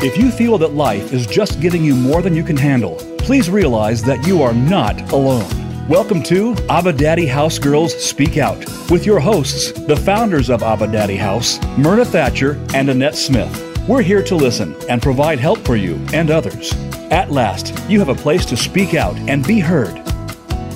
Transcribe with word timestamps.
If 0.00 0.16
you 0.16 0.30
feel 0.30 0.58
that 0.58 0.74
life 0.74 1.12
is 1.12 1.26
just 1.26 1.60
giving 1.60 1.84
you 1.84 1.96
more 1.96 2.22
than 2.22 2.32
you 2.32 2.44
can 2.44 2.56
handle, 2.56 2.94
please 3.18 3.50
realize 3.50 4.00
that 4.04 4.24
you 4.24 4.42
are 4.44 4.54
not 4.54 5.10
alone. 5.10 5.88
Welcome 5.88 6.22
to 6.22 6.54
Abba 6.68 6.92
Daddy 6.92 7.26
House 7.26 7.58
Girls 7.58 8.00
Speak 8.00 8.38
Out 8.38 8.58
with 8.92 9.04
your 9.04 9.18
hosts, 9.18 9.72
the 9.72 9.96
founders 9.96 10.50
of 10.50 10.62
Abba 10.62 10.86
Daddy 10.92 11.16
House, 11.16 11.60
Myrna 11.76 12.04
Thatcher 12.04 12.64
and 12.74 12.88
Annette 12.88 13.16
Smith. 13.16 13.52
We're 13.88 14.02
here 14.02 14.22
to 14.22 14.36
listen 14.36 14.76
and 14.88 15.02
provide 15.02 15.40
help 15.40 15.58
for 15.66 15.74
you 15.74 15.96
and 16.12 16.30
others. 16.30 16.72
At 17.10 17.32
last, 17.32 17.74
you 17.90 17.98
have 17.98 18.08
a 18.08 18.14
place 18.14 18.46
to 18.46 18.56
speak 18.56 18.94
out 18.94 19.16
and 19.28 19.44
be 19.44 19.58
heard. 19.58 19.96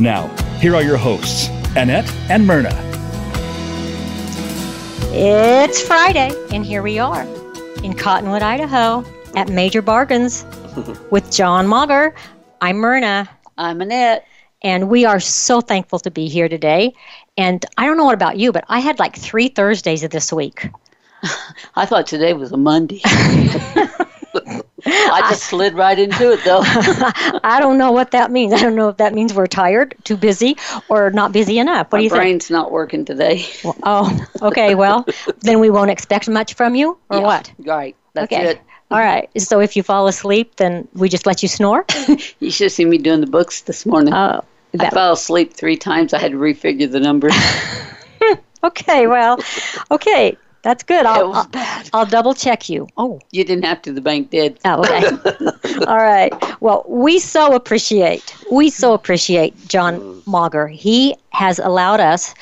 Now, 0.01 0.27
here 0.59 0.75
are 0.75 0.83
your 0.83 0.97
hosts, 0.97 1.47
Annette 1.77 2.13
and 2.29 2.45
Myrna. 2.45 2.75
It's 5.13 5.81
Friday, 5.81 6.33
and 6.51 6.67
here 6.67 6.83
we 6.83 6.99
are 6.99 7.25
in 7.83 7.95
Cottonwood, 7.95 8.43
Idaho, 8.43 9.05
at 9.35 9.49
Major 9.49 9.83
Bargains 9.83 10.45
with 11.11 11.31
John 11.33 11.67
Mauger. 11.67 12.15
I'm 12.61 12.77
Myrna. 12.77 13.29
I'm 13.59 13.81
Annette. 13.81 14.27
And 14.63 14.89
we 14.89 15.05
are 15.05 15.19
so 15.19 15.61
thankful 15.61 15.99
to 16.01 16.11
be 16.11 16.29
here 16.29 16.49
today. 16.49 16.95
And 17.37 17.65
I 17.79 17.87
don't 17.87 17.97
know 17.97 18.05
what 18.05 18.15
about 18.15 18.39
you, 18.39 18.53
but 18.53 18.65
I 18.69 18.79
had 18.79 19.01
like 19.01 19.17
three 19.17 19.49
Thursdays 19.49 20.05
of 20.05 20.13
this 20.13 20.33
week. 20.33 20.69
I 21.75 21.85
thought 21.85 22.07
today 22.07 22.35
was 22.35 22.53
a 22.53 22.57
Monday. 22.57 23.01
I 24.87 25.27
just 25.31 25.45
slid 25.45 25.75
right 25.75 25.99
into 25.99 26.33
it, 26.33 26.45
though. 26.45 26.63
I 26.65 27.59
don't 27.61 27.79
know 27.79 27.93
what 27.93 28.11
that 28.13 28.31
means. 28.31 28.53
I 28.53 28.61
don't 28.61 28.75
know 28.75 28.89
if 28.89 28.97
that 28.99 29.15
means 29.15 29.33
we're 29.35 29.47
tired, 29.47 29.95
too 30.05 30.17
busy, 30.17 30.57
or 30.89 31.11
not 31.11 31.33
busy 31.33 31.59
enough. 31.59 31.93
What 31.93 31.99
My 31.99 31.99
do 31.99 32.05
you 32.05 32.11
think? 32.11 32.19
My 32.19 32.25
brain's 32.25 32.51
not 32.51 32.73
working 32.73 33.05
today. 33.05 33.45
Well, 33.63 33.77
oh, 33.83 34.27
okay. 34.43 34.75
Well, 34.75 35.07
then 35.41 35.61
we 35.61 35.71
won't 35.71 35.91
expect 35.91 36.29
much 36.29 36.55
from 36.55 36.75
you, 36.75 36.99
or 37.11 37.19
Yeah, 37.19 37.23
what? 37.25 37.53
Right. 37.59 37.97
That's 38.15 38.33
okay. 38.33 38.51
it. 38.51 38.61
All 38.91 38.99
right. 38.99 39.31
So 39.41 39.61
if 39.61 39.75
you 39.77 39.83
fall 39.83 40.07
asleep, 40.07 40.57
then 40.57 40.87
we 40.93 41.09
just 41.09 41.25
let 41.27 41.43
you 41.43 41.49
snore. 41.49 41.85
You 42.41 42.51
should 42.51 42.65
have 42.65 42.73
seen 42.73 42.91
me 42.91 42.99
doing 42.99 43.21
the 43.21 43.27
books 43.27 43.63
this 43.63 43.87
morning. 43.87 44.13
Oh, 44.13 44.43
I 44.79 44.91
fell 44.91 45.13
asleep 45.13 45.55
three 45.55 45.77
times. 45.77 46.13
I 46.13 46.19
had 46.19 46.33
to 46.33 46.39
refigure 46.39 46.91
the 46.91 47.01
numbers. 47.01 47.35
okay. 48.65 49.07
Well, 49.07 49.39
okay. 49.91 50.37
That's 50.63 50.83
good. 50.85 51.05
I'll, 51.07 51.29
was 51.29 51.37
I'll, 51.39 51.47
bad. 51.49 51.91
I'll 51.93 52.07
double 52.07 52.35
check 52.35 52.69
you. 52.69 52.87
Oh, 52.97 53.21
You 53.33 53.45
didn't 53.45 53.65
have 53.65 53.83
to. 53.83 53.93
The 53.93 54.01
bank 54.01 54.31
did. 54.31 54.59
Oh, 54.65 54.81
okay. 54.81 55.07
All 55.87 55.97
right. 55.97 56.33
Well, 56.61 56.85
we 56.87 57.19
so 57.19 57.55
appreciate, 57.55 58.35
we 58.51 58.71
so 58.71 58.93
appreciate 58.95 59.57
John 59.69 60.23
Mauger. 60.27 60.69
He 60.69 61.17
has 61.31 61.59
allowed 61.59 61.99
us, 62.01 62.35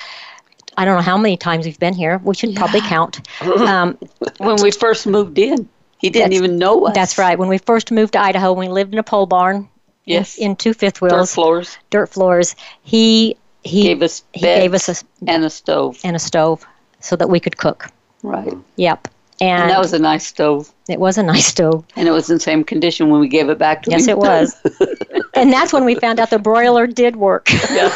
I 0.77 0.84
don't 0.84 0.96
know 0.96 1.02
how 1.02 1.16
many 1.16 1.36
times 1.38 1.64
we've 1.64 1.78
been 1.78 1.94
here. 1.94 2.20
We 2.22 2.34
should 2.34 2.54
probably 2.54 2.80
count. 2.82 3.27
Um, 3.40 3.96
When 4.38 4.56
we 4.62 4.70
first 4.70 5.06
moved 5.06 5.38
in, 5.38 5.68
he 5.98 6.10
didn't 6.10 6.32
even 6.34 6.58
know 6.58 6.86
us. 6.86 6.94
that's 6.94 7.16
right. 7.18 7.38
When 7.38 7.48
we 7.48 7.58
first 7.58 7.90
moved 7.90 8.12
to 8.14 8.20
Idaho, 8.20 8.52
we 8.52 8.68
lived 8.68 8.92
in 8.92 8.98
a 8.98 9.02
pole 9.02 9.27
barn 9.27 9.68
Yes. 10.05 10.36
in, 10.38 10.50
in 10.52 10.56
two 10.56 10.74
fifth 10.74 11.00
Dirt 11.00 11.27
floors. 11.28 11.77
dirt 11.90 12.08
floors. 12.10 12.55
He, 12.82 13.36
he, 13.64 13.82
Gave 13.84 14.02
us 14.02 14.24
he 14.32 14.40
gave 14.40 14.74
us 14.74 14.88
a, 14.88 14.94
and 15.27 15.44
a 15.44 15.50
stove. 15.50 15.98
and 16.05 16.16
a 16.16 16.18
stove 16.18 16.66
so 17.00 17.16
that 17.16 17.28
we 17.30 17.38
could 17.40 17.56
cook. 17.58 17.86
Right. 18.22 18.48
Mm. 18.48 18.62
Yep. 18.76 19.08
And, 19.40 19.62
And 19.62 19.70
that 19.70 19.78
was 19.78 19.94
a 19.94 19.98
nice 19.98 20.26
stove. 20.26 20.70
it 20.86 21.00
was 21.00 21.16
a 21.16 21.22
nice 21.22 21.46
stove. 21.46 21.86
And 21.96 22.06
it 22.06 22.10
was 22.10 22.28
in 22.28 22.36
the 22.36 22.40
same 22.40 22.62
condition 22.62 23.08
when 23.08 23.20
we 23.20 23.28
gave 23.28 23.48
it 23.48 23.58
back 23.58 23.82
to 23.84 23.90
Yes, 23.90 24.06
it 24.06 24.18
was. 24.18 24.54
and 25.34 25.50
that's 25.50 25.72
when 25.72 25.86
we 25.86 25.94
found 25.94 26.20
out 26.20 26.28
the 26.28 26.38
broiler 26.38 26.86
did 26.86 27.16
work. 27.16 27.48
Yeah. 27.70 27.90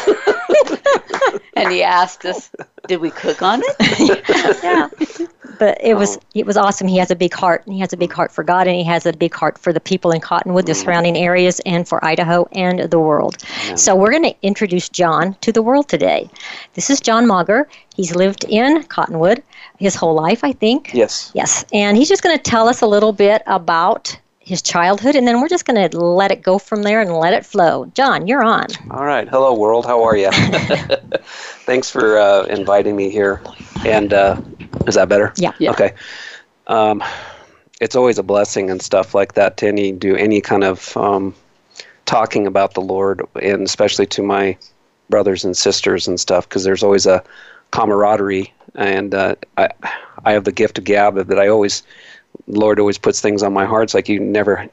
and 1.55 1.71
he 1.71 1.83
asked 1.83 2.25
us, 2.25 2.49
did 2.87 2.99
we 2.99 3.11
cook 3.11 3.43
on 3.43 3.61
it? 3.63 4.63
yeah. 4.63 5.27
But 5.59 5.77
it 5.81 5.95
was 5.95 6.17
oh. 6.17 6.21
it 6.33 6.45
was 6.45 6.57
awesome. 6.57 6.87
He 6.87 6.97
has 6.97 7.11
a 7.11 7.15
big 7.15 7.33
heart, 7.33 7.65
and 7.65 7.73
he 7.73 7.79
has 7.79 7.93
a 7.93 7.97
big 7.97 8.09
mm. 8.09 8.15
heart 8.15 8.31
for 8.31 8.43
God, 8.43 8.67
and 8.67 8.75
he 8.75 8.83
has 8.83 9.05
a 9.05 9.13
big 9.13 9.33
heart 9.33 9.57
for 9.57 9.71
the 9.73 9.79
people 9.79 10.11
in 10.11 10.21
Cottonwood, 10.21 10.65
the 10.65 10.73
mm. 10.73 10.83
surrounding 10.83 11.17
areas, 11.17 11.59
and 11.65 11.87
for 11.87 12.03
Idaho 12.03 12.47
and 12.51 12.91
the 12.91 12.99
world. 12.99 13.37
Mm. 13.37 13.79
So 13.79 13.95
we're 13.95 14.11
going 14.11 14.23
to 14.23 14.35
introduce 14.41 14.89
John 14.89 15.35
to 15.41 15.51
the 15.51 15.61
world 15.61 15.89
today. 15.89 16.29
This 16.73 16.89
is 16.89 16.99
John 16.99 17.27
Mauger. 17.27 17.67
He's 17.95 18.15
lived 18.15 18.45
in 18.45 18.83
Cottonwood 18.83 19.43
his 19.79 19.95
whole 19.95 20.13
life, 20.13 20.43
I 20.43 20.53
think. 20.53 20.93
Yes. 20.93 21.31
Yes, 21.33 21.65
and 21.73 21.97
he's 21.97 22.09
just 22.09 22.23
going 22.23 22.37
to 22.37 22.43
tell 22.43 22.67
us 22.67 22.81
a 22.81 22.87
little 22.87 23.13
bit 23.13 23.41
about 23.47 24.17
his 24.45 24.61
childhood, 24.61 25.15
and 25.15 25.27
then 25.27 25.41
we're 25.41 25.49
just 25.49 25.65
going 25.65 25.89
to 25.89 25.99
let 25.99 26.31
it 26.31 26.43
go 26.43 26.59
from 26.59 26.83
there 26.83 27.01
and 27.01 27.11
let 27.11 27.33
it 27.33 27.43
flow. 27.43 27.85
John, 27.95 28.27
you're 28.27 28.43
on. 28.43 28.67
All 28.91 29.03
right. 29.03 29.27
Hello, 29.27 29.55
world. 29.55 29.87
How 29.87 30.03
are 30.03 30.15
you? 30.15 30.29
Thanks 31.65 31.89
for 31.89 32.19
uh, 32.19 32.43
inviting 32.43 32.95
me 32.95 33.09
here. 33.09 33.41
And 33.83 34.13
uh, 34.13 34.39
is 34.85 34.95
that 34.95 35.09
better? 35.09 35.33
Yeah. 35.37 35.53
Yeah. 35.57 35.71
Okay. 35.71 35.93
Um, 36.67 37.03
it's 37.81 37.95
always 37.95 38.19
a 38.19 38.23
blessing 38.23 38.69
and 38.69 38.81
stuff 38.83 39.15
like 39.15 39.33
that 39.33 39.57
to 39.57 39.67
any 39.67 39.91
do 39.91 40.15
any 40.15 40.41
kind 40.41 40.63
of 40.63 40.95
um, 40.95 41.33
talking 42.05 42.45
about 42.45 42.75
the 42.75 42.81
Lord, 42.81 43.23
and 43.41 43.63
especially 43.63 44.05
to 44.07 44.21
my 44.21 44.57
brothers 45.09 45.43
and 45.43 45.57
sisters 45.57 46.07
and 46.07 46.19
stuff, 46.19 46.47
because 46.47 46.63
there's 46.63 46.83
always 46.83 47.07
a 47.07 47.23
camaraderie, 47.71 48.53
and 48.75 49.13
uh, 49.13 49.35
I 49.57 49.69
I 50.23 50.33
have 50.33 50.43
the 50.43 50.51
gift 50.51 50.77
of 50.77 50.83
gab 50.83 51.15
that 51.15 51.39
I 51.39 51.47
always 51.47 51.83
Lord 52.47 52.79
always 52.79 52.97
puts 52.97 53.21
things 53.21 53.43
on 53.43 53.53
my 53.53 53.65
heart. 53.65 53.83
It's 53.85 53.93
like 53.93 54.09
you 54.09 54.19
never 54.19 54.69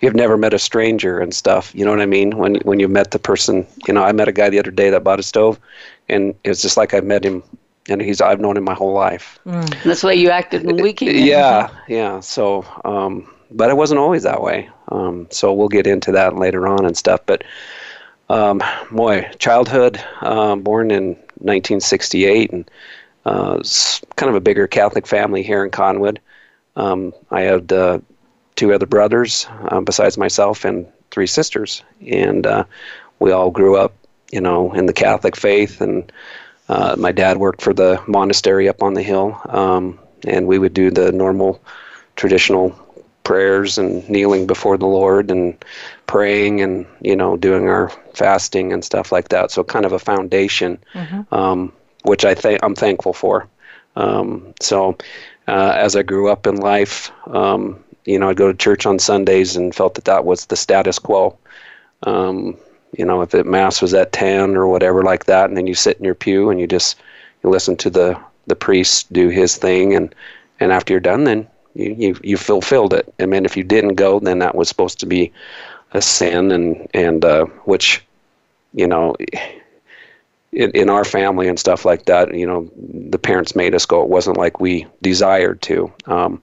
you've 0.00 0.14
never 0.14 0.36
met 0.36 0.54
a 0.54 0.58
stranger 0.58 1.18
and 1.18 1.34
stuff. 1.34 1.74
You 1.74 1.84
know 1.84 1.90
what 1.90 2.00
I 2.00 2.06
mean? 2.06 2.36
When 2.36 2.56
when 2.56 2.80
you 2.80 2.88
met 2.88 3.10
the 3.10 3.18
person, 3.18 3.66
you 3.86 3.94
know, 3.94 4.02
I 4.02 4.12
met 4.12 4.28
a 4.28 4.32
guy 4.32 4.50
the 4.50 4.58
other 4.58 4.70
day 4.70 4.90
that 4.90 5.04
bought 5.04 5.20
a 5.20 5.22
stove, 5.22 5.58
and 6.08 6.34
it 6.44 6.48
was 6.48 6.62
just 6.62 6.76
like 6.76 6.94
I 6.94 7.00
met 7.00 7.24
him, 7.24 7.42
and 7.88 8.00
he's 8.00 8.20
I've 8.20 8.40
known 8.40 8.56
him 8.56 8.64
my 8.64 8.74
whole 8.74 8.92
life. 8.92 9.38
And 9.44 9.72
that's 9.84 10.00
the 10.02 10.08
way 10.08 10.16
you 10.16 10.30
acted 10.30 10.64
when 10.64 10.76
we 10.76 10.92
came 10.92 11.10
in. 11.10 11.24
Yeah, 11.24 11.68
yeah. 11.88 12.20
So, 12.20 12.64
um, 12.84 13.32
but 13.50 13.70
it 13.70 13.76
wasn't 13.76 14.00
always 14.00 14.24
that 14.24 14.42
way. 14.42 14.68
Um, 14.88 15.28
so 15.30 15.52
we'll 15.52 15.68
get 15.68 15.86
into 15.86 16.12
that 16.12 16.36
later 16.36 16.66
on 16.66 16.84
and 16.84 16.96
stuff. 16.96 17.20
But, 17.26 17.44
um, 18.30 18.62
boy, 18.90 19.30
childhood, 19.38 20.02
um, 20.22 20.62
born 20.62 20.90
in 20.90 21.08
1968, 21.40 22.52
and 22.52 22.70
uh, 23.26 23.56
it's 23.60 24.00
kind 24.16 24.30
of 24.30 24.36
a 24.36 24.40
bigger 24.40 24.66
Catholic 24.66 25.06
family 25.06 25.42
here 25.42 25.64
in 25.64 25.70
Cottonwood. 25.70 26.20
Um, 26.78 27.12
I 27.30 27.42
had 27.42 27.72
uh, 27.72 27.98
two 28.56 28.72
other 28.72 28.86
brothers 28.86 29.46
uh, 29.68 29.80
besides 29.80 30.16
myself 30.16 30.64
and 30.64 30.86
three 31.10 31.26
sisters, 31.26 31.82
and 32.06 32.46
uh, 32.46 32.64
we 33.18 33.32
all 33.32 33.50
grew 33.50 33.76
up, 33.76 33.92
you 34.30 34.40
know, 34.40 34.72
in 34.72 34.86
the 34.86 34.92
Catholic 34.92 35.36
faith. 35.36 35.80
And 35.80 36.10
uh, 36.68 36.94
my 36.96 37.12
dad 37.12 37.38
worked 37.38 37.62
for 37.62 37.74
the 37.74 38.00
monastery 38.06 38.68
up 38.68 38.82
on 38.82 38.94
the 38.94 39.02
hill, 39.02 39.40
um, 39.48 39.98
and 40.26 40.46
we 40.46 40.58
would 40.58 40.72
do 40.72 40.90
the 40.90 41.10
normal, 41.10 41.60
traditional 42.14 42.78
prayers 43.24 43.76
and 43.76 44.08
kneeling 44.08 44.46
before 44.46 44.78
the 44.78 44.86
Lord 44.86 45.30
and 45.30 45.62
praying 46.06 46.62
and 46.62 46.86
you 47.02 47.14
know 47.14 47.36
doing 47.36 47.68
our 47.68 47.90
fasting 48.14 48.72
and 48.72 48.84
stuff 48.84 49.12
like 49.12 49.28
that. 49.28 49.50
So 49.50 49.64
kind 49.64 49.84
of 49.84 49.92
a 49.92 49.98
foundation, 49.98 50.78
um, 51.32 51.72
which 52.04 52.24
I 52.24 52.34
think 52.34 52.60
I'm 52.62 52.74
thankful 52.74 53.12
for. 53.12 53.48
Um, 53.96 54.54
so 54.60 54.96
uh, 55.48 55.72
as 55.74 55.96
I 55.96 56.02
grew 56.02 56.30
up 56.30 56.46
in 56.46 56.56
life, 56.56 57.10
um, 57.28 57.82
you 58.04 58.18
know, 58.18 58.28
I'd 58.28 58.36
go 58.36 58.52
to 58.52 58.56
church 58.56 58.84
on 58.84 58.98
Sundays 58.98 59.56
and 59.56 59.74
felt 59.74 59.94
that 59.94 60.04
that 60.04 60.26
was 60.26 60.46
the 60.46 60.56
status 60.56 60.98
quo. 60.98 61.36
Um, 62.02 62.56
you 62.96 63.04
know, 63.04 63.22
if 63.22 63.34
it 63.34 63.46
mass 63.46 63.80
was 63.80 63.94
at 63.94 64.12
ten 64.12 64.56
or 64.56 64.68
whatever 64.68 65.02
like 65.02 65.24
that, 65.24 65.48
and 65.48 65.56
then 65.56 65.66
you 65.66 65.74
sit 65.74 65.96
in 65.98 66.04
your 66.04 66.14
pew 66.14 66.50
and 66.50 66.60
you 66.60 66.66
just 66.66 66.98
you 67.42 67.50
listen 67.50 67.76
to 67.78 67.90
the 67.90 68.18
the 68.46 68.56
priest 68.56 69.10
do 69.12 69.30
his 69.30 69.56
thing, 69.56 69.94
and 69.94 70.14
and 70.60 70.70
after 70.70 70.92
you're 70.92 71.00
done, 71.00 71.24
then 71.24 71.48
you 71.74 71.94
you 71.98 72.20
you 72.22 72.36
fulfilled 72.36 72.92
it. 72.92 73.12
I 73.18 73.24
mean, 73.24 73.46
if 73.46 73.56
you 73.56 73.64
didn't 73.64 73.94
go, 73.94 74.20
then 74.20 74.40
that 74.40 74.54
was 74.54 74.68
supposed 74.68 75.00
to 75.00 75.06
be 75.06 75.32
a 75.92 76.02
sin, 76.02 76.52
and 76.52 76.86
and 76.92 77.24
uh, 77.24 77.46
which, 77.64 78.04
you 78.74 78.86
know. 78.86 79.16
In, 80.58 80.72
in 80.72 80.90
our 80.90 81.04
family 81.04 81.46
and 81.46 81.58
stuff 81.58 81.84
like 81.84 82.06
that, 82.06 82.34
you 82.34 82.44
know, 82.44 82.68
the 82.76 83.18
parents 83.18 83.54
made 83.54 83.74
us 83.74 83.86
go. 83.86 84.02
It 84.02 84.08
wasn't 84.08 84.36
like 84.36 84.58
we 84.58 84.86
desired 85.02 85.62
to. 85.62 85.92
Um, 86.06 86.42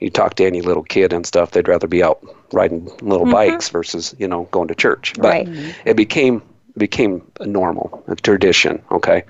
you 0.00 0.10
talk 0.10 0.34
to 0.34 0.44
any 0.44 0.62
little 0.62 0.82
kid 0.82 1.12
and 1.12 1.24
stuff, 1.24 1.52
they'd 1.52 1.68
rather 1.68 1.86
be 1.86 2.02
out 2.02 2.18
riding 2.52 2.90
little 3.00 3.26
bikes 3.26 3.68
versus 3.68 4.14
you 4.18 4.28
know 4.28 4.48
going 4.50 4.68
to 4.68 4.74
church. 4.74 5.14
But 5.16 5.46
Right. 5.46 5.48
it 5.84 5.96
became 5.96 6.42
became 6.76 7.22
a 7.40 7.46
normal, 7.46 8.02
a 8.08 8.16
tradition. 8.16 8.82
Okay, 8.90 9.22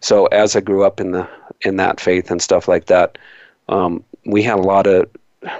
so 0.00 0.26
as 0.26 0.56
I 0.56 0.60
grew 0.60 0.84
up 0.84 1.00
in 1.00 1.12
the 1.12 1.28
in 1.62 1.76
that 1.76 2.00
faith 2.00 2.30
and 2.30 2.42
stuff 2.42 2.68
like 2.68 2.86
that, 2.86 3.18
um, 3.68 4.02
we 4.26 4.42
had 4.42 4.58
a 4.58 4.62
lot 4.62 4.86
of 4.86 5.08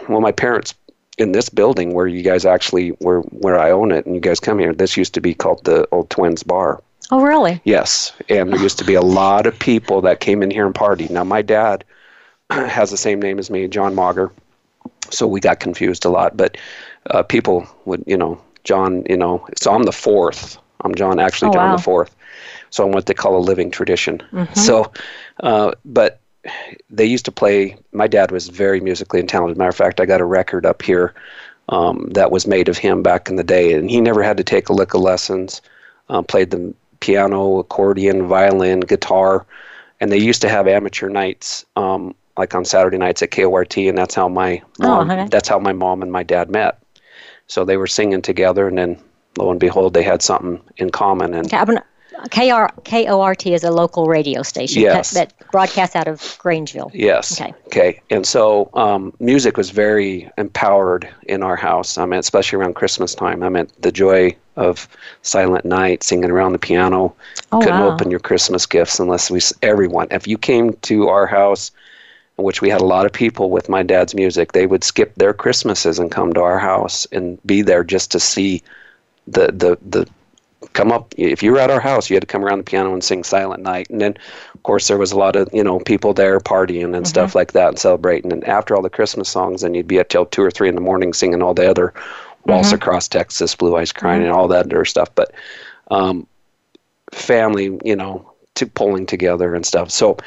well, 0.08 0.20
my 0.20 0.32
parents 0.32 0.74
in 1.18 1.32
this 1.32 1.48
building 1.48 1.94
where 1.94 2.06
you 2.06 2.22
guys 2.22 2.44
actually 2.44 2.88
where 2.98 3.20
where 3.20 3.58
I 3.58 3.70
own 3.70 3.92
it 3.92 4.06
and 4.06 4.14
you 4.14 4.20
guys 4.20 4.40
come 4.40 4.58
here. 4.58 4.74
This 4.74 4.96
used 4.96 5.14
to 5.14 5.20
be 5.20 5.34
called 5.34 5.64
the 5.64 5.86
Old 5.92 6.10
Twins 6.10 6.42
Bar. 6.42 6.82
Oh, 7.10 7.22
really? 7.22 7.60
Yes, 7.64 8.12
and 8.28 8.52
there 8.52 8.60
used 8.62 8.78
to 8.78 8.84
be 8.84 8.94
a 8.94 9.02
lot 9.02 9.46
of 9.46 9.58
people 9.58 10.00
that 10.02 10.20
came 10.20 10.42
in 10.42 10.50
here 10.50 10.66
and 10.66 10.74
partied. 10.74 11.10
Now 11.10 11.24
my 11.24 11.42
dad 11.42 11.84
has 12.50 12.90
the 12.90 12.96
same 12.96 13.20
name 13.20 13.38
as 13.38 13.50
me, 13.50 13.66
John 13.68 13.94
Mauger, 13.94 14.30
so 15.10 15.26
we 15.26 15.40
got 15.40 15.60
confused 15.60 16.04
a 16.04 16.08
lot. 16.08 16.36
But 16.36 16.56
uh, 17.10 17.22
people 17.22 17.66
would, 17.84 18.04
you 18.06 18.16
know, 18.16 18.40
John, 18.64 19.04
you 19.08 19.16
know, 19.16 19.46
so 19.56 19.74
I'm 19.74 19.82
the 19.84 19.92
fourth. 19.92 20.58
I'm 20.82 20.94
John, 20.94 21.18
actually 21.18 21.48
Oh, 21.48 21.54
John 21.54 21.70
wow. 21.70 21.76
the 21.76 21.82
fourth. 21.82 22.14
So 22.70 22.84
I'm 22.86 22.92
what 22.92 23.06
they 23.06 23.14
call 23.14 23.36
a 23.36 23.38
living 23.40 23.70
tradition. 23.70 24.22
So, 24.54 24.92
uh, 25.40 25.72
but 25.84 26.20
they 26.88 27.04
used 27.04 27.24
to 27.26 27.32
play. 27.32 27.76
My 27.92 28.06
dad 28.06 28.30
was 28.30 28.48
very 28.48 28.80
musically 28.80 29.22
talented. 29.24 29.58
Matter 29.58 29.68
of 29.70 29.76
fact, 29.76 30.00
I 30.00 30.06
got 30.06 30.20
a 30.20 30.24
record 30.24 30.64
up 30.64 30.80
here 30.80 31.12
um, 31.68 32.08
that 32.12 32.30
was 32.30 32.46
made 32.46 32.68
of 32.68 32.78
him 32.78 33.02
back 33.02 33.28
in 33.28 33.36
the 33.36 33.44
day, 33.44 33.72
and 33.74 33.90
he 33.90 34.00
never 34.00 34.22
had 34.22 34.36
to 34.36 34.44
take 34.44 34.68
a 34.68 34.72
lick 34.72 34.94
of 34.94 35.00
lessons. 35.00 35.60
Um, 36.08 36.24
played 36.24 36.50
the 36.50 36.74
piano, 37.00 37.58
accordion, 37.58 38.26
violin, 38.28 38.80
guitar, 38.80 39.46
and 40.00 40.10
they 40.10 40.18
used 40.18 40.42
to 40.42 40.48
have 40.48 40.68
amateur 40.68 41.08
nights, 41.08 41.64
um, 41.76 42.14
like 42.36 42.54
on 42.54 42.64
Saturday 42.64 42.98
nights 42.98 43.22
at 43.22 43.30
KORT, 43.30 43.76
and 43.88 43.98
that's 43.98 44.14
how 44.14 44.28
my 44.28 44.62
Oh, 44.80 44.86
mom, 44.86 45.10
okay. 45.10 45.26
that's 45.30 45.48
how 45.48 45.58
my 45.58 45.72
mom 45.72 46.02
and 46.02 46.12
my 46.12 46.22
dad 46.22 46.50
met. 46.50 46.78
So 47.46 47.64
they 47.64 47.76
were 47.76 47.86
singing 47.86 48.22
together, 48.22 48.68
and 48.68 48.78
then 48.78 48.98
lo 49.36 49.50
and 49.50 49.60
behold, 49.60 49.94
they 49.94 50.02
had 50.02 50.22
something 50.22 50.60
in 50.76 50.90
common, 50.90 51.34
and 51.34 51.46
Okay, 51.46 51.56
I'm 51.56 51.66
gonna, 51.66 51.84
KR, 52.30 52.66
KORT 52.84 53.46
is 53.46 53.64
a 53.64 53.70
local 53.70 54.06
radio 54.06 54.42
station 54.42 54.82
Yes. 54.82 55.12
that, 55.12 55.30
that 55.38 55.50
broadcasts 55.50 55.96
out 55.96 56.08
of 56.08 56.20
Grangeville. 56.20 56.90
Yes. 56.92 57.40
Okay. 57.40 57.54
Okay. 57.66 58.00
And 58.10 58.26
so 58.26 58.70
um, 58.74 59.12
music 59.20 59.56
was 59.56 59.70
very 59.70 60.30
empowered 60.36 61.08
in 61.24 61.42
our 61.42 61.56
house. 61.56 61.96
I 61.98 62.04
mean, 62.04 62.20
especially 62.20 62.58
around 62.58 62.74
Christmas 62.74 63.14
time. 63.14 63.42
I 63.42 63.48
meant 63.48 63.72
the 63.82 63.92
joy 63.92 64.36
of 64.56 64.88
Silent 65.22 65.64
Night, 65.64 66.02
singing 66.02 66.30
around 66.30 66.52
the 66.52 66.58
piano. 66.58 67.14
Oh, 67.52 67.60
Couldn't 67.60 67.80
wow. 67.80 67.92
open 67.92 68.10
your 68.10 68.20
Christmas 68.20 68.66
gifts 68.66 68.98
unless 69.00 69.30
we, 69.30 69.40
everyone, 69.62 70.08
if 70.10 70.26
you 70.26 70.36
came 70.36 70.74
to 70.82 71.08
our 71.08 71.26
house, 71.26 71.70
in 72.36 72.44
which 72.44 72.60
we 72.60 72.68
had 72.68 72.80
a 72.80 72.84
lot 72.84 73.06
of 73.06 73.12
people 73.12 73.50
with 73.50 73.68
my 73.68 73.82
dad's 73.82 74.14
music, 74.14 74.52
they 74.52 74.66
would 74.66 74.84
skip 74.84 75.14
their 75.14 75.32
Christmases 75.32 75.98
and 75.98 76.10
come 76.10 76.32
to 76.34 76.40
our 76.40 76.58
house 76.58 77.06
and 77.12 77.38
be 77.46 77.62
there 77.62 77.84
just 77.84 78.10
to 78.12 78.20
see 78.20 78.62
the, 79.26 79.46
the, 79.46 79.78
the, 79.88 80.08
come 80.72 80.92
up 80.92 81.12
if 81.16 81.42
you 81.42 81.52
were 81.52 81.58
at 81.58 81.70
our 81.70 81.80
house 81.80 82.08
you 82.08 82.16
had 82.16 82.22
to 82.22 82.26
come 82.26 82.44
around 82.44 82.58
the 82.58 82.64
piano 82.64 82.92
and 82.92 83.02
sing 83.02 83.24
silent 83.24 83.62
night. 83.62 83.88
And 83.90 84.00
then 84.00 84.16
of 84.54 84.62
course 84.62 84.88
there 84.88 84.98
was 84.98 85.12
a 85.12 85.18
lot 85.18 85.36
of 85.36 85.48
you 85.52 85.64
know 85.64 85.80
people 85.80 86.14
there 86.14 86.38
partying 86.40 86.96
and 86.96 87.06
stuff 87.06 87.34
like 87.34 87.52
that 87.52 87.68
and 87.68 87.78
celebrating. 87.78 88.32
And 88.32 88.44
after 88.44 88.74
all 88.74 88.82
the 88.82 88.90
christmas 88.90 89.28
songs 89.28 89.62
then 89.62 89.74
you'd 89.74 89.88
be 89.88 90.00
up 90.00 90.08
till 90.08 90.26
two 90.26 90.42
or 90.42 90.50
three 90.50 90.68
in 90.68 90.74
the 90.74 90.80
morning 90.80 91.12
singing 91.12 91.42
all 91.42 91.54
the 91.54 91.68
other 91.68 91.92
waltz 92.46 92.72
across 92.72 93.06
texas 93.06 93.54
blue 93.54 93.76
eyes 93.76 93.92
crying 93.92 94.22
and 94.22 94.32
all 94.32 94.48
that 94.48 94.66
other 94.66 94.84
stuff. 94.84 95.14
But 95.14 95.32
um, 95.90 96.26
family 97.12 97.78
you 97.84 97.96
know 97.96 98.30
to 98.54 98.66
pulling 98.66 99.06
together 99.06 99.54
and 99.54 99.64
stuff. 99.64 99.90
So 99.90 100.18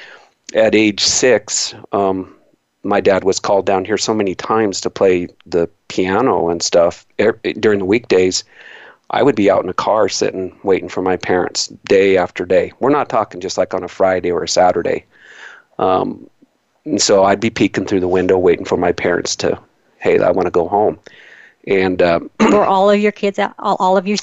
at 0.53 0.75
age 0.75 1.01
six 1.01 1.73
um, 1.91 2.35
my 2.83 2.99
dad 2.99 3.23
was 3.23 3.39
called 3.39 3.65
down 3.65 3.85
here 3.85 3.97
so 3.97 4.13
many 4.13 4.35
times 4.35 4.81
to 4.81 4.89
play 4.89 5.29
the 5.45 5.69
piano 5.87 6.49
and 6.49 6.61
stuff 6.61 7.05
er, 7.19 7.39
during 7.59 7.79
the 7.79 7.85
weekdays 7.85 8.43
I 9.09 9.21
would 9.23 9.35
be 9.35 9.51
out 9.51 9.63
in 9.63 9.69
a 9.69 9.73
car 9.73 10.09
sitting 10.09 10.57
waiting 10.63 10.89
for 10.89 11.01
my 11.01 11.17
parents 11.17 11.67
day 11.85 12.17
after 12.17 12.45
day. 12.45 12.71
We're 12.79 12.89
not 12.89 13.09
talking 13.09 13.41
just 13.41 13.57
like 13.57 13.73
on 13.73 13.83
a 13.83 13.87
Friday 13.87 14.31
or 14.31 14.43
a 14.43 14.47
Saturday. 14.47 15.05
Um, 15.77 16.29
and 16.85 17.01
so 17.01 17.23
I'd 17.23 17.39
be 17.39 17.49
peeking 17.49 17.85
through 17.85 18.01
the 18.01 18.07
window 18.07 18.37
waiting 18.37 18.65
for 18.65 18.77
my 18.77 18.91
parents 18.91 19.35
to, 19.37 19.59
hey, 19.97 20.19
I 20.19 20.31
want 20.31 20.47
to 20.47 20.51
go 20.51 20.67
home. 20.67 20.99
And 21.65 22.01
um, 22.01 22.29
Were 22.39 22.65
all 22.65 22.89
of 22.89 22.99
your 22.99 23.13
kids 23.13 23.39
out, 23.39 23.53
all, 23.59 23.77
all 23.79 23.97
of 23.97 24.05
you 24.07 24.17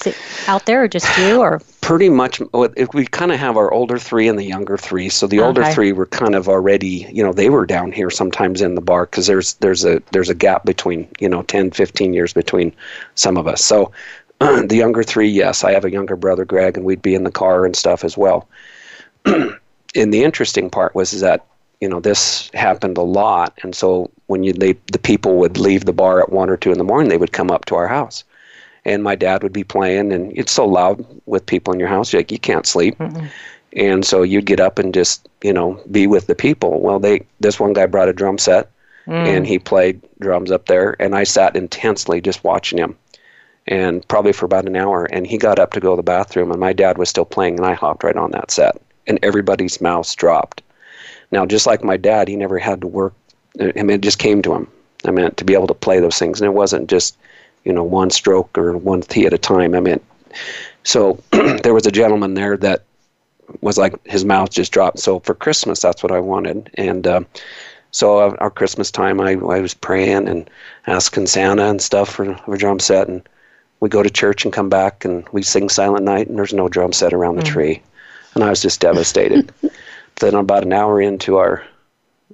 out 0.47 0.65
there, 0.65 0.83
or 0.83 0.87
just 0.87 1.17
you, 1.17 1.39
or 1.41 1.59
pretty 1.81 2.09
much 2.09 2.39
if 2.77 2.93
we 2.93 3.05
kind 3.07 3.31
of 3.31 3.39
have 3.39 3.57
our 3.57 3.73
older 3.73 3.97
three 3.97 4.27
and 4.27 4.37
the 4.37 4.43
younger 4.43 4.77
three 4.77 5.09
so 5.09 5.25
the 5.25 5.39
older 5.39 5.61
Okay. 5.61 5.73
three 5.73 5.91
were 5.91 6.05
kind 6.05 6.35
of 6.35 6.47
already 6.47 7.07
you 7.11 7.23
know 7.23 7.33
they 7.33 7.49
were 7.49 7.65
down 7.65 7.91
here 7.91 8.09
sometimes 8.11 8.61
in 8.61 8.75
the 8.75 8.81
bar 8.81 9.07
because 9.07 9.25
there's 9.25 9.55
there's 9.55 9.83
a 9.83 10.01
there's 10.11 10.29
a 10.29 10.35
gap 10.35 10.63
between 10.63 11.07
you 11.19 11.27
know 11.27 11.41
10 11.41 11.71
15 11.71 12.13
years 12.13 12.33
between 12.33 12.71
some 13.15 13.35
of 13.35 13.47
us 13.47 13.65
so 13.65 13.91
the 14.67 14.75
younger 14.75 15.03
three 15.03 15.29
yes. 15.29 15.63
I 15.63 15.71
have 15.71 15.85
a 15.85 15.91
younger 15.91 16.15
brother 16.15 16.45
greg 16.45 16.75
and 16.75 16.85
we'd 16.85 17.01
be 17.01 17.13
in 17.13 17.23
the 17.23 17.31
car 17.31 17.65
and 17.65 17.75
stuff 17.75 18.03
as 18.03 18.17
well. 18.17 18.47
And 19.93 20.13
the 20.13 20.23
interesting 20.23 20.69
part 20.69 20.95
was 20.95 21.11
is 21.11 21.19
that 21.19 21.45
you 21.81 21.89
know 21.89 21.99
this 21.99 22.49
happened 22.53 22.97
a 22.97 23.01
lot. 23.01 23.59
And 23.61 23.75
so 23.75 24.09
when 24.27 24.41
you 24.41 24.53
they, 24.53 24.71
the 24.89 24.97
people 24.97 25.35
would 25.35 25.57
leave 25.57 25.83
the 25.83 25.91
bar 25.91 26.21
at 26.21 26.31
one 26.31 26.49
or 26.49 26.55
two 26.55 26.71
in 26.71 26.77
the 26.77 26.85
morning 26.85 27.09
they 27.09 27.17
would 27.17 27.33
come 27.33 27.51
up 27.51 27.65
to 27.65 27.75
our 27.75 27.89
house. 27.89 28.23
And 28.85 29.03
my 29.03 29.15
dad 29.15 29.43
would 29.43 29.51
be 29.51 29.65
playing 29.65 30.13
and 30.13 30.31
it's 30.37 30.53
so 30.53 30.65
loud 30.65 31.05
with 31.25 31.45
people 31.45 31.73
in 31.73 31.79
your 31.81 31.89
house 31.89 32.13
like 32.13 32.31
you 32.31 32.39
can't 32.39 32.65
sleep. 32.65 32.97
Mm-hmm. 32.99 33.25
And 33.75 34.05
so 34.05 34.21
you'd 34.21 34.45
get 34.45 34.61
up 34.61 34.79
and 34.79 34.93
just 34.93 35.27
you 35.43 35.51
know 35.51 35.77
be 35.91 36.07
with 36.07 36.27
the 36.27 36.35
people. 36.35 36.79
Well 36.79 36.99
they 36.99 37.25
this 37.41 37.59
one 37.59 37.73
guy 37.73 37.85
brought 37.85 38.07
a 38.07 38.13
drum 38.13 38.37
set 38.37 38.71
mm. 39.07 39.27
and 39.27 39.45
he 39.45 39.59
played 39.59 40.01
drums 40.21 40.51
up 40.51 40.67
there. 40.67 40.95
And 41.01 41.15
i 41.15 41.25
sat 41.25 41.57
intensely 41.57 42.21
just 42.21 42.45
watching 42.45 42.77
him 42.77 42.95
and 43.67 44.07
probably 44.07 44.33
for 44.33 44.45
about 44.45 44.65
an 44.65 44.75
hour 44.75 45.05
and 45.05 45.27
he 45.27 45.37
got 45.37 45.59
up 45.59 45.73
to 45.73 45.79
go 45.79 45.91
to 45.91 45.97
the 45.97 46.03
bathroom 46.03 46.51
and 46.51 46.59
my 46.59 46.73
dad 46.73 46.97
was 46.97 47.09
still 47.09 47.25
playing 47.25 47.57
and 47.57 47.65
i 47.65 47.73
hopped 47.73 48.03
right 48.03 48.15
on 48.15 48.31
that 48.31 48.51
set 48.51 48.81
and 49.07 49.19
everybody's 49.23 49.81
mouths 49.81 50.13
dropped. 50.15 50.61
Now 51.31 51.45
just 51.45 51.65
like 51.65 51.83
my 51.83 51.97
dad 51.97 52.27
he 52.27 52.35
never 52.35 52.57
had 52.57 52.81
to 52.81 52.87
work 52.87 53.13
i 53.59 53.83
mean 53.83 53.91
it 53.91 54.01
just 54.01 54.19
came 54.19 54.41
to 54.41 54.53
him. 54.53 54.67
I 55.05 55.11
meant 55.11 55.37
to 55.37 55.45
be 55.45 55.53
able 55.53 55.67
to 55.67 55.73
play 55.73 55.99
those 55.99 56.17
things 56.17 56.41
and 56.41 56.47
it 56.47 56.53
wasn't 56.53 56.89
just 56.89 57.17
you 57.63 57.73
know 57.73 57.83
one 57.83 58.09
stroke 58.09 58.57
or 58.57 58.77
one 58.77 59.01
key 59.01 59.25
at 59.25 59.33
a 59.33 59.37
time 59.37 59.75
i 59.75 59.79
meant 59.79 60.03
so 60.83 61.21
there 61.63 61.73
was 61.73 61.85
a 61.85 61.91
gentleman 61.91 62.33
there 62.33 62.57
that 62.57 62.83
was 63.59 63.77
like 63.77 63.93
his 64.07 64.23
mouth 64.23 64.49
just 64.49 64.71
dropped. 64.71 64.99
So 64.99 65.19
for 65.19 65.35
christmas 65.35 65.81
that's 65.81 66.03
what 66.03 66.11
i 66.11 66.19
wanted 66.19 66.69
and 66.75 67.05
uh, 67.05 67.21
so 67.91 68.19
uh, 68.19 68.35
our 68.39 68.49
christmas 68.49 68.89
time 68.91 69.19
I, 69.19 69.31
I 69.31 69.59
was 69.59 69.73
praying 69.73 70.27
and 70.27 70.49
asking 70.87 71.27
santa 71.27 71.65
and 71.65 71.81
stuff 71.81 72.09
for, 72.09 72.35
for 72.35 72.55
a 72.55 72.57
drum 72.57 72.79
set 72.79 73.07
and 73.07 73.21
we 73.81 73.89
go 73.89 74.01
to 74.01 74.09
church 74.09 74.45
and 74.45 74.53
come 74.53 74.69
back 74.69 75.03
and 75.03 75.27
we 75.31 75.41
sing 75.41 75.67
silent 75.67 76.05
night 76.05 76.27
and 76.27 76.37
there's 76.37 76.53
no 76.53 76.69
drum 76.69 76.93
set 76.93 77.13
around 77.13 77.35
the 77.35 77.41
mm. 77.41 77.47
tree. 77.47 77.81
And 78.33 78.43
i 78.45 78.49
was 78.49 78.61
just 78.61 78.79
devastated. 78.79 79.51
Then 80.19 80.35
about 80.35 80.63
an 80.63 80.73
hour 80.73 81.01
into 81.01 81.37
our 81.37 81.63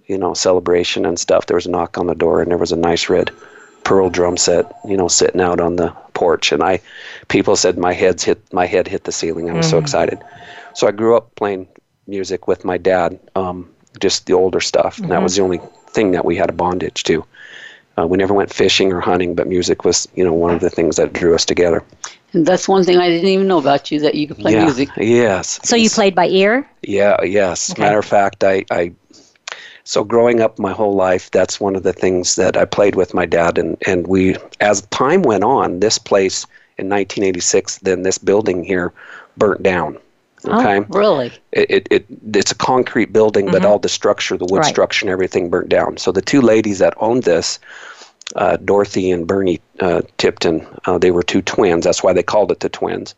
you 0.07 0.17
know 0.17 0.33
celebration 0.33 1.05
and 1.05 1.17
stuff 1.17 1.45
there 1.45 1.55
was 1.55 1.65
a 1.65 1.71
knock 1.71 1.97
on 1.97 2.07
the 2.07 2.15
door 2.15 2.41
and 2.41 2.51
there 2.51 2.57
was 2.57 2.73
a 2.73 2.77
nice 2.77 3.07
red 3.07 3.31
pearl 3.83 4.09
drum 4.09 4.35
set 4.35 4.73
you 4.85 4.97
know 4.97 5.07
sitting 5.07 5.39
out 5.39 5.61
on 5.61 5.77
the 5.77 5.89
porch. 6.13 6.51
And 6.51 6.61
i 6.61 6.81
people 7.29 7.55
said 7.55 7.77
my 7.77 7.93
head's 7.93 8.23
hit 8.23 8.41
my 8.51 8.65
head 8.65 8.87
hit 8.87 9.05
the 9.05 9.13
ceiling. 9.13 9.49
I 9.49 9.53
was 9.53 9.69
so 9.69 9.77
mm-hmm. 9.77 9.85
excited. 9.85 10.19
So 10.75 10.87
i 10.87 10.91
grew 10.91 11.15
up 11.15 11.33
playing 11.35 11.67
music 12.07 12.47
with 12.47 12.65
my 12.65 12.77
dad 12.77 13.19
um, 13.35 13.69
just 13.99 14.25
the 14.25 14.33
older 14.33 14.59
stuff. 14.59 14.99
And 14.99 15.09
that 15.09 15.15
mm-hmm. 15.15 15.23
was 15.23 15.35
the 15.37 15.43
only 15.43 15.61
thing 15.89 16.11
that 16.11 16.25
we 16.25 16.35
had 16.35 16.49
a 16.49 16.53
bondage 16.53 17.03
to 17.03 17.25
uh, 17.97 18.05
we 18.05 18.17
never 18.17 18.33
went 18.33 18.51
fishing 18.53 18.91
or 18.93 18.99
hunting 19.01 19.35
but 19.35 19.47
music 19.47 19.83
was 19.83 20.07
you 20.15 20.23
know 20.23 20.33
one 20.33 20.53
of 20.53 20.61
the 20.61 20.69
things 20.69 20.95
that 20.95 21.13
drew 21.13 21.33
us 21.35 21.45
together 21.45 21.83
And 22.33 22.45
that's 22.45 22.67
one 22.67 22.83
thing 22.83 22.97
I 22.97 23.09
didn't 23.09 23.29
even 23.29 23.47
know 23.47 23.57
about 23.59 23.91
you 23.91 23.99
that 24.01 24.15
you 24.15 24.27
could 24.27 24.37
play 24.37 24.53
yeah 24.53 24.65
music. 24.65 24.89
yes 24.97 25.59
so 25.63 25.75
you 25.75 25.89
played 25.89 26.15
by 26.15 26.27
ear? 26.27 26.67
Yeah, 26.83 27.21
yes. 27.23 27.71
Okay. 27.71 27.81
Matter 27.83 27.99
of 27.99 28.05
fact, 28.05 28.43
I, 28.43 28.65
I 28.71 28.91
so 29.83 30.03
growing 30.03 30.41
up 30.41 30.59
my 30.59 30.71
whole 30.73 30.95
life, 30.95 31.31
that's 31.31 31.59
one 31.59 31.75
of 31.75 31.83
the 31.83 31.93
things 31.93 32.35
that 32.35 32.57
I 32.57 32.65
played 32.65 32.95
with 32.95 33.13
my 33.13 33.25
dad 33.25 33.57
and, 33.57 33.77
and 33.87 34.07
we 34.07 34.35
as 34.59 34.81
time 34.87 35.21
went 35.21 35.43
on, 35.43 35.79
this 35.79 35.97
place 35.97 36.45
in 36.77 36.89
1986, 36.89 37.79
then 37.79 38.03
this 38.03 38.17
building 38.17 38.63
here 38.63 38.93
burnt 39.37 39.63
down. 39.63 39.97
Okay. 40.47 40.79
Really? 40.89 41.31
It, 41.51 41.69
it, 41.69 41.87
it 41.91 42.05
it's 42.33 42.51
a 42.51 42.55
concrete 42.55 43.11
building, 43.13 43.45
but 43.45 43.65
all 43.65 43.79
the 43.79 43.89
structure, 43.89 44.37
the 44.37 44.45
wood 44.45 44.59
Right. 44.59 44.65
structure 44.65 45.05
and 45.05 45.11
everything 45.11 45.49
burnt 45.49 45.69
down. 45.69 45.97
So 45.97 46.11
the 46.11 46.21
two 46.21 46.41
ladies 46.41 46.79
that 46.79 46.93
owned 46.97 47.23
this, 47.23 47.59
uh, 48.35 48.57
Dorothy 48.57 49.11
and 49.11 49.27
Bernie 49.27 49.61
uh, 49.79 50.01
Tipton, 50.17 50.65
uh, 50.85 50.97
they 50.97 51.11
were 51.11 51.23
two 51.23 51.41
twins. 51.41 51.85
That's 51.85 52.03
why 52.03 52.13
they 52.13 52.23
called 52.23 52.51
it 52.51 52.59
the 52.59 52.69
twins. 52.69 53.15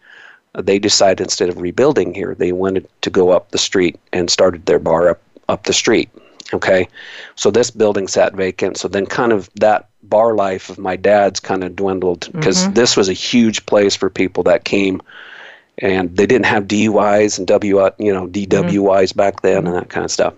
Uh, 0.56 0.62
they 0.62 0.80
decided 0.80 1.22
instead 1.22 1.50
of 1.50 1.60
rebuilding 1.62 2.14
here, 2.14 2.36
they 2.36 2.52
wanted 2.52 2.88
to 3.02 3.10
go 3.10 3.30
up 3.32 3.52
the 3.52 3.58
street 3.58 4.00
and 4.14 4.30
started 4.30 4.66
their 4.66 4.80
bar 4.80 5.10
up 5.10 5.22
up 5.48 5.64
the 5.64 5.74
street. 5.74 6.10
Okay, 6.54 6.88
so 7.36 7.52
this 7.52 7.70
building 7.70 8.08
sat 8.08 8.34
vacant. 8.34 8.78
So 8.78 8.88
then, 8.88 9.06
kind 9.06 9.32
of 9.32 9.50
that 9.56 9.88
bar 10.04 10.34
life 10.34 10.70
of 10.70 10.80
my 10.80 10.96
dad's 10.96 11.40
kind 11.40 11.64
of 11.64 11.76
dwindled 11.76 12.28
because 12.32 12.68
this 12.70 12.98
was 12.98 13.08
a 13.10 13.14
huge 13.14 13.66
place 13.68 13.96
for 13.96 14.10
people 14.10 14.44
that 14.44 14.64
came 14.64 15.02
and 15.82 16.16
they 16.16 16.26
didn't 16.26 16.46
have 16.46 16.68
DUIs 16.68 17.38
and 17.38 17.48
W, 17.48 17.80
uh, 17.80 17.92
you 17.98 18.14
know, 18.14 18.28
DWIs 18.28 19.16
back 19.16 19.42
then 19.42 19.66
and 19.66 19.76
that 19.76 19.90
kind 19.90 20.06
of 20.06 20.12
stuff. 20.12 20.34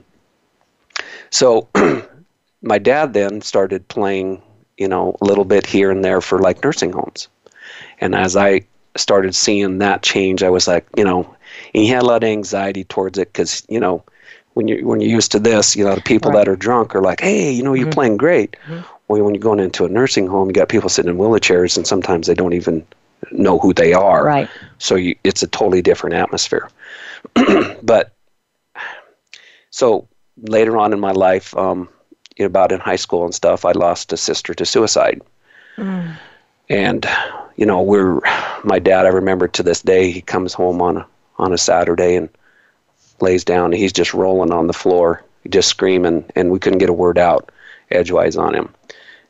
So 1.30 1.68
my 2.62 2.78
dad 2.78 3.14
then 3.14 3.42
started 3.42 3.88
playing, 3.88 4.42
you 4.78 4.88
know, 4.88 5.16
a 5.22 5.26
little 5.26 5.46
bit 5.46 5.66
here 5.66 5.92
and 5.92 6.04
there 6.04 6.22
for 6.22 6.40
like 6.40 6.64
nursing 6.64 6.92
homes. 6.92 7.28
And 8.00 8.16
as 8.16 8.36
I 8.36 8.62
started 8.96 9.36
seeing 9.36 9.80
that 9.80 10.04
change, 10.04 10.44
I 10.44 10.50
was 10.50 10.68
like, 10.68 10.86
you 10.96 11.04
know, 11.04 11.36
he 11.74 11.88
had 11.88 12.04
a 12.04 12.06
lot 12.06 12.24
of 12.24 12.30
anxiety 12.30 12.84
towards 12.84 13.18
it 13.18 13.32
because, 13.32 13.64
you 13.70 13.80
know, 13.80 14.04
when 14.54 14.68
you 14.68 14.86
when 14.86 15.00
you're 15.00 15.10
used 15.10 15.32
to 15.32 15.40
this, 15.40 15.76
you 15.76 15.86
know, 15.86 15.96
the 15.96 16.02
people 16.02 16.32
that 16.32 16.48
are 16.48 16.58
drunk 16.58 16.94
are 16.94 17.02
like, 17.02 17.22
hey, 17.22 17.52
you 17.52 17.64
know, 17.64 17.74
you're 17.74 17.86
mm-hmm. 17.86 17.94
playing 17.94 18.18
great. 18.18 18.58
Mm-hmm. 18.66 18.82
Well, 19.08 19.24
when 19.24 19.34
you're 19.34 19.42
going 19.42 19.60
into 19.60 19.86
a 19.86 19.90
nursing 19.90 20.28
home, 20.28 20.48
you 20.48 20.54
got 20.54 20.70
people 20.70 20.90
sitting 20.90 21.12
in 21.12 21.18
wheelchairs, 21.18 21.78
and 21.78 21.88
sometimes 21.88 22.28
they 22.28 22.34
don't 22.34 22.54
even 22.54 22.86
know 23.32 23.60
who 23.60 23.74
they 23.74 23.94
are. 23.94 24.26
Right. 24.26 24.50
So 24.80 24.96
you, 24.96 25.16
it's 25.24 25.44
a 25.44 25.48
totally 25.48 25.82
different 25.82 26.16
atmosphere. 26.16 26.70
but 27.84 28.14
so 29.70 30.08
later 30.38 30.78
on 30.78 30.94
in 30.94 31.00
my 31.00 31.12
life, 31.12 31.56
um, 31.56 31.90
you 32.38 32.46
know, 32.46 32.48
about 32.48 32.72
in 32.72 32.80
high 32.80 32.96
school 32.96 33.26
and 33.26 33.34
stuff, 33.34 33.66
I 33.66 33.72
lost 33.72 34.14
a 34.14 34.18
sister 34.18 34.54
to 34.54 34.66
suicide. 34.66 35.22
And 36.70 37.06
you 37.56 37.66
know, 37.66 37.82
we're 37.82 38.22
my 38.64 38.80
dad. 38.80 39.06
I 39.06 39.10
remember 39.10 39.48
to 39.50 39.64
this 39.64 39.82
day. 39.82 40.12
He 40.12 40.22
comes 40.22 40.54
home 40.54 40.82
on 40.82 40.98
a 40.98 41.08
on 41.38 41.54
a 41.54 41.58
Saturday 41.58 42.16
and 42.16 42.30
lays 43.20 43.44
down. 43.44 43.66
And 43.66 43.74
he's 43.76 43.94
just 43.94 44.14
rolling 44.14 44.52
on 44.52 44.68
the 44.68 44.74
floor, 44.74 45.24
just 45.50 45.70
screaming, 45.70 46.26
and 46.36 46.52
we 46.52 46.60
couldn't 46.60 46.80
get 46.80 46.90
a 46.90 46.94
word 46.94 47.18
out 47.18 47.52
edgewise 47.92 48.38
on 48.38 48.56
him. 48.56 48.74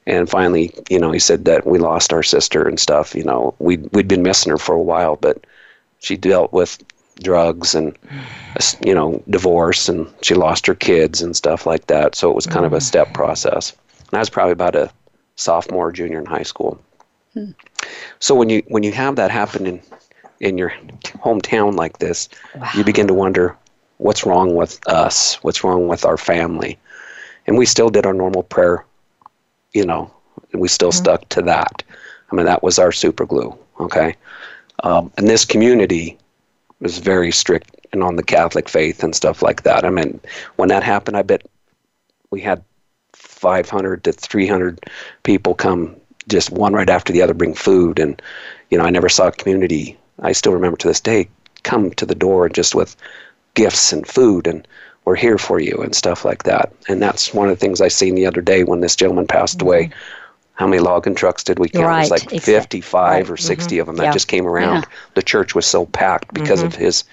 And 0.08 0.30
finally, 0.30 0.74
you 0.90 1.00
know, 1.00 1.12
he 1.12 1.20
said 1.20 1.46
that 1.46 1.66
we 1.66 1.78
lost 1.78 2.12
our 2.12 2.24
sister 2.24 2.68
and 2.68 2.80
stuff. 2.80 3.14
You 3.14 3.24
know, 3.24 3.54
we 3.60 3.78
we'd 3.78 4.08
been 4.08 4.24
missing 4.24 4.52
her 4.52 4.58
for 4.58 4.74
a 4.74 4.82
while, 4.82 5.16
but 5.16 5.46
she 6.00 6.18
dealt 6.18 6.52
with 6.52 6.84
drugs 7.22 7.76
and 7.76 7.98
you 8.84 8.94
know 8.94 9.22
divorce 9.30 9.88
and 9.88 10.12
she 10.22 10.34
lost 10.34 10.66
her 10.66 10.76
kids 10.76 11.22
and 11.22 11.36
stuff 11.36 11.66
like 11.66 11.88
that 11.88 12.16
so 12.16 12.30
it 12.30 12.36
was 12.36 12.48
kind 12.48 12.66
of 12.66 12.74
a 12.74 12.82
step 12.82 13.14
process 13.14 13.76
and 14.10 14.14
i 14.14 14.20
was 14.20 14.30
probably 14.30 14.54
about 14.54 14.76
a 14.76 14.92
sophomore 15.36 15.92
junior 15.92 16.20
in 16.20 16.26
high 16.26 16.44
school 16.44 16.82
hmm. 17.34 17.52
so 18.20 18.34
when 18.34 18.50
you 18.50 18.64
when 18.68 18.82
you 18.82 18.92
have 18.92 19.16
that 19.16 19.30
happen 19.30 19.68
in 19.68 19.82
in 20.40 20.58
your 20.58 20.74
hometown 21.16 21.76
like 21.76 22.00
this 22.00 22.28
wow. 22.56 22.70
you 22.76 22.84
begin 22.84 23.08
to 23.08 23.14
wonder 23.14 23.56
what's 23.98 24.26
wrong 24.26 24.56
with 24.56 24.80
us 24.88 25.36
what's 25.44 25.64
wrong 25.64 25.88
with 25.88 26.06
our 26.06 26.18
family 26.18 26.80
and 27.46 27.58
we 27.58 27.66
still 27.66 27.90
did 27.90 28.06
our 28.06 28.14
normal 28.14 28.44
prayer 28.44 28.84
you 29.74 29.86
know 29.86 30.12
we 30.54 30.68
still 30.68 30.90
mm-hmm. 30.90 31.04
stuck 31.04 31.30
to 31.30 31.42
that 31.42 31.84
i 32.32 32.36
mean 32.36 32.46
that 32.46 32.64
was 32.64 32.80
our 32.80 32.92
super 32.92 33.26
glue 33.26 33.58
okay 33.80 34.16
um, 34.84 35.12
and 35.18 35.28
this 35.28 35.46
community 35.46 36.18
was 36.80 36.98
very 36.98 37.32
strict 37.32 37.76
and 37.94 38.04
on 38.04 38.16
the 38.16 38.24
Catholic 38.24 38.70
faith 38.70 39.04
and 39.04 39.16
stuff 39.16 39.42
like 39.42 39.64
that. 39.64 39.86
I 39.86 39.90
mean, 39.90 40.20
when 40.56 40.70
that 40.70 40.84
happened, 40.84 41.18
I 41.18 41.22
bet 41.22 41.46
we 42.30 42.42
had 42.42 42.64
500 43.14 44.04
to 44.06 44.14
300 44.14 44.80
people 45.24 45.54
come 45.54 45.96
just 46.28 46.52
one 46.52 46.74
right 46.74 46.90
after 46.90 47.12
the 47.12 47.22
other 47.22 47.34
bring 47.34 47.54
food 47.54 48.00
and 48.00 48.22
you 48.70 48.78
know 48.78 48.84
i 48.84 48.92
never 48.92 49.10
saw 49.10 49.28
a 49.28 49.32
community 49.32 49.98
i 50.20 50.32
still 50.32 50.54
remember 50.54 50.78
to 50.78 50.88
this 50.88 51.02
day 51.02 51.28
come 51.64 51.90
to 51.92 52.06
the 52.06 52.16
door 52.16 52.48
just 52.48 52.76
with 52.76 52.96
gifts 53.56 53.92
and 53.92 54.08
food 54.08 54.46
and 54.46 54.68
we're 55.06 55.16
here 55.16 55.38
for 55.38 55.60
you 55.60 55.82
and 55.82 55.96
stuff 55.96 56.26
like 56.26 56.44
that 56.44 56.72
and 56.88 57.02
that's 57.02 57.34
one 57.34 57.50
of 57.50 57.58
the 57.58 57.60
things 57.60 57.82
i 57.82 57.88
seen 57.88 58.16
the 58.16 58.26
other 58.26 58.42
day 58.42 58.64
when 58.64 58.82
this 58.82 58.96
gentleman 58.96 59.28
passed 59.28 59.60
mm-hmm. 59.60 59.68
away 59.68 59.92
how 60.62 60.68
many 60.68 60.80
logging 60.80 61.16
trucks 61.16 61.44
did 61.44 61.58
we 61.58 61.70
count? 61.70 61.86
Right. 61.86 61.98
It 62.06 62.12
was 62.12 62.32
like 62.32 62.42
55 62.42 63.10
right. 63.10 63.30
or 63.32 63.36
60 63.36 63.74
mm-hmm. 63.74 63.82
of 63.82 63.88
them 63.88 63.96
that 63.96 64.04
yeah. 64.04 64.14
just 64.14 64.28
came 64.28 64.46
around. 64.46 64.84
Yeah. 64.84 64.90
The 65.16 65.24
church 65.24 65.56
was 65.56 65.66
so 65.66 65.88
packed 65.88 66.34
because 66.36 66.60
mm-hmm. 66.60 66.68
of 66.68 66.76
his 66.76 67.04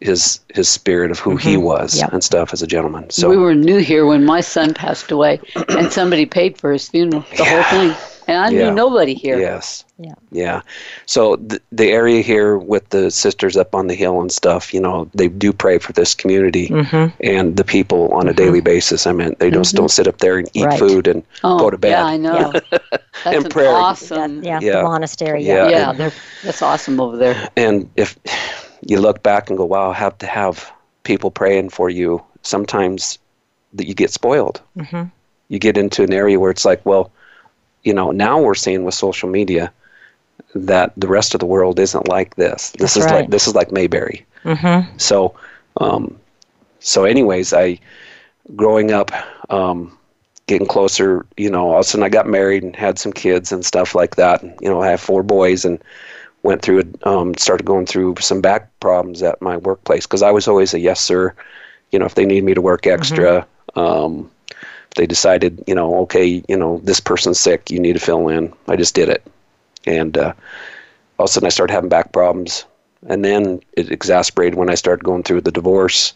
his 0.00 0.40
his 0.48 0.68
spirit 0.68 1.10
of 1.10 1.18
who 1.18 1.30
mm-hmm. 1.30 1.48
he 1.48 1.56
was 1.56 1.96
yep. 1.96 2.12
and 2.12 2.22
stuff 2.22 2.52
as 2.52 2.62
a 2.62 2.66
gentleman. 2.66 3.10
So 3.10 3.28
we 3.28 3.36
were 3.36 3.54
new 3.54 3.78
here 3.78 4.06
when 4.06 4.24
my 4.24 4.40
son 4.40 4.74
passed 4.74 5.10
away, 5.10 5.40
and 5.68 5.90
somebody 5.90 6.26
paid 6.26 6.58
for 6.58 6.72
his 6.72 6.88
funeral, 6.88 7.24
the 7.30 7.42
yeah. 7.42 7.62
whole 7.62 7.88
thing. 7.88 7.96
And 8.26 8.38
I 8.38 8.48
yeah. 8.50 8.68
knew 8.68 8.74
nobody 8.74 9.14
here. 9.14 9.38
Yes. 9.38 9.84
Yeah. 9.98 10.14
Yeah. 10.30 10.62
So 11.06 11.36
the, 11.36 11.60
the 11.72 11.90
area 11.90 12.22
here 12.22 12.56
with 12.56 12.88
the 12.88 13.10
sisters 13.10 13.56
up 13.56 13.74
on 13.74 13.86
the 13.86 13.94
hill 13.94 14.20
and 14.20 14.32
stuff, 14.32 14.72
you 14.72 14.80
know, 14.80 15.10
they 15.14 15.28
do 15.28 15.52
pray 15.52 15.78
for 15.78 15.92
this 15.92 16.14
community 16.14 16.68
mm-hmm. 16.68 17.14
and 17.22 17.56
the 17.56 17.64
people 17.64 18.12
on 18.12 18.26
a 18.26 18.30
mm-hmm. 18.30 18.36
daily 18.36 18.60
basis. 18.60 19.06
I 19.06 19.12
mean, 19.12 19.36
they 19.38 19.50
just 19.50 19.74
mm-hmm. 19.74 19.82
don't 19.82 19.90
sit 19.90 20.08
up 20.08 20.18
there 20.18 20.38
and 20.38 20.48
eat 20.54 20.64
right. 20.64 20.78
food 20.78 21.06
and 21.06 21.22
oh, 21.44 21.58
go 21.58 21.70
to 21.70 21.78
bed. 21.78 21.90
Yeah, 21.90 22.04
I 22.04 22.16
know. 22.16 22.52
and 23.24 23.50
prayer. 23.50 23.70
awesome. 23.70 24.40
That, 24.40 24.46
yeah, 24.46 24.60
yeah, 24.60 24.76
the 24.78 24.82
monastery. 24.84 25.44
Yeah. 25.44 25.68
Yeah, 25.68 25.92
yeah 25.92 26.10
that's 26.42 26.62
awesome 26.62 27.00
over 27.00 27.16
there. 27.16 27.50
And 27.56 27.90
if 27.96 28.18
you 28.86 29.00
look 29.00 29.22
back 29.22 29.48
and 29.48 29.58
go, 29.58 29.64
wow, 29.64 29.90
I 29.90 29.94
have 29.94 30.18
to 30.18 30.26
have 30.26 30.72
people 31.02 31.30
praying 31.30 31.70
for 31.70 31.90
you, 31.90 32.22
sometimes 32.42 33.18
that 33.74 33.86
you 33.86 33.94
get 33.94 34.10
spoiled. 34.10 34.60
Mm-hmm. 34.76 35.04
You 35.48 35.58
get 35.58 35.76
into 35.76 36.02
an 36.02 36.12
area 36.12 36.40
where 36.40 36.50
it's 36.50 36.64
like, 36.64 36.84
well, 36.86 37.12
you 37.84 37.92
know, 37.92 38.10
now 38.10 38.40
we're 38.40 38.54
seeing 38.54 38.84
with 38.84 38.94
social 38.94 39.28
media 39.28 39.72
that 40.54 40.92
the 40.96 41.06
rest 41.06 41.34
of 41.34 41.40
the 41.40 41.46
world 41.46 41.78
isn't 41.78 42.08
like 42.08 42.34
this. 42.36 42.70
This 42.70 42.94
That's 42.94 42.96
is 42.96 43.04
right. 43.04 43.14
like 43.20 43.30
this 43.30 43.46
is 43.46 43.54
like 43.54 43.70
Mayberry. 43.72 44.24
Mm-hmm. 44.44 44.96
So, 44.98 45.34
um, 45.80 46.18
so 46.80 47.04
anyways, 47.04 47.52
I 47.52 47.78
growing 48.56 48.92
up, 48.92 49.10
um, 49.50 49.96
getting 50.46 50.66
closer, 50.66 51.24
you 51.36 51.50
know, 51.50 51.70
all 51.70 51.74
of 51.74 51.80
a 51.80 51.84
sudden 51.84 52.04
I 52.04 52.08
got 52.08 52.26
married 52.26 52.62
and 52.62 52.76
had 52.76 52.98
some 52.98 53.12
kids 53.12 53.52
and 53.52 53.64
stuff 53.64 53.94
like 53.94 54.16
that. 54.16 54.42
You 54.42 54.68
know, 54.68 54.82
I 54.82 54.88
have 54.88 55.00
four 55.00 55.22
boys 55.22 55.64
and 55.64 55.82
went 56.42 56.62
through 56.62 56.82
um, 57.04 57.34
started 57.36 57.64
going 57.64 57.86
through 57.86 58.16
some 58.20 58.40
back 58.40 58.68
problems 58.80 59.22
at 59.22 59.40
my 59.40 59.56
workplace 59.56 60.06
because 60.06 60.22
I 60.22 60.30
was 60.30 60.46
always 60.46 60.74
a 60.74 60.78
yes 60.78 61.00
sir. 61.00 61.34
You 61.90 61.98
know, 61.98 62.06
if 62.06 62.14
they 62.14 62.26
need 62.26 62.44
me 62.44 62.54
to 62.54 62.60
work 62.60 62.86
extra, 62.86 63.46
mm-hmm. 63.74 63.80
um, 63.80 64.30
they 64.96 65.06
decided, 65.06 65.62
you 65.66 65.74
know, 65.74 65.96
okay, 66.02 66.42
you 66.48 66.56
know, 66.56 66.80
this 66.84 67.00
person's 67.00 67.40
sick, 67.40 67.70
you 67.70 67.80
need 67.80 67.94
to 67.94 68.00
fill 68.00 68.28
in. 68.28 68.52
I 68.68 68.76
just 68.76 68.94
did 68.94 69.08
it, 69.08 69.26
and 69.86 70.16
uh, 70.16 70.32
all 71.18 71.24
of 71.24 71.30
a 71.30 71.32
sudden 71.32 71.46
I 71.46 71.50
started 71.50 71.72
having 71.72 71.88
back 71.88 72.12
problems, 72.12 72.64
and 73.08 73.24
then 73.24 73.60
it 73.72 73.90
exasperated 73.90 74.56
when 74.56 74.70
I 74.70 74.74
started 74.74 75.04
going 75.04 75.22
through 75.22 75.42
the 75.42 75.52
divorce. 75.52 76.14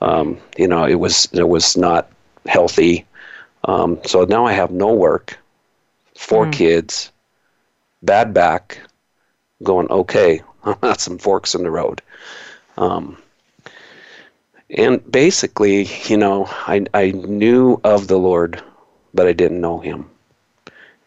Um, 0.00 0.38
you 0.58 0.68
know, 0.68 0.84
it 0.84 0.96
was 0.96 1.28
it 1.32 1.48
was 1.48 1.76
not 1.76 2.10
healthy. 2.46 3.06
Um, 3.64 3.98
so 4.06 4.24
now 4.24 4.44
I 4.44 4.52
have 4.52 4.70
no 4.70 4.92
work, 4.92 5.38
four 6.16 6.46
mm. 6.46 6.52
kids, 6.52 7.10
bad 8.02 8.32
back, 8.32 8.78
going 9.62 9.88
okay. 9.88 10.42
That's 10.80 11.04
some 11.04 11.18
forks 11.18 11.54
in 11.54 11.62
the 11.62 11.70
road. 11.70 12.02
Um, 12.76 13.18
and 14.70 15.10
basically, 15.10 15.88
you 16.06 16.16
know, 16.16 16.46
I, 16.48 16.86
I 16.92 17.12
knew 17.12 17.80
of 17.84 18.08
the 18.08 18.18
Lord, 18.18 18.62
but 19.14 19.26
I 19.26 19.32
didn't 19.32 19.60
know 19.60 19.78
him. 19.78 20.10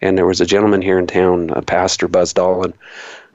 And 0.02 0.18
there 0.18 0.26
was 0.26 0.40
a 0.40 0.46
gentleman 0.46 0.82
here 0.82 0.98
in 0.98 1.08
town, 1.08 1.50
a 1.50 1.62
pastor, 1.62 2.08
Buzz 2.08 2.34
Dolan, 2.34 2.74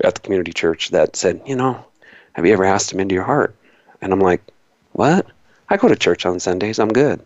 at 0.02 0.14
the 0.14 0.20
community 0.20 0.52
church, 0.52 0.90
that 0.90 1.14
said, 1.14 1.42
You 1.44 1.56
know, 1.56 1.84
have 2.32 2.46
you 2.46 2.52
ever 2.52 2.64
asked 2.64 2.92
him 2.92 3.00
into 3.00 3.14
your 3.14 3.24
heart? 3.24 3.54
And 4.00 4.12
I'm 4.12 4.20
like, 4.20 4.42
What? 4.92 5.26
I 5.68 5.76
go 5.76 5.88
to 5.88 5.96
church 5.96 6.24
on 6.24 6.40
Sundays. 6.40 6.78
I'm 6.78 6.88
good. 6.88 7.20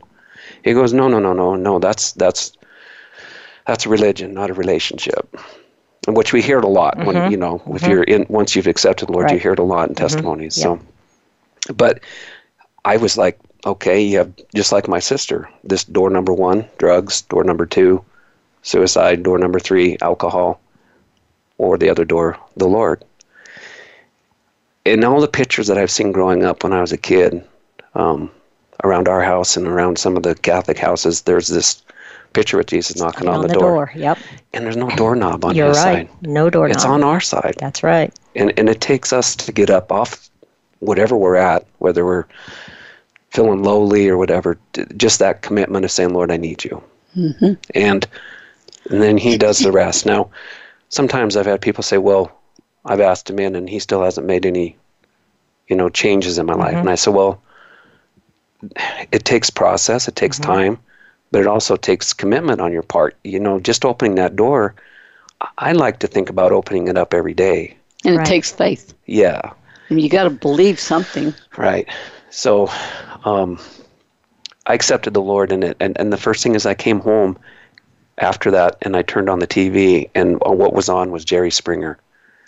He 0.65 0.73
goes, 0.73 0.93
No, 0.93 1.07
no, 1.07 1.21
no, 1.21 1.33
no, 1.33 1.55
no. 1.55 1.79
That's 1.79 2.13
that's 2.13 2.53
that's 3.65 3.87
a 3.87 3.89
religion, 3.89 4.35
not 4.35 4.51
a 4.51 4.55
relationship. 4.55 5.37
And 6.07 6.17
which 6.17 6.33
we 6.33 6.43
hear 6.43 6.59
it 6.59 6.65
a 6.65 6.69
lot 6.69 6.97
mm-hmm. 6.97 7.07
when 7.07 7.31
you 7.31 7.37
know, 7.37 7.59
mm-hmm. 7.59 7.77
if 7.77 7.87
you're 7.87 8.03
in 8.03 8.27
once 8.29 8.57
you've 8.57 8.67
accepted 8.67 9.09
the 9.09 9.13
Lord, 9.13 9.27
right. 9.27 9.35
you 9.35 9.41
hear 9.41 9.53
it 9.53 9.59
a 9.61 9.63
lot 9.63 9.89
in 9.89 9.95
mm-hmm. 9.95 10.05
testimonies. 10.05 10.59
Yep. 10.59 10.81
So, 11.67 11.75
but 11.75 12.01
I 12.89 12.97
was 12.97 13.19
like, 13.19 13.39
okay, 13.67 14.01
you 14.01 14.17
have 14.17 14.33
just 14.55 14.73
like 14.73 14.89
my 14.89 14.99
sister. 14.99 15.47
This 15.63 15.85
door 15.85 16.09
number 16.09 16.33
one, 16.33 16.67
drugs. 16.79 17.21
Door 17.23 17.45
number 17.45 17.67
two, 17.67 18.03
suicide. 18.63 19.23
Door 19.23 19.39
number 19.39 19.61
three, 19.61 19.99
alcohol. 20.01 20.59
Or 21.59 21.77
the 21.77 21.91
other 21.91 22.07
door, 22.07 22.39
the 22.57 22.69
Lord. 22.69 23.05
In 24.87 25.05
all 25.05 25.21
the 25.21 25.29
pictures 25.29 25.67
that 25.67 25.77
I've 25.77 25.91
seen 25.91 26.13
growing 26.13 26.45
up 26.45 26.65
when 26.65 26.73
I 26.73 26.81
was 26.81 26.93
a 26.93 26.97
kid, 26.97 27.45
um, 27.95 28.31
around 28.85 29.07
our 29.07 29.23
house 29.23 29.55
and 29.55 29.67
around 29.67 29.99
some 29.99 30.17
of 30.17 30.23
the 30.23 30.35
Catholic 30.35 30.79
houses, 30.79 31.23
there's 31.23 31.49
this 31.49 31.83
picture 32.33 32.59
of 32.59 32.67
Jesus 32.67 32.97
knocking 32.97 33.29
on, 33.29 33.37
on 33.37 33.43
the, 33.43 33.49
the 33.49 33.55
door. 33.55 33.71
door. 33.71 33.93
Yep. 33.95 34.19
And 34.55 34.65
there's 34.65 34.77
no 34.79 34.89
doorknob 34.97 35.45
on 35.45 35.55
You're 35.55 35.69
his 35.69 35.79
right. 35.79 36.09
side. 36.09 36.23
No 36.23 36.49
doorknob. 36.49 36.77
It's 36.77 36.87
on 36.87 37.05
our 37.05 37.21
side. 37.21 37.57
That's 37.59 37.83
right. 37.83 38.15
And 38.35 38.53
and 38.59 38.71
it 38.71 38.81
takes 38.81 39.13
us 39.13 39.37
to 39.37 39.53
get 39.53 39.69
up 39.69 39.93
off 39.93 40.31
whatever 40.79 41.17
we're 41.17 41.37
at, 41.37 41.67
whether 41.79 42.05
we're 42.05 42.25
feeling 43.31 43.63
lowly 43.63 44.09
or 44.09 44.17
whatever, 44.17 44.59
just 44.97 45.19
that 45.19 45.43
commitment 45.43 45.85
of 45.85 45.91
saying, 45.91 46.13
Lord, 46.13 46.31
I 46.31 46.37
need 46.37 46.65
you. 46.65 46.83
Mm-hmm. 47.17 47.55
And, 47.75 48.07
and 48.91 49.03
then 49.03 49.19
he 49.19 49.37
does 49.37 49.59
the 49.59 49.73
rest. 49.73 50.07
Now, 50.07 50.31
sometimes 50.89 51.37
I've 51.37 51.47
had 51.47 51.61
people 51.61 51.83
say, 51.83 51.99
well, 51.99 52.33
I've 52.85 53.01
asked 53.01 53.29
him 53.29 53.39
in 53.39 53.55
and 53.55 53.69
he 53.69 53.79
still 53.79 54.03
hasn't 54.03 54.27
made 54.27 54.47
any, 54.47 54.77
you 55.69 55.77
know, 55.77 55.89
changes 55.89 56.39
in 56.39 56.47
my 56.47 56.55
life. 56.55 56.71
Mm-hmm. 56.71 56.81
And 56.81 56.91
I 56.91 56.95
said, 56.95 57.15
well, 57.15 57.43
it 59.13 59.25
takes 59.25 59.51
process, 59.51 60.09
it 60.09 60.17
takes 60.17 60.39
mm-hmm. 60.39 60.53
time, 60.53 60.79
but 61.31 61.43
it 61.43 61.47
also 61.47 61.77
takes 61.77 62.13
commitment 62.13 62.61
on 62.61 62.73
your 62.73 62.83
part. 62.83 63.17
You 63.25 63.41
know, 63.41 63.61
just 63.61 63.85
opening 63.85 64.15
that 64.15 64.37
door, 64.37 64.75
I 65.59 65.73
like 65.73 65.99
to 66.01 66.07
think 66.07 66.31
about 66.31 66.53
opening 66.53 66.89
it 66.89 66.97
up 66.97 67.13
every 67.13 67.35
day. 67.35 67.77
And 68.05 68.17
right. 68.17 68.27
it 68.27 68.31
takes 68.31 68.51
faith. 68.51 68.95
Yeah. 69.07 69.53
And 69.91 70.01
you 70.01 70.09
got 70.09 70.25
to 70.25 70.31
believe 70.31 70.81
something. 70.81 71.35
Right. 71.57 71.89
So 72.31 72.71
um, 73.25 73.59
I 74.67 74.75
accepted 74.75 75.15
the 75.15 75.23
Lord 75.23 75.53
in 75.53 75.63
it. 75.63 75.77
And, 75.81 75.99
and 75.99 76.13
the 76.13 76.19
first 76.19 76.43
thing 76.43 76.55
is 76.55 76.67
I 76.67 76.75
came 76.75 77.01
home 77.01 77.39
after 78.19 78.51
that 78.53 78.77
and 78.83 78.97
I 78.97 79.03
turned 79.03 79.29
on 79.29 79.39
the 79.39 79.47
TV 79.47 80.11
and 80.15 80.39
what 80.41 80.73
was 80.73 80.89
on 80.89 81.11
was 81.11 81.25
Jerry 81.25 81.51
Springer. 81.51 81.99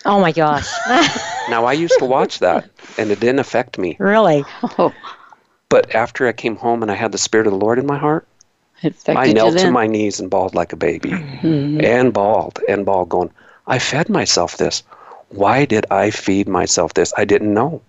Oh 0.04 0.20
my 0.20 0.32
gosh. 0.32 0.68
now 1.50 1.64
I 1.64 1.72
used 1.72 1.98
to 1.98 2.04
watch 2.04 2.38
that 2.40 2.68
and 2.98 3.10
it 3.10 3.20
didn't 3.20 3.38
affect 3.38 3.78
me. 3.78 3.96
Really? 3.98 4.44
Oh. 4.78 4.94
But 5.68 5.94
after 5.94 6.26
I 6.26 6.32
came 6.32 6.56
home 6.56 6.82
and 6.82 6.90
I 6.90 6.94
had 6.94 7.12
the 7.12 7.18
Spirit 7.18 7.46
of 7.46 7.52
the 7.52 7.58
Lord 7.58 7.78
in 7.78 7.86
my 7.86 7.98
heart, 7.98 8.26
I 9.06 9.32
knelt 9.32 9.58
to 9.58 9.70
my 9.70 9.86
knees 9.86 10.20
and 10.20 10.30
bawled 10.30 10.54
like 10.54 10.72
a 10.72 10.76
baby. 10.76 11.10
Mm-hmm. 11.10 11.80
And 11.82 12.12
bawled 12.12 12.60
and 12.68 12.86
bawled, 12.86 13.10
going, 13.10 13.30
I 13.66 13.78
fed 13.78 14.08
myself 14.08 14.56
this. 14.56 14.82
Why 15.28 15.64
did 15.64 15.86
I 15.90 16.10
feed 16.10 16.48
myself 16.48 16.94
this? 16.94 17.12
I 17.16 17.24
didn't 17.24 17.52
know. 17.52 17.82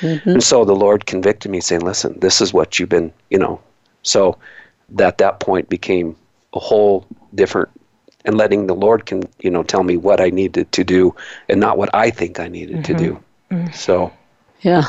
Mm-hmm. 0.00 0.30
And 0.30 0.42
so 0.42 0.64
the 0.64 0.74
Lord 0.74 1.06
convicted 1.06 1.50
me, 1.50 1.60
saying, 1.60 1.82
"Listen, 1.82 2.18
this 2.20 2.40
is 2.40 2.52
what 2.52 2.78
you've 2.78 2.88
been, 2.88 3.12
you 3.30 3.38
know." 3.38 3.60
So 4.02 4.38
that 4.90 5.18
that 5.18 5.40
point 5.40 5.68
became 5.68 6.16
a 6.54 6.58
whole 6.58 7.06
different, 7.34 7.68
and 8.24 8.36
letting 8.36 8.66
the 8.66 8.74
Lord 8.74 9.06
can, 9.06 9.22
you 9.40 9.50
know, 9.50 9.62
tell 9.62 9.82
me 9.82 9.96
what 9.96 10.20
I 10.20 10.30
needed 10.30 10.72
to 10.72 10.84
do, 10.84 11.14
and 11.48 11.60
not 11.60 11.78
what 11.78 11.90
I 11.94 12.10
think 12.10 12.40
I 12.40 12.48
needed 12.48 12.76
mm-hmm. 12.76 12.92
to 12.92 12.94
do. 12.94 13.20
Mm-hmm. 13.50 13.72
So, 13.72 14.12
yeah. 14.60 14.84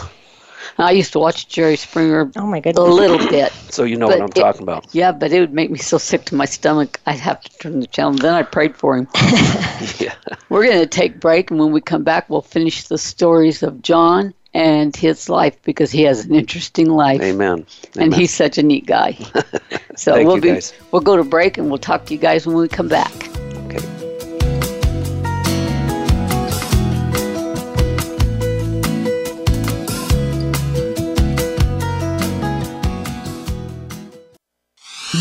I 0.77 0.91
used 0.91 1.11
to 1.13 1.19
watch 1.19 1.47
Jerry 1.47 1.75
Springer. 1.75 2.31
Oh 2.35 2.45
my 2.45 2.59
goodness. 2.59 2.79
A 2.79 2.91
little 2.91 3.17
bit. 3.17 3.51
So 3.71 3.85
you 3.85 3.95
know 3.95 4.07
but 4.07 4.19
what 4.19 4.23
I'm 4.23 4.29
it, 4.35 4.35
talking 4.35 4.63
about. 4.63 4.93
Yeah, 4.93 5.13
but 5.13 5.31
it 5.31 5.39
would 5.39 5.53
make 5.53 5.71
me 5.71 5.79
so 5.79 5.97
sick 5.97 6.25
to 6.25 6.35
my 6.35 6.43
stomach. 6.43 6.99
I'd 7.05 7.21
have 7.21 7.39
to 7.39 7.57
turn 7.57 7.79
the 7.79 7.87
channel. 7.87 8.11
Then 8.11 8.33
I 8.33 8.43
prayed 8.43 8.75
for 8.75 8.97
him. 8.97 9.07
yeah. 9.97 10.13
We're 10.49 10.65
going 10.65 10.81
to 10.81 10.87
take 10.87 11.21
break, 11.21 11.51
and 11.51 11.59
when 11.59 11.71
we 11.71 11.79
come 11.79 12.03
back, 12.03 12.29
we'll 12.29 12.41
finish 12.41 12.83
the 12.89 12.97
stories 12.97 13.63
of 13.63 13.81
John 13.81 14.33
and 14.53 14.95
his 14.95 15.29
life 15.29 15.61
because 15.63 15.91
he 15.91 16.03
has 16.03 16.25
an 16.25 16.35
interesting 16.35 16.89
life. 16.89 17.21
Amen. 17.21 17.47
Amen. 17.49 17.65
And 17.97 18.13
he's 18.13 18.33
such 18.33 18.57
a 18.57 18.63
neat 18.63 18.85
guy. 18.85 19.17
So 19.97 20.23
we'll 20.23 20.39
be 20.39 20.47
guys. 20.47 20.73
we'll 20.91 21.01
go 21.01 21.15
to 21.15 21.23
break 21.23 21.57
and 21.59 21.69
we'll 21.69 21.77
talk 21.77 22.05
to 22.05 22.13
you 22.13 22.19
guys 22.19 22.47
when 22.47 22.55
we 22.55 22.67
come 22.67 22.87
back. 22.87 23.13
Okay. 23.67 23.77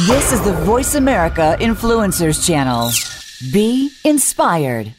This 0.06 0.32
is 0.32 0.40
the 0.44 0.52
Voice 0.64 0.94
America 0.94 1.56
Influencers 1.60 2.46
Channel. 2.46 2.90
Be 3.52 3.90
inspired. 4.04 4.94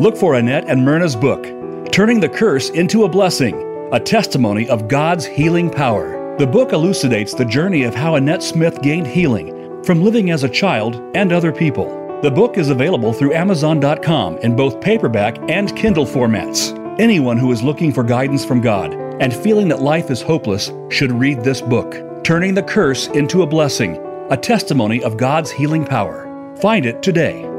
Look 0.00 0.16
for 0.16 0.34
Annette 0.34 0.64
and 0.66 0.84
Myrna's 0.84 1.14
book, 1.14 1.44
Turning 1.90 2.20
the 2.20 2.28
Curse 2.28 2.70
into 2.70 3.02
a 3.02 3.08
Blessing, 3.08 3.88
a 3.92 3.98
testimony 3.98 4.68
of 4.68 4.86
God's 4.86 5.26
healing 5.26 5.68
power. 5.68 6.36
The 6.38 6.46
book 6.46 6.72
elucidates 6.72 7.34
the 7.34 7.44
journey 7.44 7.82
of 7.82 7.96
how 7.96 8.14
Annette 8.14 8.44
Smith 8.44 8.80
gained 8.80 9.08
healing 9.08 9.82
from 9.82 10.00
living 10.00 10.30
as 10.30 10.44
a 10.44 10.48
child 10.48 11.02
and 11.16 11.32
other 11.32 11.50
people. 11.50 11.88
The 12.22 12.30
book 12.30 12.58
is 12.58 12.70
available 12.70 13.12
through 13.12 13.34
Amazon.com 13.34 14.38
in 14.38 14.54
both 14.54 14.80
paperback 14.80 15.38
and 15.50 15.76
Kindle 15.76 16.06
formats. 16.06 16.78
Anyone 17.00 17.38
who 17.38 17.50
is 17.50 17.60
looking 17.60 17.92
for 17.92 18.04
guidance 18.04 18.44
from 18.44 18.60
God 18.60 18.94
and 19.20 19.34
feeling 19.34 19.66
that 19.68 19.82
life 19.82 20.12
is 20.12 20.22
hopeless 20.22 20.70
should 20.90 21.10
read 21.10 21.42
this 21.42 21.60
book, 21.60 22.22
Turning 22.22 22.54
the 22.54 22.62
Curse 22.62 23.08
into 23.08 23.42
a 23.42 23.46
Blessing, 23.46 23.96
a 24.30 24.36
testimony 24.36 25.02
of 25.02 25.16
God's 25.16 25.50
healing 25.50 25.84
power. 25.84 26.54
Find 26.60 26.86
it 26.86 27.02
today. 27.02 27.49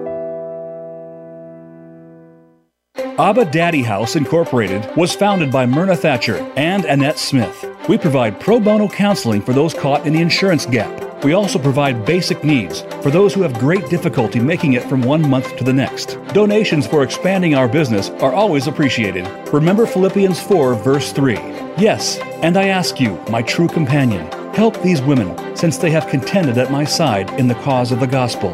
Abba 3.22 3.46
Daddy 3.46 3.84
House 3.84 4.16
Incorporated 4.16 4.90
was 4.98 5.14
founded 5.14 5.52
by 5.52 5.68
Myrna 5.68 5.96
Thatcher 5.96 6.38
and 6.56 6.86
Annette 6.86 7.20
Smith. 7.20 7.70
We 7.88 8.00
provide 8.00 8.40
pro 8.40 8.60
bono 8.60 8.88
counseling 8.88 9.44
for 9.44 9.54
those 9.54 9.76
caught 9.76 10.08
in 10.08 10.14
the 10.14 10.22
insurance 10.22 10.66
gap. 10.66 11.24
We 11.24 11.34
also 11.34 11.60
provide 11.60 12.04
basic 12.04 12.44
needs 12.44 12.82
for 13.04 13.12
those 13.12 13.32
who 13.32 13.44
have 13.44 13.60
great 13.60 13.88
difficulty 13.90 14.40
making 14.40 14.74
it 14.74 14.84
from 14.84 15.04
one 15.04 15.30
month 15.30 15.56
to 15.58 15.64
the 15.64 15.72
next. 15.72 16.18
Donations 16.30 16.88
for 16.88 17.04
expanding 17.04 17.54
our 17.54 17.68
business 17.68 18.10
are 18.22 18.34
always 18.34 18.66
appreciated. 18.66 19.28
Remember 19.54 19.86
Philippians 19.86 20.42
4, 20.42 20.74
verse 20.74 21.12
3. 21.12 21.36
Yes, 21.78 22.18
and 22.42 22.58
I 22.58 22.70
ask 22.70 23.00
you, 23.00 23.24
my 23.30 23.44
true 23.44 23.68
companion, 23.68 24.26
help 24.56 24.82
these 24.82 25.04
women 25.04 25.56
since 25.56 25.78
they 25.78 25.92
have 25.92 26.08
contended 26.08 26.58
at 26.58 26.72
my 26.72 26.86
side 26.86 27.30
in 27.40 27.48
the 27.48 27.54
cause 27.54 27.92
of 27.92 28.00
the 28.00 28.08
gospel. 28.08 28.52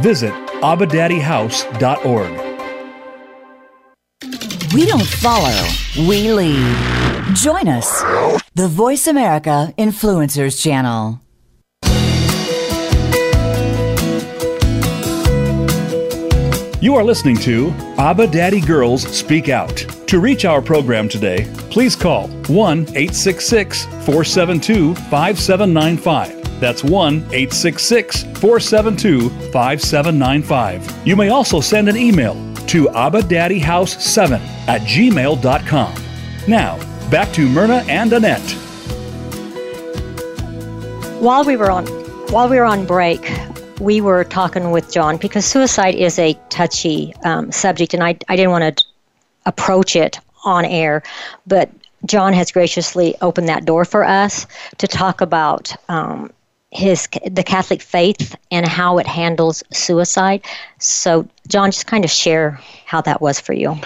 Visit 0.00 0.32
abadaddyhouse.org. 0.62 2.47
We 4.74 4.84
don't 4.84 5.06
follow, 5.06 5.66
we 5.96 6.30
lead. 6.30 6.76
Join 7.34 7.68
us, 7.68 8.02
the 8.54 8.68
Voice 8.68 9.06
America 9.06 9.72
Influencers 9.78 10.62
Channel. 10.62 11.20
You 16.82 16.96
are 16.96 17.02
listening 17.02 17.36
to 17.38 17.70
Abba 17.96 18.26
Daddy 18.26 18.60
Girls 18.60 19.02
Speak 19.04 19.48
Out. 19.48 19.76
To 20.08 20.20
reach 20.20 20.44
our 20.44 20.60
program 20.60 21.08
today, 21.08 21.50
please 21.70 21.96
call 21.96 22.28
1 22.48 22.80
866 22.80 23.84
472 23.84 24.94
5795. 24.94 26.60
That's 26.60 26.84
1 26.84 27.16
866 27.16 28.24
472 28.40 29.30
5795. 29.50 31.06
You 31.06 31.16
may 31.16 31.30
also 31.30 31.60
send 31.60 31.88
an 31.88 31.96
email 31.96 32.34
to 32.68 32.84
abadaddyhouse7 32.86 34.40
at 34.68 34.82
gmail.com. 34.82 35.94
Now, 36.46 36.78
back 37.10 37.32
to 37.32 37.48
Myrna 37.48 37.84
and 37.88 38.12
Annette. 38.12 38.50
While 41.20 41.44
we 41.44 41.56
were 41.56 41.70
on 41.70 41.86
while 42.30 42.48
we 42.48 42.58
were 42.58 42.64
on 42.64 42.84
break, 42.84 43.32
we 43.80 44.00
were 44.00 44.22
talking 44.22 44.70
with 44.70 44.92
John 44.92 45.16
because 45.16 45.44
suicide 45.46 45.94
is 45.94 46.18
a 46.18 46.34
touchy 46.50 47.14
um, 47.24 47.50
subject, 47.50 47.94
and 47.94 48.04
I, 48.04 48.18
I 48.28 48.36
didn't 48.36 48.50
want 48.50 48.78
to 48.78 48.84
approach 49.46 49.96
it 49.96 50.20
on 50.44 50.64
air, 50.64 51.02
but 51.46 51.70
John 52.06 52.32
has 52.34 52.52
graciously 52.52 53.14
opened 53.22 53.48
that 53.48 53.64
door 53.64 53.84
for 53.84 54.04
us 54.04 54.46
to 54.76 54.86
talk 54.86 55.20
about 55.20 55.74
um, 55.88 56.30
his 56.70 57.08
the 57.30 57.42
Catholic 57.42 57.80
faith 57.80 58.36
and 58.50 58.66
how 58.66 58.98
it 58.98 59.06
handles 59.06 59.62
suicide. 59.72 60.42
So, 60.78 61.28
John, 61.46 61.70
just 61.70 61.86
kind 61.86 62.04
of 62.04 62.10
share 62.10 62.60
how 62.84 63.00
that 63.02 63.20
was 63.20 63.40
for 63.40 63.52
you. 63.52 63.78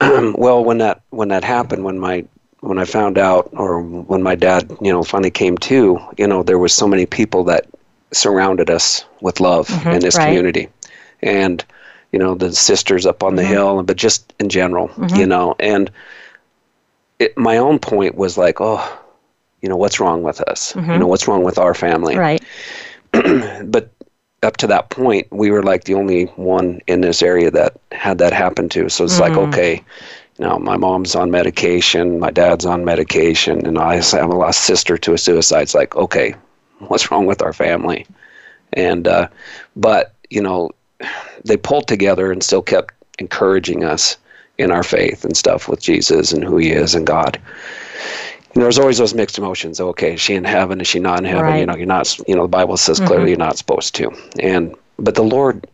well, 0.00 0.64
when 0.64 0.78
that 0.78 1.02
when 1.10 1.28
that 1.28 1.44
happened, 1.44 1.84
when 1.84 1.98
my 1.98 2.24
when 2.60 2.78
I 2.78 2.84
found 2.84 3.18
out, 3.18 3.50
or 3.52 3.80
when 3.82 4.22
my 4.22 4.34
dad, 4.34 4.70
you 4.80 4.90
know, 4.90 5.02
finally 5.02 5.30
came 5.30 5.58
to, 5.58 6.00
you 6.16 6.26
know, 6.26 6.42
there 6.42 6.58
was 6.58 6.72
so 6.72 6.88
many 6.88 7.04
people 7.04 7.44
that 7.44 7.66
surrounded 8.10 8.70
us 8.70 9.04
with 9.20 9.38
love 9.38 9.68
mm-hmm, 9.68 9.90
in 9.90 10.00
this 10.00 10.16
right. 10.16 10.26
community, 10.26 10.68
and 11.22 11.64
you 12.10 12.18
know, 12.18 12.34
the 12.34 12.52
sisters 12.52 13.06
up 13.06 13.22
on 13.22 13.36
the 13.36 13.42
mm-hmm. 13.42 13.52
hill, 13.52 13.82
but 13.82 13.96
just 13.96 14.32
in 14.40 14.48
general, 14.48 14.88
mm-hmm. 14.88 15.16
you 15.16 15.26
know, 15.26 15.54
and 15.60 15.90
it, 17.18 17.36
my 17.36 17.58
own 17.58 17.78
point 17.78 18.14
was 18.14 18.38
like, 18.38 18.60
oh, 18.60 19.00
you 19.64 19.70
know, 19.70 19.78
what's 19.78 19.98
wrong 19.98 20.22
with 20.22 20.42
us? 20.42 20.74
Mm-hmm. 20.74 20.90
You 20.92 20.98
know, 20.98 21.06
what's 21.06 21.26
wrong 21.26 21.42
with 21.42 21.58
our 21.58 21.72
family? 21.72 22.18
Right. 22.18 22.44
but 23.12 23.90
up 24.42 24.58
to 24.58 24.66
that 24.66 24.90
point, 24.90 25.26
we 25.30 25.50
were 25.50 25.62
like 25.62 25.84
the 25.84 25.94
only 25.94 26.26
one 26.36 26.82
in 26.86 27.00
this 27.00 27.22
area 27.22 27.50
that 27.50 27.80
had 27.90 28.18
that 28.18 28.34
happen 28.34 28.68
to. 28.68 28.90
So 28.90 29.04
it's 29.04 29.16
mm. 29.16 29.20
like, 29.20 29.32
okay, 29.32 29.82
you 30.38 30.44
know, 30.44 30.58
my 30.58 30.76
mom's 30.76 31.14
on 31.14 31.30
medication, 31.30 32.18
my 32.18 32.30
dad's 32.30 32.66
on 32.66 32.84
medication, 32.84 33.66
and 33.66 33.78
I 33.78 33.94
have 33.94 34.28
a 34.28 34.36
lost 34.36 34.64
sister 34.64 34.98
to 34.98 35.14
a 35.14 35.18
suicide. 35.18 35.62
It's 35.62 35.74
like, 35.74 35.96
okay, 35.96 36.34
what's 36.80 37.10
wrong 37.10 37.24
with 37.24 37.40
our 37.40 37.54
family? 37.54 38.06
And, 38.74 39.08
uh, 39.08 39.28
but, 39.76 40.14
you 40.28 40.42
know, 40.42 40.72
they 41.42 41.56
pulled 41.56 41.88
together 41.88 42.30
and 42.30 42.42
still 42.42 42.60
kept 42.60 42.92
encouraging 43.18 43.82
us 43.82 44.18
in 44.58 44.70
our 44.70 44.82
faith 44.82 45.24
and 45.24 45.34
stuff 45.34 45.68
with 45.68 45.80
Jesus 45.80 46.34
and 46.34 46.44
who 46.44 46.58
he 46.58 46.70
is 46.70 46.94
and 46.94 47.06
God 47.06 47.40
you 48.54 48.60
know, 48.60 48.66
there's 48.66 48.78
always 48.78 48.98
those 48.98 49.14
mixed 49.14 49.36
emotions. 49.36 49.80
Okay, 49.80 50.14
is 50.14 50.20
she 50.20 50.34
in 50.34 50.44
heaven? 50.44 50.80
Is 50.80 50.86
she 50.86 51.00
not 51.00 51.18
in 51.18 51.24
heaven? 51.24 51.44
Right. 51.44 51.60
You 51.60 51.66
know, 51.66 51.74
you're 51.74 51.86
not. 51.86 52.16
You 52.28 52.36
know, 52.36 52.42
the 52.42 52.48
Bible 52.48 52.76
says 52.76 52.98
clearly 52.98 53.16
mm-hmm. 53.16 53.28
you're 53.28 53.38
not 53.38 53.58
supposed 53.58 53.94
to. 53.96 54.10
And 54.38 54.74
but 54.98 55.16
the 55.16 55.24
Lord 55.24 55.66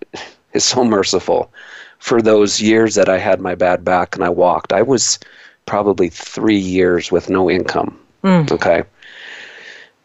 is 0.55 0.64
so 0.64 0.85
merciful. 0.85 1.53
For 1.99 2.23
those 2.23 2.62
years 2.62 2.95
that 2.95 3.11
I 3.11 3.19
had 3.19 3.40
my 3.40 3.55
bad 3.55 3.85
back 3.85 4.14
and 4.14 4.25
I 4.25 4.31
walked, 4.31 4.73
I 4.73 4.81
was 4.81 5.19
probably 5.66 6.09
three 6.09 6.59
years 6.59 7.12
with 7.12 7.29
no 7.29 7.51
income. 7.51 7.99
Mm. 8.25 8.51
Okay, 8.51 8.83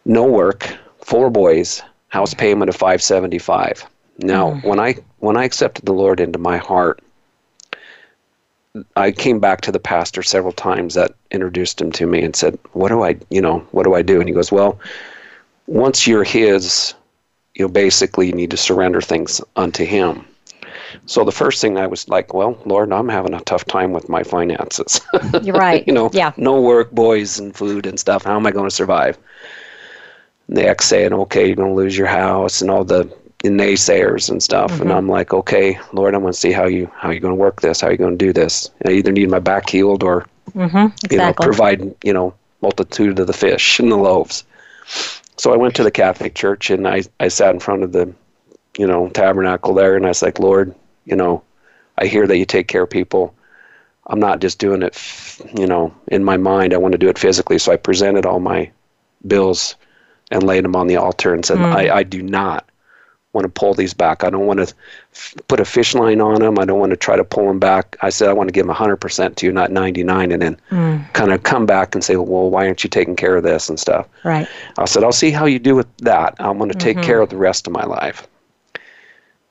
no 0.04 0.26
work, 0.26 0.78
four 1.06 1.30
boys, 1.30 1.82
house 2.10 2.34
payment 2.34 2.68
of 2.68 2.76
five 2.76 3.02
seventy 3.02 3.40
five. 3.40 3.86
Now, 4.18 4.52
mm. 4.52 4.66
when 4.66 4.82
I 4.82 4.96
when 5.20 5.38
I 5.38 5.46
accepted 5.46 5.86
the 5.86 5.94
Lord 5.94 6.20
into 6.20 6.40
my 6.40 6.58
heart, 6.58 7.02
I 8.96 9.12
came 9.12 9.40
back 9.40 9.62
to 9.62 9.72
the 9.72 9.80
pastor 9.80 10.22
several 10.24 10.54
times 10.54 10.94
that 10.96 11.14
introduced 11.32 11.80
him 11.82 11.92
to 11.94 12.06
me 12.06 12.24
and 12.24 12.36
said, 12.36 12.58
"What 12.74 12.90
do 12.90 13.04
I, 13.04 13.18
you 13.30 13.42
know, 13.42 13.60
what 13.72 13.84
do 13.84 13.94
I 13.96 14.02
do?" 14.02 14.20
And 14.20 14.28
he 14.28 14.36
goes, 14.36 14.52
"Well, 14.52 14.80
once 15.68 16.08
you're 16.08 16.24
his, 16.24 16.94
you 17.54 17.68
basically 17.70 18.32
need 18.32 18.52
to 18.52 18.58
surrender 18.58 19.02
things 19.02 19.42
unto 19.56 19.86
him." 19.86 20.26
So 21.06 21.24
the 21.24 21.32
first 21.32 21.62
thing 21.62 21.78
I 21.78 21.88
was 21.88 22.08
like, 22.10 22.34
"Well, 22.34 22.58
Lord, 22.66 22.92
I'm 22.92 23.10
having 23.10 23.34
a 23.34 23.42
tough 23.42 23.66
time 23.66 23.94
with 23.94 24.10
my 24.10 24.24
finances." 24.24 25.02
You're 25.44 25.56
right. 25.68 25.86
you 25.88 25.94
know, 25.94 26.10
yeah. 26.14 26.32
no 26.38 26.62
work, 26.62 26.92
boys, 26.92 27.40
and 27.40 27.56
food 27.56 27.86
and 27.86 28.00
stuff. 28.00 28.24
How 28.24 28.36
am 28.36 28.46
I 28.46 28.52
going 28.52 28.70
to 28.70 28.76
survive? 28.76 29.18
And 30.48 30.58
the 30.58 30.68
ex 30.68 30.86
saying, 30.86 31.14
"Okay, 31.14 31.48
you're 31.48 31.56
going 31.56 31.70
to 31.70 31.76
lose 31.76 31.98
your 31.98 32.08
house 32.08 32.62
and 32.62 32.70
all 32.72 32.84
the 32.84 33.10
naysayers 33.50 34.30
and 34.30 34.42
stuff 34.42 34.72
mm-hmm. 34.72 34.84
and 34.84 34.94
i'm 34.94 35.08
like 35.08 35.34
okay 35.34 35.78
lord 35.94 36.14
i 36.14 36.18
want 36.18 36.34
to 36.34 36.40
see 36.40 36.52
how 36.52 36.66
you 36.66 36.90
how 36.96 37.10
you're 37.10 37.20
going 37.20 37.32
to 37.32 37.36
work 37.36 37.62
this 37.62 37.82
how 37.82 37.88
you're 37.88 37.98
going 37.98 38.18
to 38.18 38.26
do 38.26 38.34
this 38.34 38.70
i 38.86 38.92
either 38.92 39.12
need 39.12 39.30
my 39.30 39.40
back 39.40 39.70
healed 39.70 40.04
or 40.04 40.26
mm-hmm. 40.52 40.78
exactly. 40.78 41.10
you 41.12 41.18
know 41.18 41.34
provide 41.34 41.96
you 42.04 42.14
know 42.14 42.34
multitude 42.62 43.20
of 43.20 43.28
the 43.28 43.34
fish 43.34 43.80
and 43.80 43.92
the 43.92 43.98
loaves 43.98 44.44
so 45.38 45.54
i 45.54 45.58
went 45.58 45.76
to 45.76 45.84
the 45.84 45.92
catholic 45.92 46.36
church 46.36 46.70
and 46.70 46.88
i 46.88 47.02
i 47.20 47.28
sat 47.28 47.54
in 47.54 47.60
front 47.60 47.84
of 47.84 47.92
the 47.92 48.12
you 48.78 48.88
know 48.88 49.10
tabernacle 49.10 49.74
there 49.74 49.96
and 49.96 50.06
i 50.06 50.10
was 50.10 50.22
like 50.22 50.40
lord 50.40 50.74
you 51.06 51.16
know 51.16 51.44
i 51.98 52.06
hear 52.06 52.28
that 52.28 52.38
you 52.38 52.46
take 52.46 52.68
care 52.68 52.84
of 52.84 52.90
people 52.90 53.34
i'm 54.08 54.20
not 54.20 54.40
just 54.40 54.60
doing 54.60 54.82
it 54.82 54.98
you 55.58 55.68
know 55.68 55.94
in 56.08 56.24
my 56.24 56.38
mind 56.38 56.74
i 56.74 56.78
want 56.78 56.92
to 56.92 56.98
do 56.98 57.10
it 57.10 57.20
physically 57.20 57.60
so 57.60 57.72
i 57.72 57.76
presented 57.76 58.26
all 58.26 58.40
my 58.40 58.70
bills 59.28 59.76
and 60.32 60.44
laid 60.44 60.64
them 60.64 60.76
on 60.76 60.88
the 60.88 60.96
altar 60.96 61.34
and 61.34 61.46
said 61.46 61.58
mm. 61.58 61.76
I, 61.76 61.98
I 61.98 62.04
do 62.04 62.22
not 62.22 62.70
want 63.36 63.46
to 63.46 63.50
pull 63.50 63.76
these 63.76 63.94
back. 63.94 64.24
I 64.24 64.32
don't 64.32 64.48
want 64.48 64.68
to 64.68 64.74
f- 65.14 65.36
put 65.48 65.60
a 65.60 65.66
fish 65.66 65.94
line 65.94 66.20
on 66.22 66.42
them. 66.42 66.58
I 66.58 66.66
don't 66.66 66.80
want 66.80 66.90
to 66.90 66.98
try 66.98 67.16
to 67.16 67.24
pull 67.24 67.46
them 67.46 67.60
back. 67.60 67.96
I 68.02 68.10
said 68.10 68.30
I 68.30 68.34
want 68.34 68.48
to 68.48 68.52
give 68.52 68.66
them 68.66 68.76
100% 68.76 69.36
to 69.36 69.46
you, 69.46 69.52
not 69.52 69.72
99, 69.72 70.32
and 70.32 70.42
then 70.42 70.58
Mm. 70.72 71.14
kind 71.14 71.32
of 71.32 71.44
come 71.44 71.66
back 71.66 71.94
and 71.94 72.04
say, 72.04 72.16
well, 72.16 72.50
why 72.50 72.66
aren't 72.66 72.84
you 72.84 72.90
taking 72.90 73.16
care 73.16 73.36
of 73.36 73.44
this 73.44 73.70
and 73.70 73.80
stuff? 73.80 74.08
Right. 74.24 74.48
I 74.80 74.86
said, 74.86 75.04
I'll 75.04 75.12
see 75.12 75.32
how 75.32 75.46
you 75.46 75.60
do 75.60 75.76
with 75.76 75.88
that. 75.98 76.36
I'm 76.40 76.58
going 76.58 76.72
to 76.72 76.78
take 76.78 76.98
mm-hmm. 76.98 77.06
care 77.06 77.22
of 77.22 77.30
the 77.30 77.38
rest 77.38 77.68
of 77.68 77.74
my 77.74 77.84
life. 77.84 78.28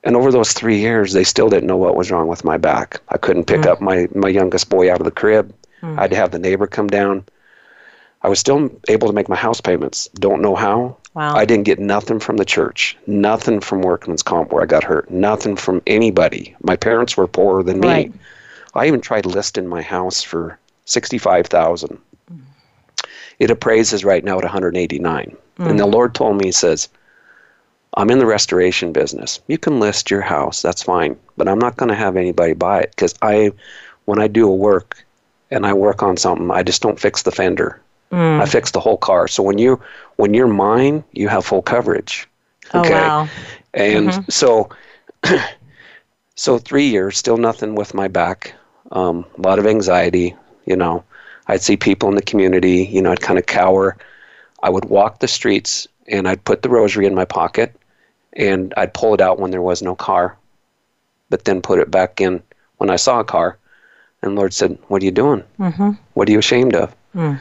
And 0.02 0.16
over 0.16 0.32
those 0.32 0.52
three 0.52 0.78
years, 0.78 1.12
they 1.12 1.24
still 1.24 1.48
didn't 1.48 1.66
know 1.66 1.76
what 1.76 1.96
was 1.96 2.10
wrong 2.10 2.26
with 2.26 2.44
my 2.44 2.58
back. 2.58 3.00
I 3.08 3.16
couldn't 3.16 3.44
pick 3.44 3.62
mm. 3.62 3.66
up 3.66 3.80
my, 3.80 4.08
my 4.14 4.28
youngest 4.28 4.68
boy 4.68 4.92
out 4.92 5.00
of 5.00 5.04
the 5.04 5.10
crib. 5.10 5.54
Mm. 5.82 5.98
I'd 5.98 6.12
have 6.12 6.30
the 6.30 6.38
neighbor 6.38 6.66
come 6.66 6.88
down. 6.88 7.24
I 8.22 8.28
was 8.28 8.38
still 8.38 8.70
able 8.88 9.06
to 9.08 9.14
make 9.14 9.28
my 9.28 9.36
house 9.36 9.60
payments. 9.60 10.08
Don't 10.14 10.40
know 10.40 10.54
how. 10.54 10.96
Wow. 11.14 11.36
I 11.36 11.44
didn't 11.44 11.64
get 11.64 11.78
nothing 11.78 12.18
from 12.18 12.36
the 12.36 12.44
church, 12.44 12.96
nothing 13.06 13.60
from 13.60 13.82
workman's 13.82 14.22
comp 14.22 14.52
where 14.52 14.64
I 14.64 14.66
got 14.66 14.82
hurt, 14.82 15.10
nothing 15.10 15.54
from 15.54 15.80
anybody. 15.86 16.56
My 16.62 16.76
parents 16.76 17.16
were 17.16 17.28
poorer 17.28 17.62
than 17.62 17.78
me. 17.78 17.88
Right. 17.88 18.12
I 18.74 18.88
even 18.88 19.00
tried 19.00 19.24
listing 19.24 19.68
my 19.68 19.80
house 19.80 20.22
for 20.22 20.58
sixty-five 20.86 21.46
thousand. 21.46 21.98
It 23.38 23.50
appraises 23.50 24.04
right 24.04 24.24
now 24.24 24.38
at 24.38 24.44
one 24.44 24.52
hundred 24.52 24.76
eighty-nine, 24.76 25.36
and 25.58 25.78
the 25.78 25.86
mm. 25.86 25.92
Lord 25.92 26.14
told 26.14 26.36
me, 26.36 26.46
He 26.46 26.52
says, 26.52 26.88
"I'm 27.96 28.10
in 28.10 28.18
the 28.18 28.26
restoration 28.26 28.92
business. 28.92 29.40
You 29.46 29.58
can 29.58 29.78
list 29.78 30.10
your 30.10 30.22
house, 30.22 30.62
that's 30.62 30.82
fine, 30.82 31.16
but 31.36 31.48
I'm 31.48 31.60
not 31.60 31.76
going 31.76 31.90
to 31.90 31.94
have 31.94 32.16
anybody 32.16 32.54
buy 32.54 32.80
it 32.80 32.90
because 32.90 33.14
I, 33.22 33.52
when 34.06 34.20
I 34.20 34.26
do 34.26 34.48
a 34.48 34.54
work, 34.54 35.04
and 35.52 35.64
I 35.64 35.72
work 35.74 36.02
on 36.02 36.16
something, 36.16 36.50
I 36.50 36.64
just 36.64 36.82
don't 36.82 36.98
fix 36.98 37.22
the 37.22 37.30
fender. 37.30 37.80
Mm. 38.10 38.40
I 38.40 38.46
fix 38.46 38.70
the 38.70 38.80
whole 38.80 38.96
car. 38.96 39.28
So 39.28 39.42
when 39.42 39.58
you 39.58 39.80
when 40.16 40.34
you're 40.34 40.48
mine, 40.48 41.04
you 41.12 41.28
have 41.28 41.44
full 41.44 41.62
coverage. 41.62 42.28
Oh, 42.72 42.88
wow. 42.88 43.28
And 43.72 44.32
so, 44.32 44.70
so 46.34 46.58
three 46.58 46.88
years, 46.88 47.18
still 47.18 47.36
nothing 47.36 47.74
with 47.74 47.94
my 47.94 48.08
back. 48.08 48.54
Um, 48.92 49.24
a 49.36 49.40
lot 49.40 49.58
of 49.58 49.66
anxiety. 49.66 50.36
You 50.66 50.76
know, 50.76 51.04
I'd 51.48 51.62
see 51.62 51.76
people 51.76 52.08
in 52.08 52.14
the 52.14 52.22
community. 52.22 52.84
You 52.84 53.02
know, 53.02 53.12
I'd 53.12 53.20
kind 53.20 53.38
of 53.38 53.46
cower. 53.46 53.96
I 54.62 54.70
would 54.70 54.86
walk 54.86 55.20
the 55.20 55.28
streets 55.28 55.86
and 56.06 56.28
I'd 56.28 56.44
put 56.44 56.62
the 56.62 56.68
rosary 56.68 57.06
in 57.06 57.14
my 57.14 57.24
pocket, 57.24 57.74
and 58.34 58.74
I'd 58.76 58.94
pull 58.94 59.14
it 59.14 59.20
out 59.20 59.38
when 59.38 59.50
there 59.50 59.62
was 59.62 59.82
no 59.82 59.94
car, 59.94 60.36
but 61.30 61.44
then 61.44 61.62
put 61.62 61.78
it 61.78 61.90
back 61.90 62.20
in 62.20 62.42
when 62.78 62.90
I 62.90 62.96
saw 62.96 63.20
a 63.20 63.24
car. 63.24 63.58
And 64.22 64.36
Lord 64.36 64.54
said, 64.54 64.78
"What 64.88 65.02
are 65.02 65.04
you 65.04 65.10
doing? 65.10 65.42
Mm-hmm. 65.58 65.90
What 66.14 66.28
are 66.28 66.32
you 66.32 66.38
ashamed 66.38 66.74
of?" 66.74 66.94
Mm. 67.14 67.40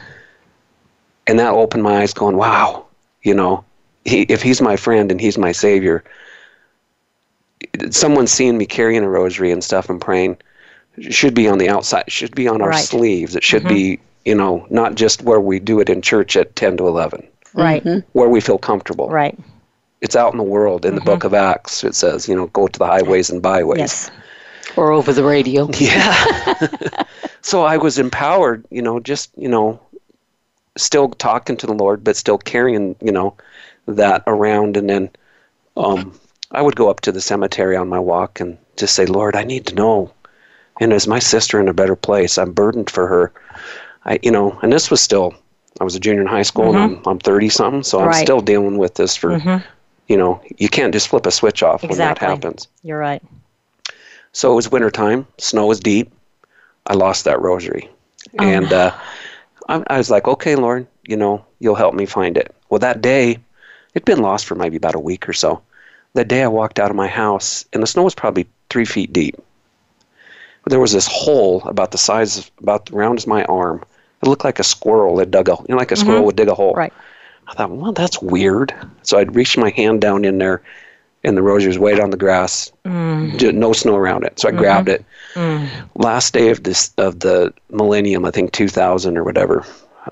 And 1.26 1.38
that 1.38 1.52
opened 1.52 1.82
my 1.82 1.98
eyes, 2.02 2.12
going, 2.12 2.36
"Wow, 2.36 2.84
you 3.22 3.34
know, 3.34 3.64
he, 4.04 4.22
if 4.22 4.42
he's 4.42 4.60
my 4.60 4.76
friend 4.76 5.10
and 5.10 5.20
he's 5.20 5.38
my 5.38 5.52
savior, 5.52 6.04
someone 7.90 8.26
seeing 8.26 8.58
me 8.58 8.66
carrying 8.66 9.02
a 9.02 9.08
rosary 9.08 9.50
and 9.50 9.62
stuff 9.64 9.88
and 9.88 10.00
praying 10.00 10.36
should 11.10 11.34
be 11.34 11.48
on 11.48 11.58
the 11.58 11.68
outside, 11.68 12.04
should 12.08 12.34
be 12.34 12.46
on 12.46 12.60
our 12.62 12.68
Right. 12.68 12.76
Mm-hmm. 12.76 12.98
sleeves. 12.98 13.36
It 13.36 13.42
should 13.42 13.66
be, 13.66 13.98
you 14.24 14.34
know, 14.34 14.66
not 14.70 14.94
just 14.94 15.22
where 15.22 15.40
we 15.40 15.58
do 15.58 15.80
it 15.80 15.88
in 15.88 16.02
church 16.02 16.36
at 16.36 16.54
10 16.56 16.76
to 16.76 16.86
11, 16.86 17.26
Right. 17.54 17.84
where 18.12 18.28
we 18.28 18.40
feel 18.40 18.58
comfortable. 18.58 19.08
Right. 19.08 19.36
It's 20.02 20.14
out 20.14 20.32
in 20.32 20.38
the 20.38 20.44
world. 20.44 20.84
In 20.84 20.94
the 20.94 21.00
book 21.00 21.24
of 21.24 21.32
Acts, 21.32 21.82
it 21.82 21.94
says, 21.94 22.28
you 22.28 22.36
know, 22.36 22.46
go 22.48 22.68
to 22.68 22.78
the 22.78 22.86
highways 22.86 23.30
and 23.30 23.40
byways. 23.40 23.78
Yes. 23.78 24.10
Or 24.76 24.92
over 24.92 25.12
the 25.12 25.24
radio. 25.24 25.68
Yeah. 25.78 27.04
so 27.40 27.62
I 27.62 27.76
was 27.78 27.98
empowered, 27.98 28.64
you 28.70 28.82
know, 28.82 29.00
just, 29.00 29.30
you 29.36 29.48
know, 29.48 29.80
still 30.76 31.08
talking 31.10 31.56
to 31.58 31.66
the 31.66 31.74
Lord, 31.74 32.02
but 32.04 32.16
still 32.16 32.38
carrying, 32.38 32.96
you 33.00 33.12
know, 33.12 33.34
that 33.86 34.22
around. 34.26 34.76
And 34.76 34.88
then 34.88 35.10
um, 35.76 36.18
I 36.50 36.62
would 36.62 36.76
go 36.76 36.90
up 36.90 37.00
to 37.02 37.12
the 37.12 37.20
cemetery 37.20 37.76
on 37.76 37.88
my 37.88 37.98
walk 37.98 38.40
and 38.40 38.58
just 38.76 38.94
say, 38.94 39.06
Lord, 39.06 39.36
I 39.36 39.44
need 39.44 39.66
to 39.66 39.74
know. 39.74 40.12
And 40.80 40.92
is 40.92 41.06
my 41.06 41.18
sister 41.20 41.60
in 41.60 41.68
a 41.68 41.74
better 41.74 41.94
place? 41.96 42.36
I'm 42.38 42.52
burdened 42.52 42.90
for 42.90 43.06
her. 43.06 43.32
I, 44.04 44.18
you 44.22 44.30
know, 44.30 44.58
and 44.62 44.72
this 44.72 44.90
was 44.90 45.00
still, 45.00 45.34
I 45.80 45.84
was 45.84 45.94
a 45.94 46.00
junior 46.00 46.20
in 46.22 46.26
high 46.26 46.42
school 46.42 46.70
and 46.74 46.96
I'm, 46.98 47.02
I'm 47.06 47.18
30 47.18 47.48
something. 47.48 47.82
So 47.84 48.00
I'm 48.00 48.08
still 48.24 48.40
dealing 48.40 48.76
with 48.78 48.94
this 48.94 49.14
for, 49.16 49.38
you 50.08 50.16
know, 50.16 50.40
you 50.58 50.68
can't 50.68 50.92
just 50.92 51.08
flip 51.08 51.26
a 51.26 51.30
switch 51.30 51.62
off 51.62 51.82
when 51.82 51.98
that 51.98 52.18
happens. 52.42 52.68
You're 52.82 52.98
right. 52.98 53.22
So 54.32 54.52
it 54.52 54.56
was 54.56 54.68
wintertime, 54.70 55.26
snow 55.38 55.66
was 55.66 55.78
deep. 55.78 56.12
I 56.86 56.94
lost 56.94 57.24
that 57.24 57.40
rosary. 57.40 57.88
And 58.38 58.72
uh, 58.72 58.92
I, 59.68 59.82
I 59.86 59.98
was 59.98 60.10
like, 60.10 60.26
okay, 60.28 60.56
Lord, 60.56 60.86
you 61.06 61.16
know, 61.16 61.44
you'll 61.58 61.74
help 61.74 61.94
me 61.94 62.06
find 62.06 62.36
it. 62.36 62.54
Well, 62.68 62.80
that 62.80 63.02
day, 63.02 63.38
it'd 63.94 64.04
been 64.04 64.22
lost 64.22 64.46
for 64.46 64.54
maybe 64.54 64.76
about 64.76 64.94
a 64.94 65.00
week 65.00 65.28
or 65.28 65.32
so. 65.32 65.62
That 66.14 66.28
day 66.28 66.42
I 66.42 66.48
walked 66.48 66.78
out 66.78 66.90
of 66.90 66.96
my 66.96 67.08
house, 67.08 67.64
and 67.72 67.82
the 67.82 67.86
snow 67.86 68.04
was 68.04 68.14
probably 68.14 68.46
three 68.70 68.84
feet 68.84 69.12
deep. 69.12 69.36
But 70.62 70.70
there 70.70 70.80
was 70.80 70.92
this 70.92 71.06
hole 71.06 71.62
about 71.64 71.90
the 71.90 71.98
size, 71.98 72.38
of, 72.38 72.50
about 72.60 72.86
the 72.86 72.96
round 72.96 73.18
as 73.18 73.26
my 73.26 73.44
arm. 73.44 73.84
It 74.22 74.28
looked 74.28 74.44
like 74.44 74.58
a 74.58 74.64
squirrel 74.64 75.18
had 75.18 75.30
dug 75.30 75.48
a, 75.48 75.56
you 75.60 75.66
know, 75.68 75.76
like 75.76 75.92
a 75.92 75.96
squirrel 75.96 76.18
mm-hmm. 76.18 76.26
would 76.26 76.36
dig 76.36 76.48
a 76.48 76.54
hole. 76.54 76.74
Right. 76.74 76.92
I 77.46 77.54
thought, 77.54 77.70
well, 77.70 77.92
that's 77.92 78.22
weird. 78.22 78.74
So 79.02 79.18
I'd 79.18 79.34
reached 79.34 79.58
my 79.58 79.70
hand 79.70 80.00
down 80.00 80.24
in 80.24 80.38
there, 80.38 80.62
and 81.24 81.36
the 81.36 81.42
rosary 81.42 81.68
was 81.68 81.78
weighted 81.78 82.00
on 82.00 82.10
the 82.10 82.16
grass, 82.16 82.70
mm. 82.84 83.36
Ju- 83.38 83.52
no 83.52 83.72
snow 83.72 83.96
around 83.96 84.24
it. 84.24 84.38
So 84.38 84.48
I 84.48 84.50
mm-hmm. 84.50 84.60
grabbed 84.60 84.88
it. 84.88 85.04
Mm. 85.34 85.68
Last 85.96 86.34
day 86.34 86.50
of 86.50 86.62
this 86.62 86.92
of 86.98 87.20
the 87.20 87.52
millennium, 87.70 88.24
I 88.24 88.30
think 88.30 88.52
2000 88.52 89.16
or 89.16 89.24
whatever, 89.24 89.60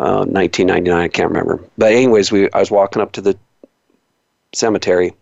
uh, 0.01 0.25
1999, 0.25 0.99
I 0.99 1.09
can't 1.09 1.29
remember. 1.29 1.63
But 1.79 1.93
anyways, 1.93 2.33
we 2.33 2.51
I 2.53 2.61
was 2.61 2.71
walking 2.71 3.03
up 3.03 3.13
to 3.13 3.21
the 3.21 3.37
cemetery, 4.55 5.15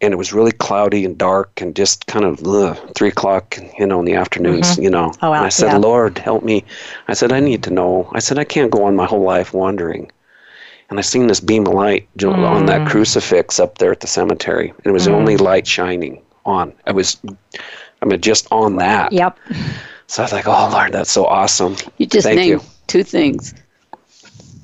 and 0.00 0.12
it 0.12 0.16
was 0.16 0.32
really 0.32 0.52
cloudy 0.52 1.04
and 1.04 1.16
dark 1.16 1.60
and 1.60 1.74
just 1.74 2.06
kind 2.06 2.24
of 2.24 2.46
ugh, 2.46 2.78
three 2.94 3.08
o'clock, 3.08 3.58
you 3.78 3.86
know, 3.86 3.98
in 3.98 4.04
the 4.04 4.14
afternoons, 4.14 4.72
mm-hmm. 4.72 4.82
you 4.82 4.90
know. 4.90 5.12
Oh, 5.22 5.30
wow, 5.30 5.36
and 5.36 5.46
I 5.46 5.50
said, 5.50 5.72
yeah. 5.72 5.78
Lord, 5.78 6.18
help 6.18 6.44
me. 6.44 6.64
I 7.08 7.14
said, 7.14 7.32
I 7.32 7.40
need 7.40 7.62
to 7.64 7.70
know. 7.70 8.10
I 8.12 8.20
said, 8.20 8.38
I 8.38 8.44
can't 8.44 8.70
go 8.70 8.84
on 8.84 8.94
my 8.94 9.06
whole 9.06 9.22
life 9.22 9.52
wandering. 9.52 10.10
And 10.88 10.98
I 10.98 11.02
seen 11.02 11.26
this 11.26 11.40
beam 11.40 11.66
of 11.66 11.74
light 11.74 12.08
jo- 12.16 12.32
on 12.32 12.62
Mm. 12.62 12.66
that 12.68 12.88
crucifix 12.88 13.58
up 13.58 13.78
there 13.78 13.90
at 13.90 14.00
the 14.00 14.06
cemetery. 14.06 14.68
And 14.70 14.86
it 14.86 14.92
was 14.92 15.06
the 15.06 15.12
only 15.12 15.36
light 15.36 15.66
shining 15.66 16.22
on. 16.44 16.72
I 16.86 16.92
was, 16.92 17.16
I 18.00 18.04
mean, 18.04 18.20
just 18.20 18.46
on 18.52 18.76
that. 18.76 19.12
Yep. 19.12 19.36
So 20.06 20.22
I 20.22 20.24
was 20.26 20.32
like, 20.32 20.46
oh, 20.46 20.68
Lord, 20.72 20.92
that's 20.92 21.10
so 21.10 21.24
awesome. 21.26 21.74
You 21.98 22.06
just 22.06 22.24
Thank 22.24 22.36
named 22.38 22.62
you. 22.62 22.68
two 22.86 23.02
things. 23.02 23.52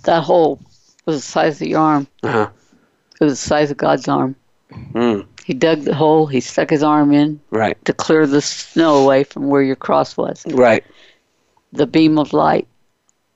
That 0.05 0.23
hole 0.23 0.61
was 1.07 1.17
the 1.17 1.23
size 1.23 1.61
of 1.61 1.67
your 1.67 1.81
arm. 1.81 2.07
Uh-huh. 2.23 2.49
It 3.21 3.25
was 3.25 3.33
the 3.33 3.49
size 3.49 3.71
of 3.73 3.77
God's 3.77 4.07
arm. 4.07 4.37
Mm, 4.95 5.27
He 5.45 5.55
dug 5.55 5.81
the 5.83 5.95
hole. 5.95 6.27
He 6.29 6.41
stuck 6.41 6.71
his 6.71 6.83
arm 6.85 7.13
in 7.13 7.41
right, 7.51 7.77
to 7.85 7.93
clear 7.93 8.27
the 8.27 8.41
snow 8.41 9.03
away 9.03 9.25
from 9.25 9.49
where 9.49 9.63
your 9.63 9.77
cross 9.77 10.17
was. 10.17 10.45
right, 10.47 10.85
The 11.73 11.87
beam 11.87 12.19
of 12.19 12.33
light. 12.33 12.69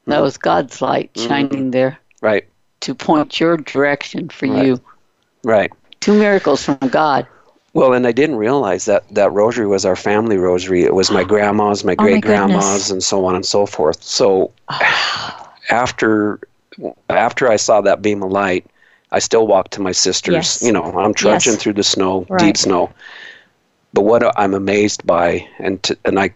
That 0.07 0.22
was 0.22 0.38
God's 0.38 0.81
light 0.81 1.11
shining 1.16 1.72
there 1.72 1.99
right, 2.22 2.44
to 2.80 2.94
point 2.94 3.40
your 3.40 3.56
direction 3.56 4.28
for 4.28 4.46
Right. 4.46 4.66
you. 4.66 4.80
right. 5.44 5.72
Two 6.00 6.14
miracles 6.18 6.62
from 6.64 6.78
God. 6.88 7.26
Well, 7.72 7.92
and 7.92 8.06
I 8.06 8.12
didn't 8.12 8.36
realize 8.36 8.84
that 8.86 9.04
that 9.14 9.32
rosary 9.32 9.66
was 9.66 9.84
our 9.84 9.96
family 9.96 10.38
rosary. 10.38 10.84
It 10.84 10.94
was 10.94 11.10
my 11.10 11.24
grandma's, 11.32 11.84
my 11.84 11.92
Oh, 11.92 11.96
great 11.96 12.22
grandma's, 12.22 12.54
goodness. 12.62 12.90
and 12.90 13.02
so 13.02 13.24
on 13.26 13.34
and 13.34 13.44
so 13.44 13.66
forth. 13.66 14.02
So 14.02 14.52
after 15.70 16.40
after 17.08 17.48
I 17.50 17.56
saw 17.56 17.80
that 17.80 18.02
beam 18.02 18.22
of 18.22 18.30
light, 18.30 18.66
I 19.10 19.18
still 19.18 19.46
walked 19.46 19.72
to 19.72 19.80
my 19.80 19.92
sister's. 19.92 20.34
Yes. 20.34 20.62
You 20.62 20.72
know, 20.72 20.84
I'm 20.98 21.14
trudging 21.14 21.54
Yes. 21.54 21.62
through 21.62 21.72
the 21.74 21.82
snow, 21.84 22.26
Right. 22.28 22.40
deep 22.40 22.56
snow. 22.56 22.90
But 23.94 24.02
what 24.02 24.38
I'm 24.38 24.52
amazed 24.54 25.06
by, 25.06 25.46
and 25.58 25.82
to, 25.84 25.96
and 26.04 26.18
I, 26.18 26.30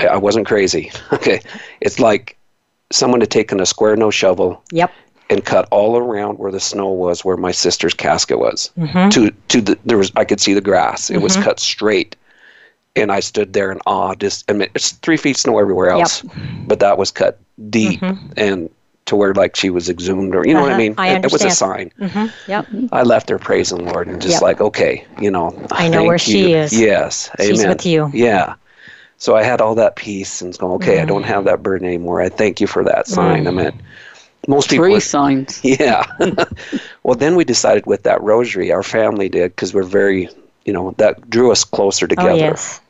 I 0.00 0.06
I 0.08 0.16
wasn't 0.16 0.46
crazy. 0.46 0.90
Okay, 1.12 1.40
it's 1.80 1.98
like 1.98 2.36
someone 2.90 3.20
had 3.20 3.30
taken 3.30 3.60
a 3.60 3.66
square 3.66 3.96
nose 3.96 4.14
shovel 4.14 4.62
Yep. 4.70 4.92
And 5.32 5.44
cut 5.44 5.66
all 5.70 5.96
around 5.96 6.38
where 6.38 6.52
the 6.52 6.60
snow 6.60 6.88
was, 6.90 7.24
where 7.24 7.36
my 7.36 7.52
sister's 7.52 7.94
casket 7.94 8.38
was. 8.38 8.70
Mm-hmm. 8.78 9.08
To 9.10 9.30
to 9.48 9.60
the 9.60 9.78
there 9.84 9.98
was 9.98 10.12
I 10.16 10.24
could 10.24 10.40
see 10.40 10.54
the 10.54 10.60
grass. 10.60 11.10
It 11.10 11.18
was 11.18 11.36
cut 11.36 11.58
straight, 11.60 12.14
and 12.96 13.10
I 13.10 13.20
stood 13.20 13.52
there 13.52 13.72
in 13.72 13.78
awe. 13.86 14.14
Just 14.14 14.48
I 14.50 14.54
mean, 14.54 14.68
it's 14.74 14.92
three 14.92 15.16
feet 15.16 15.36
snow 15.36 15.58
everywhere 15.58 15.88
Yep. 15.88 15.98
else, 16.00 16.22
but 16.66 16.80
that 16.80 16.98
was 16.98 17.10
cut 17.10 17.38
deep 17.70 18.02
and 18.36 18.68
to 19.06 19.16
where 19.16 19.34
like 19.34 19.56
she 19.56 19.68
was 19.70 19.88
exhumed, 19.90 20.34
or 20.34 20.46
you 20.46 20.54
know 20.54 20.60
what 20.60 20.68
I 20.70 20.74
Uh-huh. 20.74 20.78
mean. 20.78 20.94
I 20.98 21.08
it, 21.16 21.24
it 21.24 21.32
was 21.32 21.42
a 21.42 21.50
sign. 21.50 21.90
Mm-hmm. 21.98 22.26
Yep. 22.50 22.66
I 22.92 23.02
left 23.02 23.26
there 23.26 23.38
praising 23.38 23.78
the 23.84 23.92
Lord 23.92 24.06
and 24.08 24.22
just 24.22 24.34
Yep. 24.34 24.42
like, 24.42 24.60
okay, 24.60 25.04
you 25.20 25.30
know, 25.30 25.54
I 25.72 25.88
know 25.88 26.04
where 26.04 26.18
she 26.18 26.52
is. 26.52 26.72
Yes, 26.72 27.28
She's 27.40 27.58
amen. 27.58 27.68
with 27.70 27.84
you. 27.86 28.10
Yeah. 28.14 28.54
So 29.18 29.36
I 29.36 29.42
had 29.44 29.60
all 29.60 29.74
that 29.76 29.94
peace 29.96 30.42
and 30.42 30.56
going, 30.58 30.74
okay, 30.74 31.00
I 31.00 31.04
don't 31.04 31.22
have 31.24 31.44
that 31.44 31.62
burden 31.62 31.86
anymore. 31.86 32.20
I 32.20 32.28
thank 32.28 32.60
you 32.60 32.66
for 32.66 32.82
that 32.84 33.06
sign. 33.06 33.46
I 33.46 33.50
mean, 33.52 33.70
most 34.48 34.70
people 34.70 34.84
Three 34.86 35.00
signs. 35.00 35.60
yeah. 35.64 36.04
well, 37.02 37.14
then 37.16 37.36
we 37.36 37.44
decided 37.44 37.86
with 37.86 38.02
that 38.02 38.20
rosary, 38.22 38.72
our 38.72 38.82
family 38.82 39.28
did, 39.28 39.52
because 39.52 39.72
we're 39.72 39.82
very, 39.84 40.28
you 40.64 40.72
know, 40.72 40.92
that 40.98 41.28
drew 41.30 41.52
us 41.52 41.64
closer 41.64 42.06
together, 42.08 42.30
Oh 42.30 42.34
yes. 42.34 42.80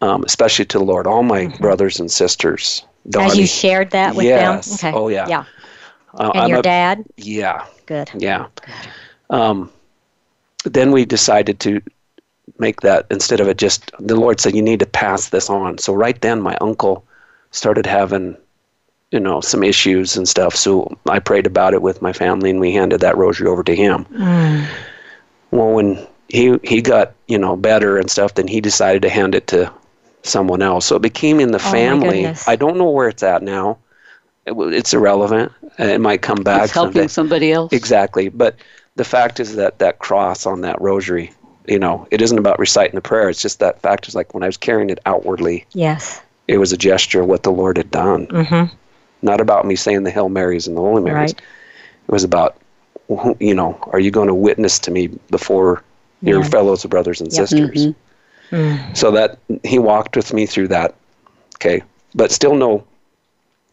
um, 0.00 0.24
especially 0.24 0.64
to 0.66 0.78
the 0.78 0.84
Lord. 0.84 1.06
All 1.06 1.22
my 1.22 1.46
brothers 1.60 2.00
and 2.00 2.10
sisters. 2.10 2.84
Donnie, 3.10 3.26
As 3.32 3.36
you 3.38 3.46
shared 3.46 3.90
that 3.90 4.14
with 4.14 4.24
Yes. 4.24 4.80
them. 4.80 4.88
Okay. 4.94 4.98
Oh, 4.98 5.08
yeah. 5.08 5.26
Yeah. 5.28 5.44
uh, 6.14 6.30
And 6.34 6.42
I'm 6.44 6.48
your 6.50 6.60
a- 6.60 6.62
dad. 6.62 7.04
Yeah, 7.16 7.66
Good. 7.86 8.10
yeah. 8.16 8.46
Um, 9.30 9.70
then 10.64 10.92
we 10.92 11.04
decided 11.04 11.60
to 11.60 11.82
make 12.58 12.80
that 12.82 13.04
instead 13.10 13.40
of 13.40 13.48
it 13.48 13.58
just 13.58 13.90
the 13.98 14.16
Lord 14.16 14.40
said 14.40 14.54
you 14.54 14.62
need 14.62 14.78
to 14.80 14.86
pass 14.86 15.28
this 15.30 15.50
on. 15.50 15.76
So 15.78 15.92
right 15.92 16.18
then 16.20 16.40
my 16.40 16.56
uncle 16.60 17.04
started 17.50 17.84
having 17.84 18.36
you 19.14 19.20
know 19.20 19.40
some 19.40 19.62
issues 19.62 20.16
and 20.16 20.28
stuff. 20.28 20.56
So 20.56 20.98
I 21.08 21.20
prayed 21.20 21.46
about 21.46 21.72
it 21.72 21.82
with 21.82 22.02
my 22.02 22.12
family 22.12 22.50
and 22.50 22.58
we 22.60 22.72
handed 22.72 23.00
that 23.02 23.16
rosary 23.16 23.46
over 23.48 23.62
to 23.62 23.74
him. 23.74 24.04
Mm. 24.06 24.66
Well, 25.52 25.70
when 25.72 26.06
he 26.28 26.58
he 26.64 26.82
got 26.82 27.12
you 27.28 27.38
know 27.38 27.54
better 27.56 27.96
and 27.96 28.10
stuff, 28.10 28.34
then 28.34 28.48
he 28.48 28.60
decided 28.60 29.02
to 29.02 29.08
hand 29.08 29.34
it 29.36 29.46
to 29.48 29.72
someone 30.24 30.62
else. 30.62 30.86
So 30.86 30.96
it 30.96 31.02
became 31.02 31.38
in 31.38 31.52
the 31.52 31.58
Oh, 31.64 31.70
family. 31.72 32.26
I 32.46 32.56
don't 32.56 32.76
know 32.76 32.90
where 32.90 33.08
it's 33.08 33.22
at 33.22 33.42
now. 33.42 33.78
It, 34.46 34.52
it's 34.72 34.92
irrelevant. 34.92 35.52
It 35.78 36.00
might 36.00 36.22
come 36.22 36.42
back 36.42 36.64
It's 36.64 36.72
helping 36.72 36.92
someday. 36.94 37.08
somebody 37.08 37.52
else. 37.52 37.72
Exactly. 37.72 38.28
But 38.30 38.56
the 38.96 39.04
fact 39.04 39.38
is 39.40 39.54
that 39.56 39.78
that 39.78 39.98
cross 40.00 40.44
on 40.46 40.62
that 40.62 40.80
rosary, 40.80 41.30
you 41.66 41.78
know, 41.78 42.06
it 42.10 42.20
isn't 42.20 42.38
about 42.38 42.58
reciting 42.58 42.94
the 42.96 43.00
prayer. 43.00 43.28
It's 43.30 43.40
just 43.42 43.60
that 43.60 43.80
fact 43.80 44.08
is 44.08 44.14
like 44.14 44.34
when 44.34 44.42
I 44.42 44.46
was 44.46 44.56
carrying 44.56 44.90
it 44.90 44.98
outwardly, 45.06 45.66
Yes. 45.72 46.20
it 46.48 46.58
was 46.58 46.72
a 46.72 46.76
gesture 46.76 47.20
of 47.22 47.26
what 47.28 47.42
the 47.42 47.52
Lord 47.52 47.76
had 47.76 47.90
done. 47.90 48.26
Mm-hmm. 48.28 48.74
Not 49.24 49.40
about 49.40 49.66
me 49.66 49.74
saying 49.74 50.02
the 50.02 50.10
Hail 50.10 50.28
Marys 50.28 50.66
and 50.66 50.76
the 50.76 50.82
Holy 50.82 51.02
Marys. 51.02 51.32
Right. 51.32 51.40
It 52.08 52.12
was 52.12 52.24
about, 52.24 52.56
you 53.40 53.54
know, 53.54 53.78
are 53.90 53.98
you 53.98 54.10
going 54.10 54.28
to 54.28 54.34
witness 54.34 54.78
to 54.80 54.90
me 54.90 55.08
before 55.30 55.82
your 56.20 56.40
Yeah. 56.40 56.48
fellows, 56.48 56.84
brothers, 56.84 57.22
and 57.22 57.32
Yep. 57.32 57.48
sisters? 57.48 57.88
Mm. 58.52 58.96
So 58.96 59.10
that 59.12 59.38
he 59.62 59.78
walked 59.78 60.14
with 60.14 60.34
me 60.34 60.44
through 60.44 60.68
that. 60.68 60.94
Okay. 61.56 61.82
But 62.14 62.30
still 62.32 62.54
no, 62.54 62.84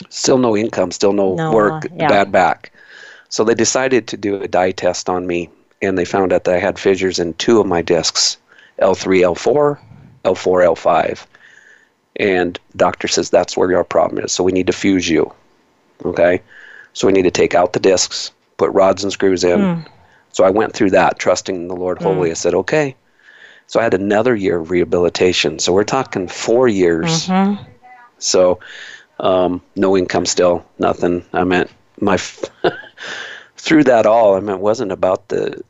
still 0.09 0.37
no 0.37 0.55
income, 0.55 0.91
still 0.91 1.11
no, 1.11 1.35
No, 1.35 1.51
work, 1.51 1.85
uh, 1.85 1.89
yeah. 1.97 2.07
bad 2.07 2.31
back. 2.31 2.71
So 3.27 3.43
they 3.43 3.53
decided 3.53 4.07
to 4.07 4.17
do 4.17 4.41
a 4.41 4.47
dye 4.47 4.71
test 4.71 5.09
on 5.09 5.27
me, 5.27 5.49
and 5.81 5.97
they 5.97 6.05
found 6.05 6.31
out 6.31 6.45
that 6.45 6.55
I 6.55 6.59
had 6.59 6.79
fissures 6.79 7.19
in 7.19 7.33
two 7.33 7.59
of 7.59 7.67
my 7.67 7.81
discs, 7.81 8.37
L3, 8.81 9.21
L4, 9.21 9.77
L4, 10.23 10.63
L5. 10.63 11.25
And 12.17 12.59
doctor 12.75 13.07
says 13.07 13.29
that's 13.29 13.55
where 13.55 13.71
your 13.71 13.83
problem 13.83 14.23
is. 14.23 14.31
So 14.31 14.43
we 14.43 14.51
need 14.51 14.67
to 14.67 14.73
fuse 14.73 15.09
you. 15.09 15.33
Okay. 16.05 16.41
So 16.93 17.07
we 17.07 17.13
need 17.13 17.23
to 17.23 17.31
take 17.31 17.55
out 17.55 17.73
the 17.73 17.79
discs, 17.79 18.31
put 18.57 18.71
rods 18.71 19.03
and 19.03 19.11
screws 19.11 19.43
in. 19.43 19.59
Mm. 19.59 19.87
So 20.33 20.43
I 20.43 20.49
went 20.49 20.73
through 20.73 20.91
that, 20.91 21.19
trusting 21.19 21.67
the 21.67 21.75
Lord 21.75 22.01
wholly. 22.01 22.31
I 22.31 22.35
said, 22.35 22.53
okay. 22.53 22.95
So 23.67 23.79
I 23.79 23.83
had 23.83 23.93
another 23.93 24.35
year 24.35 24.59
of 24.59 24.71
rehabilitation. 24.71 25.59
So 25.59 25.73
we're 25.73 25.83
talking 25.83 26.27
four 26.27 26.67
years. 26.67 27.27
Mm-hmm. 27.27 27.63
So 28.19 28.59
um, 29.19 29.61
no 29.75 29.95
income 29.97 30.25
still, 30.25 30.65
nothing. 30.79 31.23
I 31.33 31.43
meant 31.43 31.69
my 31.99 32.17
through 33.57 33.83
that 33.85 34.05
all. 34.05 34.35
I 34.35 34.39
mean, 34.39 34.55
it 34.55 34.59
wasn't 34.59 34.91
about 34.91 35.27
the 35.29 35.63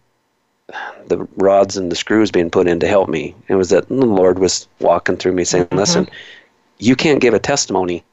the 1.08 1.28
rods 1.36 1.76
and 1.76 1.92
the 1.92 1.96
screws 1.96 2.32
being 2.32 2.50
put 2.50 2.66
in 2.66 2.80
to 2.80 2.88
help 2.88 3.10
me. 3.10 3.36
It 3.50 3.56
was 3.56 3.70
that 3.70 3.90
the 3.90 3.94
Lord 3.94 4.40
was 4.40 4.68
walking 4.80 5.18
through 5.18 5.34
me 5.34 5.44
saying, 5.44 5.68
"Listen, 5.72 6.10
you 6.80 6.96
can't 6.96 7.20
give 7.20 7.34
a 7.34 7.40
testimony 7.40 8.04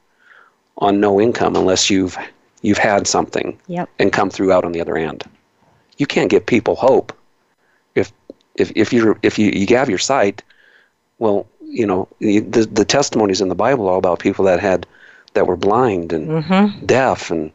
on 0.79 0.99
no 0.99 1.19
income 1.21 1.55
unless 1.55 1.89
you've 1.89 2.17
you've 2.61 2.77
had 2.77 3.07
something 3.07 3.57
Yep. 3.67 3.89
and 3.99 4.11
come 4.11 4.29
through 4.29 4.51
out 4.51 4.65
on 4.65 4.71
the 4.73 4.81
other 4.81 4.97
end. 4.97 5.23
You 5.97 6.05
can't 6.07 6.29
give 6.31 6.45
people 6.45 6.75
hope 6.75 7.13
if 7.95 8.11
if 8.55 8.71
if 8.75 8.91
you 8.93 9.17
if 9.23 9.37
you, 9.39 9.51
you 9.51 9.75
have 9.77 9.89
your 9.89 9.97
sight. 9.99 10.41
Well, 11.19 11.45
you 11.61 11.85
know 11.85 12.07
the 12.19 12.39
the 12.71 12.85
testimonies 12.85 13.41
in 13.41 13.49
the 13.49 13.55
Bible 13.55 13.87
are 13.87 13.91
all 13.93 13.97
about 13.99 14.19
people 14.19 14.45
that 14.45 14.59
had 14.59 14.85
that 15.33 15.47
were 15.47 15.57
blind 15.57 16.13
and 16.13 16.27
Mm-hmm. 16.43 16.85
deaf 16.85 17.29
and 17.31 17.51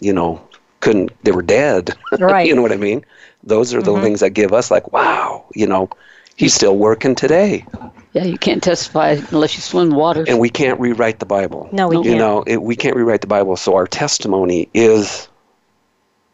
you 0.00 0.12
know 0.12 0.40
couldn't 0.80 1.10
they 1.24 1.32
were 1.32 1.42
dead. 1.42 1.96
Right. 2.18 2.46
you 2.46 2.54
know 2.54 2.62
what 2.62 2.72
I 2.72 2.76
mean? 2.76 3.04
Those 3.42 3.74
are 3.74 3.82
the 3.82 3.92
Mhm. 3.92 4.02
things 4.02 4.20
that 4.20 4.30
give 4.30 4.52
us 4.52 4.70
like 4.70 4.92
wow. 4.92 5.44
You 5.54 5.66
know, 5.66 5.88
he's 6.36 6.54
still 6.54 6.76
working 6.76 7.14
today, 7.14 7.64
Yeah, 8.12 8.24
you 8.24 8.38
can't 8.38 8.62
testify 8.62 9.16
unless 9.32 9.56
you 9.56 9.62
swim 9.62 9.90
water. 9.90 10.24
and 10.28 10.38
we 10.38 10.48
can't 10.48 10.78
rewrite 10.80 11.18
the 11.18 11.26
Bible. 11.26 11.68
No, 11.72 11.88
we 11.88 11.96
You 11.96 12.02
you 12.02 12.04
can't. 12.04 12.14
You 12.14 12.18
know 12.18 12.44
it, 12.46 12.62
we 12.62 12.76
can't 12.76 12.96
rewrite 12.96 13.20
the 13.22 13.26
bible. 13.26 13.56
So 13.56 13.74
our 13.74 13.86
testimony 13.86 14.68
is 14.74 15.28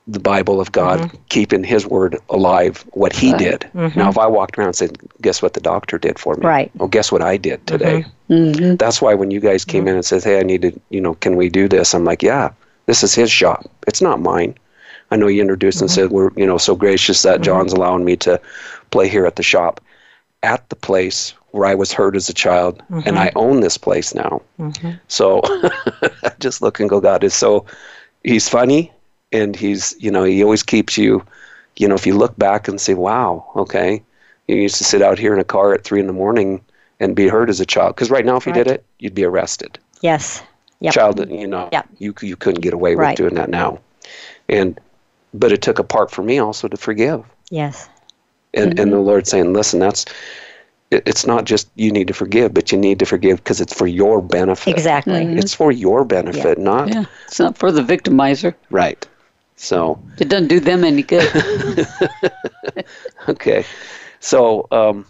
the 0.09 0.19
bible 0.19 0.61
of 0.61 0.73
god 0.73 0.99
Mm-hmm. 0.99 1.17
keeping 1.29 1.63
his 1.63 1.87
word 1.87 2.19
alive 2.29 2.85
what 2.93 3.13
he 3.13 3.31
Right. 3.31 3.39
did. 3.39 3.71
Now 3.97 4.11
if 4.11 4.19
i 4.19 4.27
walked 4.27 4.59
around 4.59 4.69
and 4.69 4.77
said 4.77 4.99
guess 5.21 5.41
what 5.41 5.55
the 5.55 5.61
doctor 5.61 5.97
did 5.97 6.19
for 6.19 6.35
me? 6.35 6.45
Right. 6.45 6.71
well 6.77 6.89
guess 6.89 7.13
what 7.13 7.23
i 7.23 7.37
did 7.37 7.65
today? 7.69 8.05
Hmm 8.29 8.75
that's 8.77 9.01
why 9.01 9.15
when 9.15 9.31
you 9.31 9.39
guys 9.39 9.65
came 9.65 9.87
in 9.87 9.95
and 9.95 10.05
said 10.05 10.25
hey 10.25 10.41
i 10.41 10.43
need 10.43 10.63
to 10.63 10.73
you 10.91 11.01
know 11.01 11.15
can 11.15 11.37
we 11.37 11.49
do 11.49 11.69
this? 11.69 11.95
I'm 11.95 12.05
like 12.05 12.23
yeah 12.23 12.51
this 12.87 13.05
is 13.05 13.15
his 13.15 13.31
shop 13.31 13.65
it's 13.87 14.03
not 14.03 14.21
mine. 14.21 14.57
I 15.13 15.17
know 15.17 15.29
you 15.29 15.41
introduced 15.41 15.81
and 15.81 15.91
said 15.91 16.11
we're 16.11 16.33
you 16.37 16.47
know 16.47 16.59
so 16.59 16.75
gracious 16.75 17.23
that 17.23 17.41
john's 17.43 17.73
allowing 17.73 18.05
me 18.05 18.17
to 18.17 18.41
play 18.91 19.09
here 19.09 19.25
at 19.27 19.37
the 19.37 19.43
shop 19.45 19.81
at 20.43 20.69
the 20.69 20.77
place 20.77 21.35
where 21.53 21.67
i 21.69 21.75
was 21.75 21.93
hurt 21.93 22.17
as 22.17 22.29
a 22.29 22.35
child 22.35 22.83
and 23.07 23.19
i 23.19 23.31
own 23.37 23.61
this 23.61 23.79
place 23.79 24.15
now 24.15 24.41
Mhm. 24.59 24.99
so 25.09 25.41
I 26.25 26.33
just 26.41 26.63
look 26.63 26.79
and 26.81 26.89
go, 26.89 27.01
God 27.01 27.25
is 27.25 27.35
so, 27.35 27.67
he's 28.25 28.49
funny 28.49 28.93
and 29.33 29.57
he's, 29.57 29.95
you 29.99 30.11
know, 30.11 30.23
he 30.25 30.43
always 30.45 30.63
keeps 30.63 30.97
you, 30.97 31.25
you 31.77 31.89
know, 31.89 31.95
if 31.95 32.07
you 32.07 32.15
look 32.17 32.37
back 32.39 32.69
and 32.69 32.81
say, 32.81 32.95
wow, 32.95 33.45
okay, 33.57 34.03
you 34.47 34.57
used 34.57 34.77
to 34.77 34.85
sit 34.85 35.03
out 35.03 35.19
here 35.19 35.35
in 35.35 35.41
a 35.41 35.45
car 35.45 35.75
at 35.75 35.83
three 35.85 36.01
in 36.01 36.07
the 36.07 36.13
morning 36.13 36.61
and 37.01 37.17
be 37.17 37.27
hurt 37.29 37.49
as 37.51 37.61
a 37.61 37.67
child. 37.67 37.95
Because 37.97 38.11
right 38.11 38.25
now, 38.25 38.37
if 38.37 38.47
you 38.47 38.53
did 38.53 38.69
it, 38.69 38.85
you'd 39.01 39.15
be 39.15 39.25
arrested. 39.25 39.79
Yes. 40.01 40.43
Yep. 40.81 40.95
Child, 40.95 41.31
you 41.31 41.47
know, 41.49 41.69
Yep. 41.73 41.89
you, 41.99 42.15
you 42.23 42.37
couldn't 42.37 42.61
get 42.61 42.75
away 42.75 42.93
with 42.95 43.03
Right. 43.03 43.17
doing 43.17 43.35
that 43.35 43.49
now. 43.51 43.79
And, 44.49 44.79
but 45.35 45.51
it 45.53 45.63
took 45.63 45.79
a 45.79 45.85
part 45.85 46.11
for 46.11 46.23
me 46.23 46.39
also 46.39 46.69
to 46.69 46.77
forgive. 46.77 47.25
Yes. 47.51 47.89
And, 48.55 48.79
and 48.79 48.93
the 48.93 48.99
Lord 48.99 49.27
saying, 49.27 49.53
listen, 49.55 49.81
that's, 49.81 50.05
it, 50.91 51.03
it's 51.07 51.27
not 51.27 51.45
just 51.45 51.71
you 51.75 51.91
need 51.91 52.09
to 52.09 52.15
forgive, 52.15 52.53
but 52.53 52.71
you 52.71 52.79
need 52.79 52.99
to 52.99 53.07
forgive 53.07 53.39
because 53.39 53.61
it's 53.61 53.73
for 53.73 53.87
your 53.87 54.21
benefit. 54.21 54.71
Exactly. 54.75 55.25
It's 55.39 55.55
for 55.55 55.73
your 55.73 56.05
benefit, 56.05 56.59
not 56.59 56.89
Yeah, 56.89 57.05
it's 57.27 57.39
not 57.39 57.57
for 57.57 57.73
the 57.73 57.83
victimizer. 57.83 58.55
right. 58.71 59.07
So 59.57 59.99
It 60.19 60.29
doesn't 60.29 60.49
do 60.49 60.59
them 60.61 60.83
any 60.85 61.03
good. 61.03 61.31
okay, 63.29 63.65
so 64.21 64.67
um, 64.73 65.07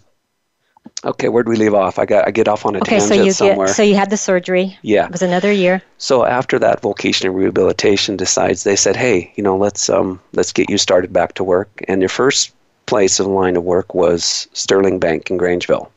okay, 1.03 1.29
where 1.29 1.43
do 1.43 1.49
we 1.49 1.55
leave 1.55 1.73
off? 1.73 1.97
I 1.97 2.05
got 2.05 2.27
I 2.27 2.31
get 2.31 2.47
off 2.47 2.65
on 2.65 2.75
a 2.75 2.79
Okay, 2.79 2.99
so 2.99 3.07
tangent 3.07 3.25
you 3.25 3.31
somewhere. 3.33 3.67
get 3.67 3.75
so 3.75 3.83
you 3.83 3.95
had 3.95 4.09
the 4.09 4.17
surgery. 4.17 4.77
yeah. 4.83 5.05
It 5.05 5.11
was 5.11 5.21
another 5.23 5.51
year. 5.51 5.81
So 5.97 6.23
after 6.25 6.59
that, 6.59 6.81
vocational 6.81 7.33
rehabilitation 7.33 8.15
decides 8.15 8.63
they 8.63 8.75
said, 8.75 8.95
hey, 8.95 9.31
you 9.35 9.43
know, 9.43 9.57
let's 9.57 9.89
um 9.89 10.19
let's 10.33 10.51
get 10.51 10.69
you 10.69 10.77
started 10.77 11.11
back 11.11 11.33
to 11.35 11.43
work. 11.43 11.81
And 11.87 12.01
your 12.01 12.09
first 12.09 12.53
place 12.85 13.19
in 13.19 13.33
line 13.33 13.55
of 13.55 13.63
work 13.63 13.93
was 13.93 14.47
Sterling 14.53 14.99
Bank 14.99 15.29
in 15.29 15.37
Grangeville. 15.37 15.89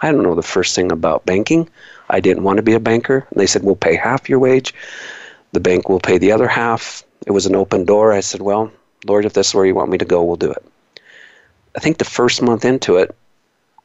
I 0.00 0.12
don't 0.12 0.22
know 0.22 0.34
the 0.34 0.42
first 0.42 0.74
thing 0.74 0.92
about 0.92 1.26
banking. 1.26 1.68
I 2.10 2.20
didn't 2.20 2.44
want 2.44 2.58
to 2.58 2.62
be 2.62 2.74
a 2.74 2.80
banker. 2.80 3.26
They 3.34 3.46
said, 3.46 3.62
we'll 3.62 3.76
pay 3.76 3.96
half 3.96 4.28
your 4.28 4.38
wage. 4.38 4.74
The 5.52 5.60
bank 5.60 5.88
will 5.88 6.00
pay 6.00 6.18
the 6.18 6.32
other 6.32 6.48
half. 6.48 7.02
It 7.26 7.32
was 7.32 7.46
an 7.46 7.56
open 7.56 7.84
door. 7.84 8.12
I 8.12 8.20
said, 8.20 8.42
well, 8.42 8.70
Lord, 9.06 9.24
if 9.24 9.32
this 9.32 9.48
is 9.48 9.54
where 9.54 9.64
you 9.64 9.74
want 9.74 9.90
me 9.90 9.98
to 9.98 10.04
go, 10.04 10.22
we'll 10.22 10.36
do 10.36 10.50
it. 10.50 10.64
I 11.76 11.80
think 11.80 11.98
the 11.98 12.04
first 12.04 12.42
month 12.42 12.64
into 12.64 12.96
it, 12.96 13.14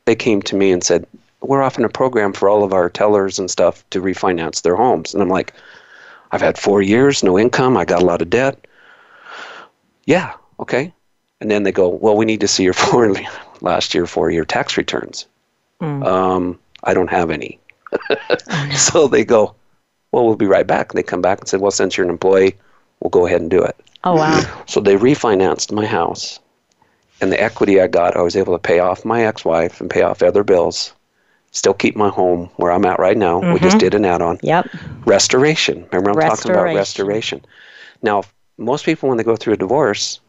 they 0.06 0.16
came 0.16 0.42
to 0.44 0.56
me 0.56 0.72
and 0.72 0.84
said, 0.84 1.08
we're 1.42 1.62
offering 1.62 1.86
a 1.86 1.90
program 1.90 2.34
for 2.34 2.50
all 2.50 2.64
of 2.64 2.74
our 2.74 2.90
tellers 2.90 3.40
and 3.40 3.50
stuff 3.50 3.84
to 3.90 4.02
refinance 4.02 4.62
their 4.62 4.76
homes. 4.76 5.14
And 5.14 5.24
I'm 5.24 5.30
like, 5.30 5.54
I've 6.32 6.42
had 6.42 6.58
four 6.58 6.82
years, 6.82 7.24
no 7.24 7.38
income, 7.38 7.76
I 7.76 7.86
got 7.86 8.02
a 8.02 8.06
lot 8.06 8.22
of 8.22 8.30
debt. 8.30 8.66
Yeah, 10.06 10.34
okay. 10.60 10.94
And 11.42 11.50
then 11.50 11.64
they 11.64 11.72
go, 11.72 11.90
well, 11.90 12.16
we 12.16 12.26
need 12.26 12.40
to 12.42 12.48
see 12.48 12.64
your 12.64 12.74
four 12.74 13.14
last 13.60 13.94
year, 13.94 14.06
four 14.06 14.32
year 14.32 14.46
tax 14.46 14.78
returns. 14.78 15.26
Mm. 15.82 16.06
Um, 16.06 16.60
I 16.84 16.94
don't 16.94 17.10
have 17.10 17.30
any. 17.30 17.60
so 18.76 19.08
they 19.08 19.26
go, 19.26 19.56
well, 20.12 20.26
we'll 20.26 20.36
be 20.36 20.46
right 20.46 20.68
back. 20.68 20.92
And 20.92 20.98
they 20.98 21.04
come 21.04 21.22
back 21.22 21.40
and 21.40 21.50
said, 21.50 21.60
well, 21.60 21.72
since 21.72 21.98
you're 21.98 22.06
an 22.06 22.12
employee, 22.12 22.56
we'll 23.00 23.10
go 23.10 23.26
ahead 23.26 23.42
and 23.42 23.50
do 23.50 23.62
it. 23.62 23.76
Oh 24.04 24.16
wow. 24.16 24.64
So 24.68 24.80
they 24.80 24.96
refinanced 24.96 25.72
my 25.72 25.86
house. 25.86 26.40
And 27.20 27.32
the 27.32 27.42
equity 27.42 27.80
I 27.82 27.88
got, 27.88 28.16
I 28.16 28.22
was 28.22 28.36
able 28.36 28.54
to 28.54 28.60
pay 28.60 28.80
off 28.80 29.06
my 29.06 29.26
ex 29.26 29.46
wife 29.46 29.80
and 29.80 29.90
pay 29.90 30.02
off 30.02 30.24
other 30.24 30.44
bills, 30.44 30.94
still 31.52 31.74
keep 31.74 31.96
my 31.96 32.10
home 32.10 32.50
where 32.56 32.72
I'm 32.72 32.86
at 32.86 32.98
right 33.00 33.18
now. 33.18 33.54
We 33.54 33.60
just 33.60 33.78
did 33.78 33.94
an 33.94 34.06
add 34.06 34.22
on. 34.22 34.40
Yep. 34.42 34.70
Restoration. 35.06 35.88
Remember, 35.92 36.22
I'm 36.24 36.30
talking 36.30 36.52
about 36.52 36.64
Restoration. 36.64 36.78
restoration. 36.78 37.46
Now, 38.02 38.24
most 38.58 38.86
people, 38.86 39.10
when 39.10 39.20
they 39.20 39.24
go 39.24 39.36
through 39.36 39.54
a 39.54 39.58
divorce 39.58 40.20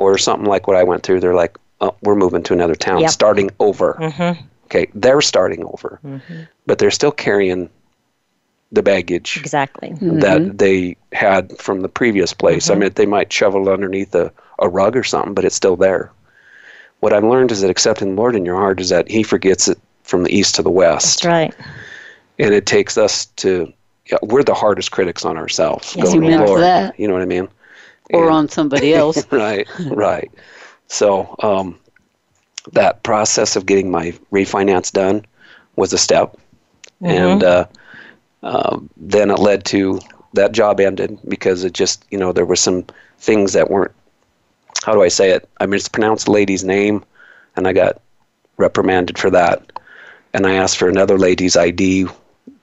or 0.00 0.16
something 0.16 0.48
like 0.48 0.66
what 0.66 0.76
I 0.78 0.82
went 0.82 1.02
through, 1.02 1.20
they're 1.20 1.34
like, 1.34 1.58
oh, 1.82 1.94
we're 2.00 2.14
moving 2.16 2.42
to 2.44 2.54
another 2.54 2.74
town, 2.74 3.00
Yep. 3.00 3.10
starting 3.10 3.50
over. 3.60 3.94
Mm-hmm. 4.00 4.42
Okay, 4.64 4.86
they're 4.94 5.20
starting 5.20 5.62
over, 5.64 6.00
Mm-hmm. 6.04 6.42
but 6.66 6.78
they're 6.78 6.90
still 6.90 7.12
carrying 7.12 7.68
the 8.72 8.82
baggage 8.82 9.36
Exactly. 9.36 9.92
that 10.00 10.56
they 10.58 10.96
had 11.12 11.58
from 11.58 11.80
the 11.82 11.88
previous 11.88 12.32
place. 12.32 12.70
I 12.70 12.76
mean, 12.76 12.90
they 12.94 13.04
might 13.06 13.30
shovel 13.32 13.68
it 13.68 13.72
underneath 13.72 14.14
a, 14.14 14.32
a 14.60 14.68
rug 14.68 14.96
or 14.96 15.02
something, 15.02 15.34
but 15.34 15.44
it's 15.44 15.56
still 15.56 15.76
there. 15.76 16.10
What 17.00 17.12
I've 17.12 17.24
learned 17.24 17.50
is 17.50 17.60
that 17.62 17.68
accepting 17.70 18.14
the 18.14 18.20
Lord 18.20 18.36
in 18.36 18.44
your 18.46 18.56
heart 18.56 18.80
is 18.80 18.88
that 18.88 19.10
He 19.10 19.22
forgets 19.22 19.68
it 19.68 19.78
from 20.04 20.22
the 20.22 20.30
east 20.34 20.54
to 20.54 20.62
the 20.62 20.70
west. 20.70 21.22
That's 21.22 21.26
right. 21.26 21.54
And 22.38 22.54
it 22.54 22.64
takes 22.66 22.96
us 22.96 23.26
to, 23.42 23.70
yeah, 24.06 24.18
we're 24.22 24.44
the 24.44 24.54
hardest 24.54 24.92
critics 24.92 25.24
on 25.24 25.36
ourselves. 25.36 25.94
Yes, 25.96 26.06
going, 26.14 26.24
amen 26.24 26.40
to 26.40 26.46
Lord, 26.46 26.60
that. 26.62 26.98
You 26.98 27.06
know 27.08 27.14
what 27.14 27.22
I 27.22 27.26
mean? 27.26 27.48
Or 28.12 28.24
And- 28.24 28.34
on 28.34 28.48
somebody 28.48 28.94
else. 28.94 29.24
right, 29.30 29.66
right. 29.86 30.30
So 30.88 31.34
um, 31.40 31.78
that 32.72 33.02
process 33.02 33.56
of 33.56 33.66
getting 33.66 33.90
my 33.90 34.12
refinance 34.32 34.92
done 34.92 35.24
was 35.76 35.92
a 35.92 35.98
step, 35.98 36.36
mm-hmm. 37.02 37.06
and 37.06 37.44
uh, 37.44 37.66
uh, 38.42 38.78
then 38.96 39.30
it 39.30 39.38
led 39.38 39.64
to 39.66 40.00
that 40.32 40.52
job 40.52 40.80
ended 40.80 41.18
because 41.28 41.64
it 41.64 41.72
just 41.72 42.04
you 42.10 42.18
know 42.18 42.32
there 42.32 42.44
were 42.44 42.56
some 42.56 42.84
things 43.18 43.52
that 43.52 43.70
weren't 43.70 43.92
how 44.84 44.92
do 44.92 45.02
I 45.02 45.08
say 45.08 45.30
it? 45.30 45.48
I 45.58 45.66
mispronounced 45.66 46.26
the 46.26 46.32
lady's 46.32 46.64
name, 46.64 47.04
and 47.56 47.66
I 47.66 47.72
got 47.72 48.00
reprimanded 48.56 49.18
for 49.18 49.30
that. 49.30 49.72
And 50.32 50.46
I 50.46 50.54
asked 50.54 50.78
for 50.78 50.88
another 50.88 51.18
lady's 51.18 51.56
ID 51.56 52.06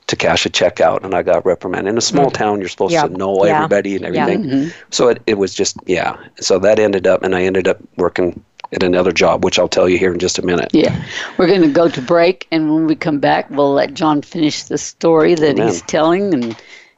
to 0.08 0.16
cash 0.16 0.46
a 0.46 0.50
check 0.50 0.80
out, 0.80 1.04
and 1.04 1.14
I 1.14 1.22
got 1.22 1.46
reprimanded. 1.46 1.92
In 1.92 1.98
a 1.98 2.02
small 2.02 2.28
mm-hmm. 2.28 2.34
town, 2.34 2.60
you're 2.60 2.70
supposed 2.70 2.94
yep. 2.94 3.12
to 3.12 3.18
know 3.18 3.46
yeah. 3.46 3.58
everybody 3.58 3.96
and 3.96 4.06
everything. 4.06 4.46
Yeah. 4.46 4.56
Mm-hmm. 4.56 4.70
So 4.90 5.10
it, 5.10 5.22
it 5.28 5.38
was 5.38 5.54
just, 5.54 5.78
yeah. 5.86 6.18
So 6.40 6.60
that 6.60 6.80
ended 6.80 7.06
up, 7.08 7.24
and 7.24 7.36
I 7.36 7.44
ended 7.44 7.68
up 7.68 7.78
working 7.98 8.44
at 8.72 8.84
another 8.84 9.12
job, 9.12 9.44
which 9.44 9.60
I'll 9.60 9.68
tell 9.68 9.88
you 9.88 9.98
here 9.98 10.14
in 10.14 10.20
just 10.20 10.40
a 10.40 10.46
minute. 10.46 10.70
Yeah. 10.74 11.06
We're 11.38 11.48
going 11.48 11.62
to 11.62 11.72
go 11.72 11.90
to 11.90 12.02
break, 12.02 12.48
and 12.52 12.74
when 12.74 12.88
we 12.88 12.96
come 12.96 13.20
back, 13.20 13.50
we'll 13.50 13.74
let 13.74 13.94
John 13.94 14.22
finish 14.22 14.64
the 14.64 14.78
story 14.78 15.36
that 15.36 15.56
Amen. 15.56 15.68
he's 15.68 15.82
telling, 15.84 16.34
and, 16.34 16.56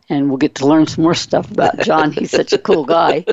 and 0.10 0.30
we'll 0.30 0.38
get 0.38 0.56
to 0.56 0.68
learn 0.68 0.86
some 0.86 1.04
more 1.04 1.16
stuff 1.16 1.50
about 1.50 1.80
John. 1.80 2.12
he's 2.12 2.32
such 2.32 2.54
a 2.54 2.60
cool 2.60 2.86
guy. 2.86 3.26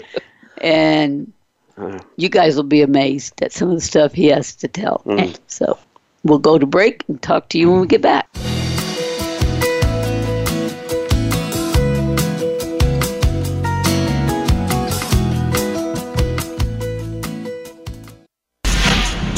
And 0.63 1.33
uh, 1.77 1.99
you 2.17 2.31
guys 2.31 2.57
will 2.57 2.63
be 2.63 2.81
amazed 2.81 3.43
at 3.43 3.53
some 3.53 3.69
of 3.69 3.75
the 3.75 3.83
stuff 3.83 4.15
he 4.15 4.29
has 4.29 4.57
to 4.57 4.69
tell. 4.69 5.03
Mm. 5.05 5.39
So 5.49 5.79
we'll 6.25 6.39
go 6.39 6.59
to 6.59 6.65
break 6.65 7.05
and 7.09 7.21
talk 7.21 7.51
to 7.51 7.59
you 7.59 7.71
when 7.71 7.83
we 7.83 7.87
get 7.87 8.01
back. 8.01 8.27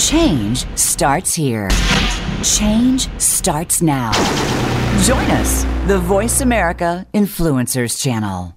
Change 0.09 0.65
starts 0.75 1.35
here. 1.35 1.69
Change 2.43 3.11
starts 3.21 3.83
now. 3.83 4.11
Join 5.03 5.31
us, 5.33 5.65
the 5.87 5.99
Voice 5.99 6.41
America 6.41 7.07
Influencers 7.13 8.01
Channel. 8.03 8.57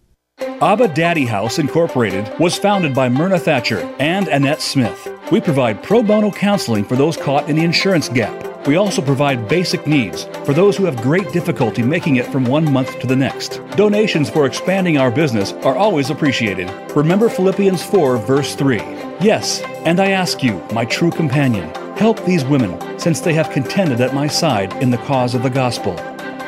Abba 0.61 0.87
Daddy 0.87 1.25
House 1.25 1.59
Incorporated 1.59 2.31
was 2.39 2.57
founded 2.57 2.95
by 2.95 3.09
Myrna 3.09 3.37
Thatcher 3.37 3.79
and 3.99 4.29
Annette 4.29 4.61
Smith. 4.61 5.09
We 5.29 5.41
provide 5.41 5.83
pro 5.83 6.01
bono 6.01 6.31
counseling 6.31 6.85
for 6.85 6.95
those 6.95 7.17
caught 7.17 7.49
in 7.49 7.57
the 7.57 7.65
insurance 7.65 8.07
gap. 8.07 8.50
We 8.65 8.75
also 8.75 9.01
provide 9.01 9.47
basic 9.47 9.87
needs 9.87 10.25
for 10.45 10.53
those 10.53 10.77
who 10.77 10.85
have 10.85 11.01
great 11.01 11.31
difficulty 11.31 11.81
making 11.81 12.17
it 12.17 12.27
from 12.27 12.45
one 12.45 12.71
month 12.71 12.99
to 12.99 13.07
the 13.07 13.15
next. 13.15 13.59
Donations 13.75 14.29
for 14.29 14.45
expanding 14.45 14.97
our 14.97 15.09
business 15.09 15.53
are 15.63 15.75
always 15.75 16.11
appreciated. 16.11 16.69
Remember 16.95 17.27
Philippians 17.27 17.83
4, 17.83 18.17
verse 18.17 18.53
3. 18.55 18.77
Yes, 19.19 19.61
and 19.85 19.99
I 19.99 20.11
ask 20.11 20.43
you, 20.43 20.63
my 20.73 20.85
true 20.85 21.11
companion, 21.11 21.73
help 21.97 22.23
these 22.23 22.45
women, 22.45 22.99
since 22.99 23.19
they 23.19 23.33
have 23.33 23.49
contended 23.49 23.99
at 24.01 24.13
my 24.13 24.27
side 24.27 24.73
in 24.81 24.91
the 24.91 24.97
cause 24.97 25.33
of 25.33 25.43
the 25.43 25.49
gospel. 25.49 25.93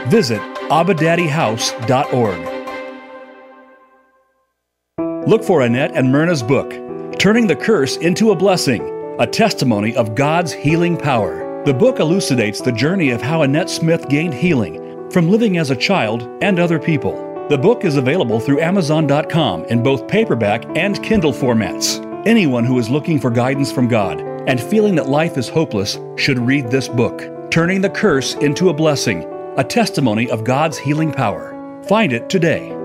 Visit 0.08 0.39
abadaddyhouse.org. 0.69 2.54
Look 5.28 5.43
for 5.43 5.62
Annette 5.62 5.95
and 5.95 6.12
Myrna's 6.12 6.43
book, 6.43 6.71
Turning 7.17 7.47
the 7.47 7.56
Curse 7.56 7.97
into 7.97 8.32
a 8.32 8.36
Blessing, 8.36 9.17
a 9.19 9.26
testimony 9.26 9.95
of 9.95 10.15
God's 10.15 10.52
healing 10.52 10.97
power. 10.97 11.42
The 11.65 11.73
book 11.73 12.02
elucidates 12.02 12.60
the 12.60 12.73
journey 12.73 13.12
of 13.12 13.21
how 13.21 13.43
Annette 13.43 13.69
Smith 13.69 14.10
gained 14.10 14.34
healing 14.34 15.10
from 15.10 15.32
living 15.32 15.58
as 15.58 15.69
a 15.69 15.76
child 15.78 16.30
and 16.41 16.60
other 16.60 16.78
people. 16.78 17.13
The 17.47 17.58
book 17.58 17.86
is 17.86 17.95
available 17.95 18.41
through 18.41 18.60
Amazon.com 18.60 19.63
in 19.65 19.82
both 19.82 20.06
paperback 20.06 20.65
and 20.76 21.02
Kindle 21.02 21.32
formats. 21.32 22.04
Anyone 22.28 22.65
who 22.65 22.80
is 22.80 22.89
looking 22.89 23.17
for 23.17 23.30
guidance 23.30 23.71
from 23.71 23.88
God 23.88 24.19
and 24.45 24.60
feeling 24.60 24.95
that 24.95 25.08
life 25.08 25.38
is 25.38 25.47
hopeless 25.47 25.97
should 26.17 26.38
read 26.38 26.67
this 26.67 26.89
book, 26.89 27.49
Turning 27.49 27.80
the 27.80 27.89
Curse 27.89 28.34
into 28.36 28.67
a 28.67 28.73
Blessing, 28.73 29.23
a 29.56 29.63
testimony 29.63 30.30
of 30.30 30.43
God's 30.43 30.78
healing 30.78 31.13
power. 31.13 31.82
Find 31.88 32.12
it 32.12 32.30
today. 32.30 32.76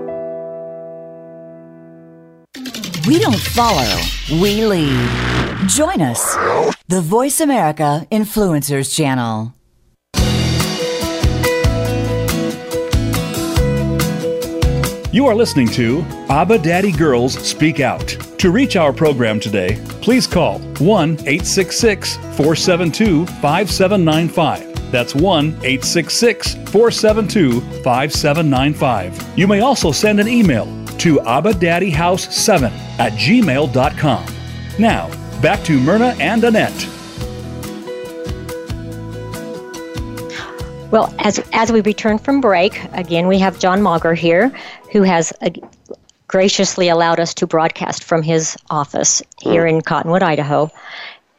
We 3.05 3.19
don't 3.19 3.41
follow, 3.41 4.01
we 4.39 4.65
lead. 4.65 5.58
Join 5.69 6.01
us, 6.01 6.35
the 6.87 6.99
Voice 6.99 7.39
America 7.41 8.07
Influencers 8.11 8.91
Channel. 8.91 9.53
You 15.13 15.27
are 15.27 15.35
listening 15.35 15.67
to 15.67 16.01
Abba 16.27 16.57
Daddy 16.57 16.91
Girls 16.91 17.35
Speak 17.35 17.81
Out. 17.81 18.07
To 18.39 18.49
reach 18.49 18.77
our 18.77 18.91
program 18.91 19.39
today, 19.39 19.79
please 20.01 20.25
call 20.25 20.57
1 20.79 21.11
866 21.27 22.15
472 22.15 23.27
5795. 23.27 24.91
That's 24.91 25.13
1 25.13 25.49
866 25.49 26.55
472 26.71 27.61
5795. 27.83 29.37
You 29.37 29.47
may 29.47 29.59
also 29.59 29.91
send 29.91 30.19
an 30.19 30.27
email 30.27 30.65
to 30.97 31.17
abadaddyhouse7 31.17 32.71
at 32.97 33.13
gmail.com. 33.13 34.25
Now, 34.79 35.18
back 35.41 35.63
to 35.63 35.79
Myrna 35.79 36.15
and 36.19 36.43
Annette. 36.43 36.87
Well, 40.91 41.13
as, 41.19 41.39
as 41.53 41.71
we 41.71 41.81
return 41.81 42.17
from 42.17 42.41
break, 42.41 42.83
again, 42.93 43.27
we 43.27 43.37
have 43.39 43.59
John 43.59 43.81
Mauger 43.81 44.13
here, 44.13 44.49
who 44.91 45.03
has 45.03 45.31
uh, 45.41 45.49
graciously 46.27 46.89
allowed 46.89 47.19
us 47.19 47.33
to 47.35 47.47
broadcast 47.47 48.03
from 48.03 48.23
his 48.23 48.57
office 48.69 49.21
here 49.41 49.65
in 49.65 49.81
Cottonwood, 49.81 50.23
Idaho 50.23 50.71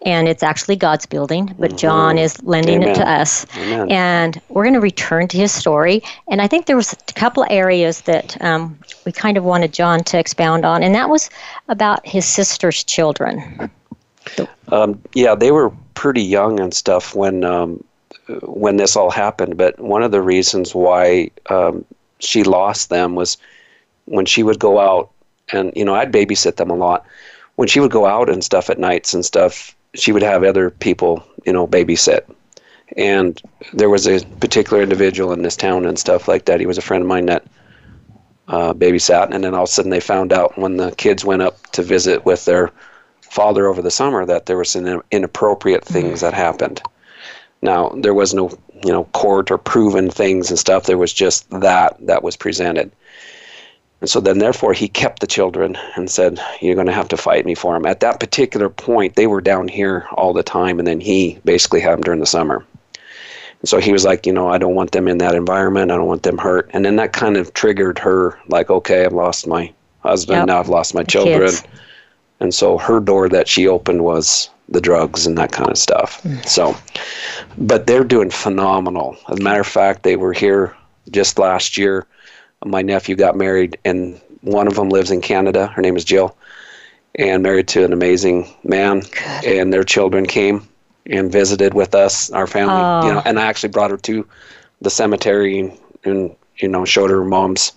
and 0.03 0.29
it's 0.29 0.43
actually 0.43 0.77
God's 0.77 1.07
building, 1.07 1.55
but 1.59 1.77
John 1.77 2.17
is 2.17 2.43
lending 2.43 2.83
Amen. 2.83 2.91
it 2.91 2.95
to 2.97 3.09
us. 3.09 3.47
Amen. 3.57 3.91
And 3.91 4.41
we're 4.49 4.65
going 4.65 4.75
to 4.75 4.81
return 4.81 5.29
to 5.29 5.37
his 5.37 5.53
story. 5.53 6.03
And 6.29 6.41
I 6.41 6.47
think 6.47 6.67
there 6.67 6.77
was 6.77 6.93
a 6.93 7.13
couple 7.13 7.43
of 7.43 7.51
areas 7.51 8.01
that 8.03 8.41
um, 8.43 8.79
we 9.05 9.13
kind 9.13 9.37
of 9.37 9.45
wanted 9.45 9.73
John 9.73 10.03
to 10.05 10.19
expound 10.19 10.65
on, 10.65 10.83
and 10.83 10.95
that 10.95 11.11
was 11.11 11.29
about 11.69 12.07
his 12.07 12.25
sister's 12.25 12.83
children. 12.83 13.71
Um, 14.69 15.01
yeah, 15.15 15.35
they 15.35 15.51
were 15.51 15.71
pretty 15.95 16.23
young 16.23 16.61
and 16.61 16.73
stuff 16.73 17.15
when 17.15 17.45
um, 17.45 17.85
when 18.43 18.77
this 18.77 18.97
all 18.97 19.11
happened. 19.11 19.57
But 19.57 19.79
one 19.81 20.03
of 20.03 20.11
the 20.11 20.23
reasons 20.23 20.75
why 20.75 21.31
um, 21.49 21.85
she 22.19 22.43
lost 22.45 22.91
them 22.91 23.15
was 23.15 23.37
when 24.07 24.27
she 24.27 24.43
would 24.43 24.59
go 24.59 24.79
out, 24.79 25.11
and 25.53 25.73
you 25.75 25.85
know, 25.85 25.95
I'd 25.95 26.13
babysit 26.13 26.57
them 26.57 26.71
a 26.71 26.77
lot. 26.77 27.05
When 27.57 27.69
she 27.69 27.81
would 27.81 27.91
go 27.91 28.07
out 28.07 28.31
and 28.31 28.43
stuff 28.43 28.71
at 28.71 28.79
nights 28.79 29.13
and 29.13 29.25
stuff, 29.25 29.75
she 29.95 30.13
would 30.13 30.23
have 30.23 30.45
other 30.45 30.71
people, 30.71 31.23
you 31.45 31.53
know, 31.53 31.67
babysit. 31.67 32.23
And 32.97 33.41
there 33.73 33.91
was 33.91 34.07
a 34.07 34.25
particular 34.41 34.83
individual 34.83 35.33
in 35.33 35.43
this 35.43 35.57
town 35.57 35.87
and 35.87 35.99
stuff 35.99 36.27
like 36.27 36.47
that. 36.47 36.59
He 36.59 36.67
was 36.67 36.79
a 36.79 36.83
friend 36.83 37.03
of 37.03 37.09
mine 37.09 37.27
that 37.27 37.45
uh, 38.49 38.75
babysat, 38.75 39.33
and 39.33 39.45
then 39.45 39.55
all 39.55 39.65
of 39.65 39.69
a 39.69 39.73
sudden 39.73 39.91
they 39.91 40.01
found 40.01 40.33
out 40.33 40.59
when 40.59 40.77
the 40.77 40.91
kids 40.93 41.25
went 41.25 41.43
up 41.43 41.65
to 41.73 41.83
visit 41.83 42.25
with 42.25 42.45
their 42.47 42.73
father 43.31 43.67
over 43.67 43.81
the 43.81 43.91
summer 43.91 44.27
that 44.27 44.47
there 44.47 44.57
were 44.57 44.65
some 44.65 45.03
inappropriate 45.11 45.85
things 45.85 46.19
mm-hmm. 46.19 46.27
that 46.27 46.35
happened. 46.35 46.83
Now 47.63 47.91
there 47.91 48.15
was 48.15 48.35
no, 48.35 48.51
you 48.85 48.93
know, 48.93 49.05
court 49.05 49.51
or 49.51 49.59
proven 49.59 50.11
things 50.11 50.51
and 50.51 50.59
stuff. 50.59 50.85
There 50.85 50.99
was 50.99 51.13
just 51.13 51.49
that 51.51 51.97
that 52.07 52.23
was 52.23 52.37
presented. 52.37 52.91
And 54.01 54.09
so 54.09 54.19
then, 54.19 54.39
therefore, 54.39 54.73
he 54.73 54.89
kept 54.89 55.21
the 55.21 55.27
children 55.27 55.77
and 55.95 56.11
said, 56.11 56.41
You're 56.61 56.75
going 56.75 56.87
to 56.87 56.93
have 56.93 57.09
to 57.09 57.17
fight 57.19 57.45
me 57.45 57.55
for 57.55 57.75
them. 57.75 57.85
At 57.85 58.01
that 58.01 58.19
particular 58.19 58.71
point, 58.71 59.17
they 59.17 59.27
were 59.27 59.43
down 59.43 59.69
here 59.69 60.07
all 60.13 60.33
the 60.33 60.43
time, 60.43 60.79
and 60.79 60.89
then 60.89 61.01
he 61.01 61.39
basically 61.45 61.81
had 61.81 61.93
them 61.93 62.03
during 62.03 62.21
the 62.21 62.27
summer. 62.27 62.65
And 62.95 63.69
so 63.69 63.79
he 63.79 63.93
was 63.93 64.07
like, 64.07 64.25
You 64.25 64.33
know, 64.33 64.49
I 64.49 64.57
don't 64.57 64.75
want 64.75 64.93
them 64.93 65.07
in 65.07 65.19
that 65.19 65.35
environment. 65.35 65.91
I 65.91 65.97
don't 65.97 66.07
want 66.07 66.23
them 66.23 66.39
hurt. 66.39 66.71
And 66.73 66.85
then 66.85 66.97
that 66.97 67.13
kind 67.13 67.37
of 67.37 67.53
triggered 67.53 67.99
her, 67.99 68.39
like, 68.49 68.71
Okay, 68.71 69.05
I've 69.05 69.13
lost 69.13 69.47
my 69.47 69.71
husband. 70.03 70.39
Yep. 70.39 70.47
Now 70.47 70.61
I've 70.61 70.71
lost 70.71 70.95
my 70.95 71.05
children. 71.05 71.51
Kids. 71.51 71.63
And 72.41 72.55
so 72.55 72.79
her 72.79 73.01
door 73.01 73.29
that 73.29 73.49
she 73.49 73.69
opened 73.69 74.03
was 74.03 74.51
the 74.69 74.81
drugs 74.81 75.27
and 75.27 75.37
that 75.37 75.53
kind 75.53 75.71
of 75.71 75.79
stuff. 75.79 76.23
Mm. 76.23 76.47
So, 76.47 76.77
but 77.59 77.87
they're 77.87 78.05
doing 78.05 78.31
phenomenal. 78.31 79.17
As 79.29 79.39
a 79.39 79.43
matter 79.43 79.61
of 79.61 79.67
fact, 79.67 80.03
they 80.03 80.17
were 80.17 80.33
here 80.33 80.77
just 81.11 81.39
last 81.39 81.77
year 81.77 82.07
my 82.65 82.83
nephew 82.83 83.17
got 83.17 83.37
married, 83.37 83.79
and 83.85 84.21
one 84.43 84.67
of 84.67 84.75
them 84.75 84.89
lives 84.89 85.11
in 85.11 85.21
Canada. 85.21 85.69
Her 85.69 85.83
name 85.83 85.97
is 85.97 86.05
Jill, 86.05 86.37
and 87.15 87.43
married 87.43 87.69
to 87.69 87.85
an 87.85 87.93
amazing 87.93 88.49
man. 88.65 89.01
Good. 89.01 89.45
And 89.45 89.73
their 89.73 89.85
children 89.85 90.27
came 90.27 90.67
and 91.07 91.33
visited 91.33 91.75
with 91.75 91.95
us, 91.95 92.31
our 92.31 92.47
family. 92.47 92.75
Oh. 92.75 93.07
You 93.07 93.15
know, 93.15 93.23
and 93.25 93.39
I 93.39 93.47
actually 93.47 93.71
brought 93.71 93.91
her 93.91 93.97
to 93.97 94.27
the 94.81 94.91
cemetery 94.91 95.73
and 96.05 96.35
you 96.57 96.69
know 96.69 96.85
showed 96.85 97.11
her 97.11 97.25
mom's 97.25 97.73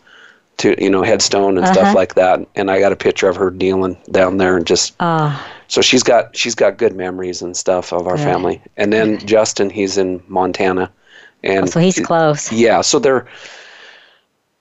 to 0.57 0.75
you 0.81 0.89
know 0.89 1.03
headstone 1.03 1.57
and 1.57 1.65
uh-huh. 1.65 1.73
stuff 1.73 1.95
like 1.95 2.15
that. 2.15 2.45
And 2.55 2.69
I 2.69 2.79
got 2.79 2.91
a 2.91 2.95
picture 2.95 3.29
of 3.29 3.35
her 3.35 3.51
kneeling 3.51 3.97
down 4.11 4.37
there 4.37 4.57
and 4.57 4.65
just. 4.65 4.95
Oh. 4.99 5.49
So 5.67 5.81
she's 5.81 6.03
got 6.03 6.35
she's 6.35 6.55
got 6.55 6.77
good 6.77 6.95
memories 6.95 7.41
and 7.41 7.57
stuff 7.57 7.91
of 7.93 8.07
our 8.07 8.17
good. 8.17 8.23
family. 8.23 8.61
And 8.77 8.93
then 8.93 9.17
good. 9.17 9.27
Justin, 9.27 9.69
he's 9.69 9.97
in 9.97 10.21
Montana, 10.27 10.91
and 11.43 11.63
oh, 11.63 11.67
so 11.67 11.79
he's 11.79 11.99
close. 11.99 12.51
Yeah, 12.51 12.81
so 12.81 12.99
they're 12.99 13.25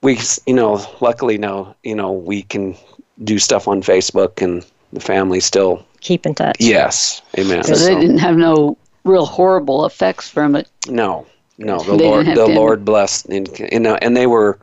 we 0.01 0.19
you 0.45 0.53
know 0.53 0.85
luckily 1.01 1.37
now 1.37 1.75
you 1.83 1.95
know 1.95 2.11
we 2.11 2.43
can 2.43 2.75
do 3.23 3.39
stuff 3.39 3.67
on 3.67 3.81
Facebook 3.81 4.41
and 4.41 4.65
the 4.91 4.99
family 4.99 5.39
still 5.39 5.83
Keep 6.01 6.25
in 6.25 6.35
touch. 6.35 6.57
yes, 6.59 7.21
amen. 7.37 7.63
So 7.63 7.75
they 7.75 7.95
didn't 7.95 8.17
have 8.17 8.35
no 8.35 8.77
real 9.05 9.25
horrible 9.25 9.85
effects 9.85 10.29
from 10.29 10.55
it. 10.55 10.69
No, 10.87 11.25
no. 11.57 11.79
The 11.79 11.97
They 11.97 12.03
Lord, 12.05 12.25
the 12.27 12.47
Lord 12.47 12.85
blessed, 12.85 13.27
and 13.27 13.49
and, 13.71 13.87
uh, 13.87 13.97
and 14.01 14.15
they 14.15 14.27
were 14.27 14.59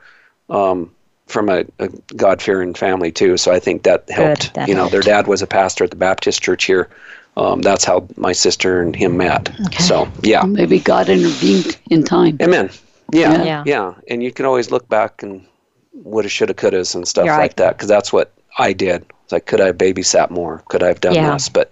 um, 0.50 0.90
from 1.30 1.48
a, 1.48 1.64
a 1.78 1.88
God 2.16 2.42
fearing 2.42 2.74
family 2.74 3.12
too. 3.12 3.36
So 3.36 3.52
I 3.52 3.60
think 3.60 3.84
that 3.84 4.08
helped. 4.10 4.54
that 4.54 4.68
you 4.68 4.74
know, 4.74 4.88
their 4.88 5.00
dad 5.00 5.26
was 5.26 5.42
a 5.42 5.46
pastor 5.46 5.84
at 5.84 5.90
the 5.90 5.96
Baptist 5.96 6.42
church 6.42 6.64
here. 6.64 6.88
Um, 7.36 7.62
that's 7.62 7.84
how 7.84 8.06
my 8.16 8.32
sister 8.32 8.82
and 8.82 8.94
him 8.94 9.16
met. 9.16 9.52
So 9.78 10.08
yeah, 10.22 10.42
Maybe 10.42 10.80
God 10.80 11.08
intervened 11.08 11.78
in 11.88 12.02
time. 12.02 12.36
amen. 12.42 12.70
Yeah, 13.12 13.44
Yeah. 13.44 13.62
yeah, 13.66 13.94
And 14.08 14.22
you 14.22 14.32
can 14.32 14.44
always 14.46 14.70
look 14.70 14.88
back 14.88 15.22
and 15.22 15.46
woulda, 15.94 16.28
shoulda, 16.28 16.54
couldas, 16.54 16.94
and 16.94 17.06
stuff 17.06 17.26
You're 17.26 17.34
like 17.34 17.40
right. 17.50 17.56
that 17.56 17.76
because 17.76 17.88
that's 17.88 18.12
what 18.12 18.32
I 18.58 18.72
did. 18.72 19.06
It's 19.24 19.32
like, 19.32 19.46
could 19.46 19.60
I 19.60 19.66
have 19.66 19.78
babysat 19.78 20.30
more? 20.30 20.62
Could 20.68 20.82
I 20.82 20.88
have 20.88 21.00
done 21.00 21.14
Yeah. 21.14 21.32
this? 21.34 21.48
But 21.48 21.70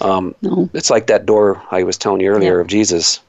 um, 0.00 0.34
No. 0.42 0.68
it's 0.74 0.90
like 0.90 1.06
that 1.06 1.26
door 1.26 1.62
I 1.70 1.82
was 1.84 1.96
telling 1.96 2.20
you 2.20 2.30
earlier 2.30 2.56
Yeah. 2.56 2.60
of 2.60 2.66
Jesus. 2.66 3.20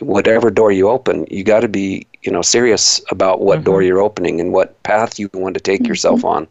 Whatever 0.00 0.50
door 0.50 0.72
you 0.72 0.88
open, 0.88 1.26
you 1.30 1.44
got 1.44 1.60
to 1.60 1.68
be, 1.68 2.06
you 2.22 2.32
know, 2.32 2.42
serious 2.42 3.00
about 3.10 3.40
what 3.40 3.64
Mm-hmm. 3.64 3.74
door 3.74 3.82
you're 3.82 4.00
opening 4.00 4.40
and 4.40 4.52
what 4.52 4.82
path 4.82 5.18
you 5.18 5.28
want 5.34 5.54
to 5.54 5.60
take 5.60 5.88
yourself 5.88 6.24
on. 6.24 6.48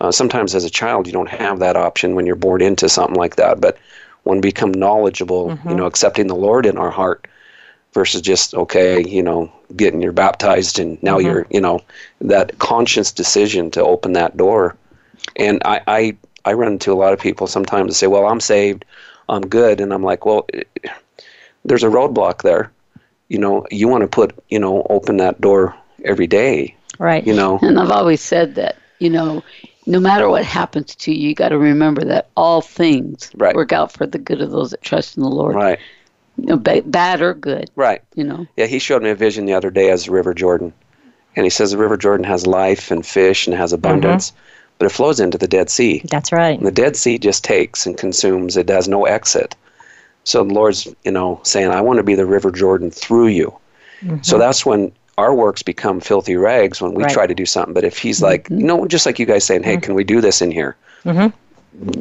Uh, 0.00 0.10
sometimes, 0.12 0.54
as 0.54 0.64
a 0.64 0.70
child, 0.70 1.06
you 1.06 1.12
don't 1.12 1.28
have 1.28 1.58
that 1.60 1.76
option 1.76 2.14
when 2.14 2.26
you're 2.26 2.34
born 2.36 2.60
into 2.62 2.88
something 2.88 3.16
like 3.16 3.36
that. 3.36 3.60
But 3.60 3.78
when 4.24 4.38
we 4.38 4.42
become 4.50 4.72
knowledgeable, 4.72 5.54
Mm-hmm. 5.54 5.68
you 5.68 5.74
know, 5.74 5.86
accepting 5.86 6.26
the 6.28 6.34
Lord 6.34 6.66
in 6.66 6.76
our 6.78 6.90
heart 6.90 7.26
versus 7.92 8.20
just 8.22 8.54
okay, 8.54 9.02
you 9.06 9.22
know, 9.22 9.52
getting 9.76 10.00
you're 10.02 10.12
baptized 10.12 10.78
and 10.78 11.02
now 11.02 11.18
Mm-hmm. 11.18 11.18
you're, 11.18 11.46
you 11.50 11.60
know, 11.60 11.80
that 12.20 12.58
conscious 12.58 13.12
decision 13.12 13.70
to 13.72 13.82
open 13.84 14.12
that 14.14 14.36
door. 14.36 14.76
And 15.36 15.62
I, 15.64 15.80
I, 15.86 16.16
I 16.44 16.52
run 16.54 16.72
into 16.72 16.92
a 16.92 16.94
lot 16.94 17.12
of 17.12 17.20
people 17.20 17.46
sometimes 17.46 17.88
that 17.90 17.94
say, 17.94 18.06
"Well, 18.06 18.26
I'm 18.26 18.40
saved, 18.40 18.84
I'm 19.28 19.42
good," 19.42 19.80
and 19.80 19.92
I'm 19.92 20.02
like, 20.02 20.24
"Well, 20.26 20.46
eh, 20.54 20.62
there's 21.64 21.82
a 21.84 21.88
roadblock 21.88 22.42
there. 22.42 22.70
You 23.28 23.38
know, 23.38 23.66
you 23.70 23.88
want 23.88 24.02
to 24.02 24.08
put, 24.08 24.34
you 24.48 24.58
know, 24.58 24.86
open 24.90 25.16
that 25.18 25.40
door 25.40 25.74
every 26.04 26.26
day. 26.26 26.76
Right. 26.98 27.26
You 27.26 27.34
know, 27.34 27.58
And 27.62 27.78
I've 27.78 27.90
always 27.90 28.20
said 28.20 28.54
that, 28.56 28.76
you 28.98 29.10
know, 29.10 29.42
no 29.86 29.98
matter 30.00 30.28
what 30.28 30.44
happens 30.44 30.94
to 30.94 31.12
you, 31.14 31.28
you 31.28 31.34
got 31.34 31.48
to 31.50 31.58
remember 31.58 32.04
that 32.04 32.28
all 32.36 32.60
things 32.60 33.30
Right. 33.36 33.54
work 33.54 33.72
out 33.72 33.92
for 33.92 34.06
the 34.06 34.18
good 34.18 34.40
of 34.40 34.50
those 34.50 34.70
that 34.70 34.82
trust 34.82 35.16
in 35.16 35.22
the 35.22 35.28
Lord. 35.28 35.54
right, 35.54 35.78
You 36.36 36.46
know, 36.46 36.56
ba- 36.56 36.82
bad 36.84 37.20
or 37.20 37.34
good, 37.34 37.70
right." 37.76 38.02
you 38.14 38.24
know. 38.24 38.46
Yeah, 38.56 38.66
he 38.66 38.78
showed 38.78 39.02
me 39.02 39.10
a 39.10 39.14
vision 39.14 39.44
the 39.46 39.54
other 39.54 39.70
day 39.70 39.90
as 39.90 40.04
the 40.06 40.12
River 40.12 40.32
Jordan. 40.34 40.72
And 41.36 41.44
he 41.44 41.50
says 41.50 41.70
the 41.72 41.78
River 41.78 41.96
Jordan 41.96 42.24
has 42.24 42.46
life 42.46 42.90
and 42.90 43.04
fish 43.04 43.46
and 43.46 43.56
has 43.56 43.72
abundance, 43.72 44.30
mm-hmm. 44.30 44.38
but 44.78 44.86
it 44.86 44.90
flows 44.92 45.18
into 45.20 45.36
the 45.36 45.48
Dead 45.48 45.68
Sea. 45.68 46.02
That's 46.08 46.30
right. 46.32 46.56
And 46.56 46.66
the 46.66 46.70
Dead 46.72 46.94
Sea 46.96 47.18
just 47.18 47.42
takes 47.44 47.86
and 47.86 47.98
consumes, 47.98 48.56
it 48.56 48.68
has 48.68 48.86
no 48.88 49.04
exit. 49.06 49.54
So 50.24 50.44
the 50.44 50.52
Lord's, 50.52 50.88
you 51.04 51.10
know, 51.10 51.40
saying, 51.44 51.70
I 51.70 51.80
want 51.80 51.98
to 51.98 52.02
be 52.02 52.14
the 52.14 52.26
River 52.26 52.50
Jordan 52.50 52.90
through 52.90 53.28
you. 53.28 53.54
Mm-hmm. 54.00 54.22
So 54.22 54.38
that's 54.38 54.66
when 54.66 54.92
our 55.16 55.34
works 55.34 55.62
become 55.62 56.00
filthy 56.00 56.36
rags 56.36 56.80
when 56.80 56.94
we 56.94 57.04
Right. 57.04 57.12
try 57.12 57.26
to 57.26 57.34
do 57.34 57.46
something. 57.46 57.74
But 57.74 57.84
if 57.84 57.98
he's 57.98 58.16
mm-hmm. 58.16 58.24
like, 58.24 58.48
you 58.50 58.64
know, 58.64 58.86
just 58.86 59.06
like 59.06 59.18
you 59.18 59.26
guys 59.26 59.44
saying, 59.44 59.62
hey, 59.62 59.74
mm-hmm. 59.74 59.82
can 59.82 59.94
we 59.94 60.04
do 60.04 60.20
this 60.20 60.42
in 60.42 60.50
here? 60.50 60.76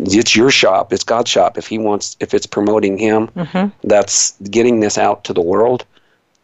It's 0.05 0.36
your 0.36 0.51
shop. 0.51 0.93
It's 0.93 1.03
God's 1.03 1.30
shop. 1.32 1.57
If 1.57 1.67
he 1.67 1.78
wants, 1.80 2.15
if 2.19 2.34
it's 2.34 2.45
promoting 2.45 2.97
him, 2.97 3.30
that's 3.84 4.34
getting 4.49 4.80
this 4.82 4.97
out 4.97 5.24
to 5.26 5.34
the 5.34 5.41
world. 5.41 5.86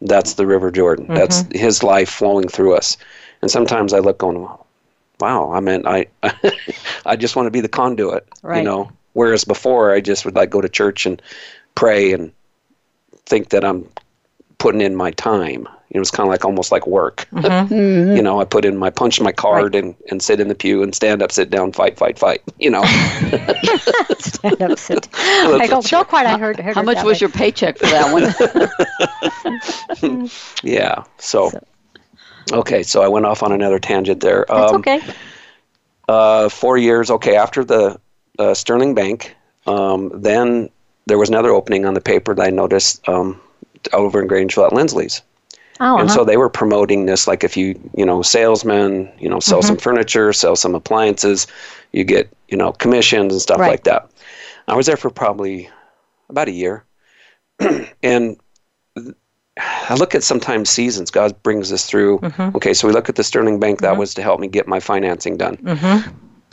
That's 0.02 0.34
the 0.34 0.46
River 0.46 0.70
Jordan. 0.70 1.06
That's 1.08 1.44
his 1.52 1.82
life 1.82 2.08
flowing 2.10 2.48
through 2.48 2.74
us. 2.74 2.96
And 3.42 3.50
sometimes 3.50 3.92
I 3.92 4.00
look 4.00 4.18
going, 4.18 4.48
wow, 5.20 5.52
I 5.52 5.60
mean, 5.60 5.86
I, 5.86 6.06
I 7.06 7.16
just 7.16 7.36
want 7.36 7.46
to 7.46 7.50
be 7.50 7.60
the 7.60 7.68
conduit, 7.68 8.26
right. 8.42 8.58
you 8.58 8.64
know. 8.64 8.90
Whereas 9.12 9.44
before, 9.44 9.92
I 9.92 10.00
just 10.00 10.24
would 10.24 10.34
like 10.34 10.50
go 10.50 10.60
to 10.60 10.68
church 10.68 11.04
and 11.04 11.20
pray 11.80 12.12
and 12.12 12.30
think 13.24 13.48
that 13.48 13.64
I'm 13.64 13.88
putting 14.58 14.82
in 14.82 14.94
my 14.94 15.10
time. 15.12 15.66
It 15.90 15.98
was 15.98 16.10
kind 16.10 16.28
of 16.28 16.30
like 16.30 16.44
almost 16.44 16.70
like 16.70 16.86
work. 16.86 17.26
you 17.32 18.22
know, 18.22 18.40
I 18.40 18.44
put 18.44 18.64
in 18.64 18.76
my 18.76 18.90
punch 18.90 19.20
my 19.20 19.32
card 19.32 19.74
and, 19.74 19.96
and 20.10 20.22
sit 20.22 20.38
in 20.38 20.46
the 20.48 20.54
pew 20.54 20.82
and 20.84 20.94
stand 20.94 21.20
up, 21.22 21.32
sit 21.32 21.50
down, 21.50 21.72
fight, 21.72 21.96
fight, 21.96 22.18
fight. 22.18 22.42
You 22.60 22.70
know, 22.70 22.82
Stand 24.18 24.60
up, 24.62 24.78
sit. 24.78 25.08
I 25.14 25.66
go, 25.68 25.80
don't 25.80 26.08
quite. 26.08 26.26
I 26.26 26.38
heard. 26.38 26.60
heard 26.60 26.74
How 26.76 26.82
much 26.82 27.02
was 27.02 27.16
way. 27.16 27.20
your 27.22 27.30
paycheck 27.30 27.78
for 27.78 27.86
that 27.86 28.12
one? 28.12 30.30
yeah. 30.62 31.02
So, 31.18 31.50
okay, 32.52 32.82
so 32.82 33.02
I 33.02 33.08
went 33.08 33.24
off 33.26 33.42
on 33.42 33.52
another 33.52 33.78
tangent 33.80 34.20
there. 34.20 34.44
That's 34.48 34.72
Um, 34.72 34.80
okay. 34.80 35.00
uh, 36.08 36.48
four 36.50 36.76
years. 36.78 37.10
Okay, 37.10 37.36
after 37.36 37.64
the 37.64 37.98
uh, 38.38 38.54
Sterling 38.54 38.94
Bank, 38.94 39.34
um, 39.66 40.10
then 40.14 40.68
there 41.06 41.18
was 41.18 41.28
another 41.28 41.50
opening 41.50 41.84
on 41.86 41.94
the 41.94 42.00
paper 42.00 42.34
that 42.34 42.46
I 42.46 42.50
noticed 42.50 43.06
um, 43.08 43.40
over 43.92 44.20
in 44.20 44.28
Grangeville 44.28 44.66
at 44.66 44.72
Lindsley's, 44.72 45.22
Oh, 45.82 45.96
and 45.96 46.10
uh-huh. 46.10 46.18
so 46.18 46.24
they 46.24 46.36
were 46.36 46.50
promoting 46.50 47.06
this 47.06 47.26
like 47.26 47.42
if 47.42 47.56
you 47.56 47.78
you 47.96 48.04
know 48.04 48.20
salesmen, 48.22 49.10
you 49.18 49.28
know, 49.30 49.40
sell 49.40 49.62
some 49.62 49.76
Mm-hmm. 49.76 49.82
furniture, 49.82 50.32
sell 50.32 50.54
some 50.54 50.74
appliances, 50.74 51.46
you 51.92 52.04
get 52.04 52.28
you 52.48 52.56
know 52.56 52.72
commissions 52.72 53.32
and 53.32 53.40
stuff 53.42 53.58
Right. 53.60 53.70
like 53.70 53.84
that. 53.84 54.10
I 54.68 54.76
was 54.76 54.86
there 54.86 54.98
for 54.98 55.10
probably 55.10 55.68
about 56.28 56.48
a 56.48 56.52
year, 56.52 56.84
and 58.02 58.36
I 59.56 59.94
look 59.96 60.14
at 60.14 60.22
sometimes 60.22 60.70
seasons. 60.70 61.10
God 61.10 61.42
brings 61.42 61.72
us 61.72 61.84
through. 61.86 62.18
Mm-hmm. 62.20 62.56
Okay, 62.56 62.72
so 62.74 62.86
we 62.86 62.94
look 62.94 63.08
at 63.08 63.16
the 63.16 63.24
Sterling 63.24 63.58
Bank. 63.58 63.80
That 63.80 63.96
was 63.96 64.14
to 64.14 64.22
help 64.22 64.40
me 64.40 64.48
get 64.48 64.68
my 64.68 64.80
financing 64.80 65.36
done. 65.36 65.56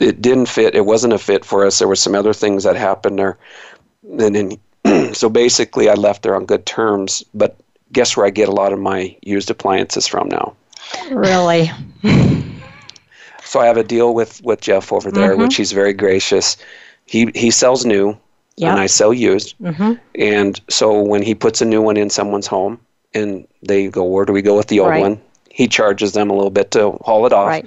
It 0.00 0.20
didn't 0.22 0.46
fit. 0.46 0.74
It 0.74 0.84
wasn't 0.86 1.12
a 1.12 1.18
fit 1.18 1.44
for 1.44 1.66
us. 1.66 1.78
There 1.78 1.88
were 1.88 1.96
some 1.96 2.14
other 2.14 2.32
things 2.32 2.64
that 2.64 2.76
happened 2.76 3.18
there, 3.18 3.36
and 4.18 4.34
then 4.34 5.14
so 5.14 5.28
basically 5.28 5.88
I 5.88 5.94
left 5.94 6.22
there 6.22 6.34
on 6.34 6.46
good 6.46 6.66
terms. 6.66 7.22
But 7.34 7.56
guess 7.92 8.16
where 8.16 8.26
I 8.26 8.30
get 8.30 8.48
a 8.48 8.52
lot 8.52 8.72
of 8.72 8.78
my 8.78 9.16
used 9.22 9.50
appliances 9.50 10.06
from 10.06 10.28
now? 10.28 10.54
really. 11.10 11.70
So 13.44 13.60
I 13.60 13.66
have 13.66 13.78
a 13.78 13.82
deal 13.84 14.12
with 14.12 14.42
with 14.44 14.60
Jeff 14.60 14.92
over 14.92 15.10
there, 15.10 15.32
mm-hmm. 15.32 15.40
which 15.42 15.56
he's 15.56 15.72
very 15.72 15.94
gracious. 15.94 16.58
He 17.06 17.30
he 17.34 17.50
sells 17.50 17.86
new, 17.86 18.14
Yeah. 18.56 18.72
and 18.72 18.78
I 18.78 18.86
sell 18.86 19.10
used. 19.14 19.54
Mm-hmm. 19.58 19.94
And 20.16 20.60
so 20.68 21.00
when 21.00 21.22
he 21.22 21.34
puts 21.34 21.62
a 21.62 21.64
new 21.64 21.80
one 21.80 21.96
in 21.96 22.10
someone's 22.10 22.46
home, 22.46 22.78
and 23.14 23.46
they 23.62 23.88
go, 23.88 24.04
"Where 24.04 24.26
do 24.26 24.34
we 24.34 24.42
go 24.42 24.54
with 24.54 24.66
the 24.66 24.80
old 24.80 24.90
Right. 24.90 25.00
one?" 25.00 25.18
He 25.50 25.66
charges 25.66 26.12
them 26.12 26.28
a 26.28 26.34
little 26.34 26.50
bit 26.50 26.70
to 26.72 26.90
haul 27.00 27.24
it 27.24 27.32
off, 27.32 27.48
Right. 27.48 27.66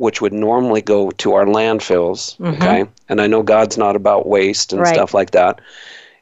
Which 0.00 0.22
would 0.22 0.32
normally 0.32 0.80
go 0.80 1.10
to 1.10 1.34
our 1.34 1.44
landfills. 1.44 2.40
Okay, 2.54 2.86
and 3.10 3.20
I 3.20 3.26
know 3.26 3.42
God's 3.42 3.76
not 3.76 3.96
about 3.96 4.26
waste 4.26 4.72
and 4.72 4.80
Mm-hmm. 4.80 4.86
Right. 4.86 4.96
stuff 4.96 5.12
like 5.14 5.32
that. 5.32 5.60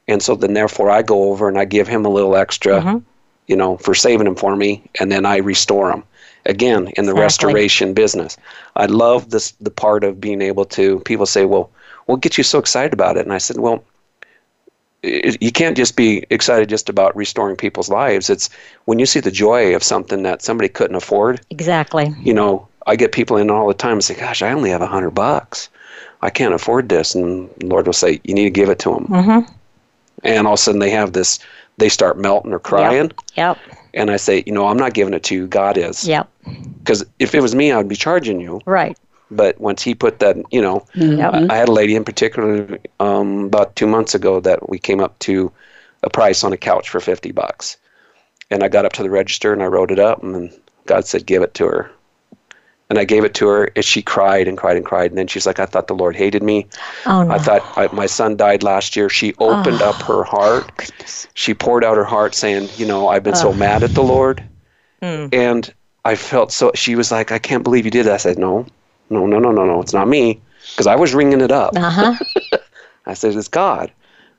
And 0.08 0.20
so 0.22 0.34
then, 0.34 0.54
therefore, 0.54 0.90
I 0.90 1.02
go 1.02 1.30
over 1.30 1.48
and 1.48 1.58
I 1.58 1.64
give 1.64 1.86
him 1.86 2.04
a 2.04 2.08
little 2.08 2.34
extra, 2.34 2.80
Mm-hmm. 2.80 2.98
you 3.46 3.56
know, 3.56 3.76
for 3.76 3.94
saving 3.94 4.26
him 4.26 4.34
for 4.34 4.56
me, 4.56 4.82
and 5.00 5.12
then 5.12 5.24
I 5.24 5.36
restore 5.36 5.92
him 5.92 6.02
again 6.44 6.88
in 6.96 7.04
the 7.06 7.12
Exactly. 7.12 7.20
restoration 7.22 7.94
business. 7.94 8.36
I 8.74 8.86
love 8.86 9.30
this 9.30 9.52
the 9.60 9.70
part 9.70 10.02
of 10.04 10.20
being 10.20 10.42
able 10.42 10.64
to. 10.76 10.98
People 11.00 11.26
say, 11.26 11.44
"Well, 11.44 11.70
what 12.06 12.20
gets 12.20 12.36
you 12.38 12.44
so 12.44 12.58
excited 12.58 12.92
about 12.92 13.16
it?" 13.16 13.24
And 13.26 13.32
I 13.32 13.38
said, 13.38 13.58
"Well." 13.58 13.84
You 15.04 15.52
can't 15.52 15.76
just 15.76 15.94
be 15.94 16.24
excited 16.28 16.68
just 16.68 16.88
about 16.88 17.14
restoring 17.16 17.54
people's 17.56 17.88
lives. 17.88 18.28
It's 18.28 18.50
when 18.86 18.98
you 18.98 19.06
see 19.06 19.20
the 19.20 19.30
joy 19.30 19.76
of 19.76 19.82
something 19.84 20.24
that 20.24 20.42
somebody 20.42 20.68
couldn't 20.68 20.96
afford. 20.96 21.40
Exactly. 21.50 22.12
You 22.20 22.34
know, 22.34 22.66
I 22.89 22.97
get 22.97 23.12
people 23.12 23.36
in 23.36 23.51
all 23.51 23.68
the 23.68 23.74
time 23.74 23.93
and 23.93 24.05
say, 24.05 24.14
"Gosh, 24.14 24.43
I 24.43 24.51
only 24.51 24.70
have 24.70 24.82
a 24.82 24.86
hundred 24.86 25.11
bucks. 25.11 25.68
I 26.22 26.30
can't 26.30 26.55
afford 26.55 26.89
this." 26.89 27.14
And 27.14 27.51
Lord 27.62 27.86
will 27.86 27.93
say, 27.93 28.20
"You 28.24 28.34
need 28.34 28.45
to 28.45 28.51
give 28.51 28.70
it 28.70 28.78
to 28.80 28.95
them." 28.95 29.07
Mm-hmm. 29.07 29.53
And 30.24 30.47
all 30.47 30.55
of 30.55 30.59
a 30.59 30.62
sudden, 30.62 30.80
they 30.80 30.91
have 30.91 31.12
this. 31.12 31.39
They 31.76 31.89
start 31.89 32.18
melting 32.18 32.53
or 32.53 32.59
crying, 32.59 33.12
Yep. 33.36 33.59
and 33.95 34.11
I 34.11 34.16
say, 34.16 34.43
"You 34.47 34.53
know, 34.53 34.66
I'm 34.66 34.78
not 34.78 34.95
giving 34.95 35.14
it 35.14 35.22
to 35.24 35.34
you. 35.34 35.47
God 35.47 35.76
is." 35.78 36.09
Yep. 36.09 36.26
Because 36.80 37.05
if 37.18 37.34
it 37.34 37.43
was 37.43 37.55
me, 37.55 37.70
I'd 37.70 37.89
be 37.89 37.95
charging 37.95 38.41
you. 38.41 38.61
Right. 38.64 38.97
But 39.30 39.61
once 39.61 39.82
he 39.82 39.95
put 39.95 40.20
that, 40.20 40.36
you 40.51 40.62
know, 40.62 40.86
Yep. 40.95 41.34
I, 41.34 41.47
I 41.51 41.57
had 41.57 41.68
a 41.68 41.72
lady 41.72 41.95
in 41.95 42.05
particular 42.05 42.78
um, 42.99 43.45
about 43.45 43.76
two 43.76 43.86
months 43.86 44.14
ago 44.14 44.41
that 44.41 44.70
we 44.70 44.78
came 44.78 45.01
up 45.01 45.18
to 45.20 45.53
a 46.03 46.09
price 46.09 46.43
on 46.43 46.53
a 46.55 46.57
couch 46.57 46.89
for 46.89 46.99
50 47.01 47.32
bucks. 47.32 47.76
And 48.51 48.62
I 48.62 48.68
got 48.68 48.86
up 48.86 48.95
to 48.95 49.03
the 49.03 49.11
register 49.11 49.53
and 49.53 49.62
I 49.62 49.66
wrote 49.66 49.91
it 49.91 49.99
up, 49.99 50.22
and 50.22 50.34
then 50.34 50.53
God 50.86 51.05
said, 51.05 51.26
Give 51.26 51.43
it 51.43 51.53
to 51.55 51.66
her. 51.66 51.91
And 52.91 52.99
I 52.99 53.05
gave 53.05 53.24
it 53.24 53.34
to 53.34 53.49
her, 53.49 53.64
and 53.76 53.84
she 53.84 54.03
cried 54.03 54.49
and 54.49 54.57
cried 54.57 54.76
and 54.76 54.86
cried. 54.86 55.11
And 55.11 55.18
then 55.18 55.26
she's 55.26 55.47
like, 55.47 55.61
I 55.61 55.66
thought 55.66 55.89
the 55.89 55.95
Lord 55.95 56.16
hated 56.16 56.43
me. 56.43 56.68
Oh 57.07 57.22
no. 57.22 57.30
I 57.34 57.39
thought 57.39 57.68
I, 57.76 57.89
my 57.93 58.07
son 58.07 58.36
died 58.36 58.62
last 58.62 58.97
year. 58.97 59.09
She 59.11 59.34
opened 59.39 59.82
up 59.82 60.03
her 60.05 60.24
heart. 60.24 60.72
She 61.34 61.55
poured 61.55 61.84
out 61.84 61.97
her 61.97 62.05
heart 62.05 62.34
saying, 62.34 62.72
You 62.76 62.86
know, 62.86 63.09
I've 63.09 63.22
been 63.24 63.34
so 63.34 63.53
mad 63.53 63.84
at 63.84 63.95
the 63.95 64.03
Lord. 64.03 64.43
And 65.32 65.72
I 66.05 66.16
felt 66.16 66.53
so, 66.53 66.72
she 66.74 66.95
was 66.95 67.11
like, 67.12 67.32
I 67.32 67.39
can't 67.39 67.64
believe 67.64 67.84
you 67.84 67.91
did 67.91 68.07
that. 68.07 68.14
I 68.14 68.18
said, 68.18 68.39
No, 68.39 68.66
no, 69.11 69.26
no, 69.26 69.39
no, 69.39 69.53
no, 69.53 69.64
no. 69.64 69.80
It's 69.82 69.93
not 69.95 70.09
me. 70.09 70.41
Because 70.70 70.86
I 70.86 70.97
was 70.97 71.14
ringing 71.14 71.41
it 71.41 71.53
up. 71.53 71.76
Uh 71.76 71.91
huh. 71.91 72.14
I 73.07 73.14
said, 73.14 73.34
It's 73.34 73.49
God. 73.49 73.93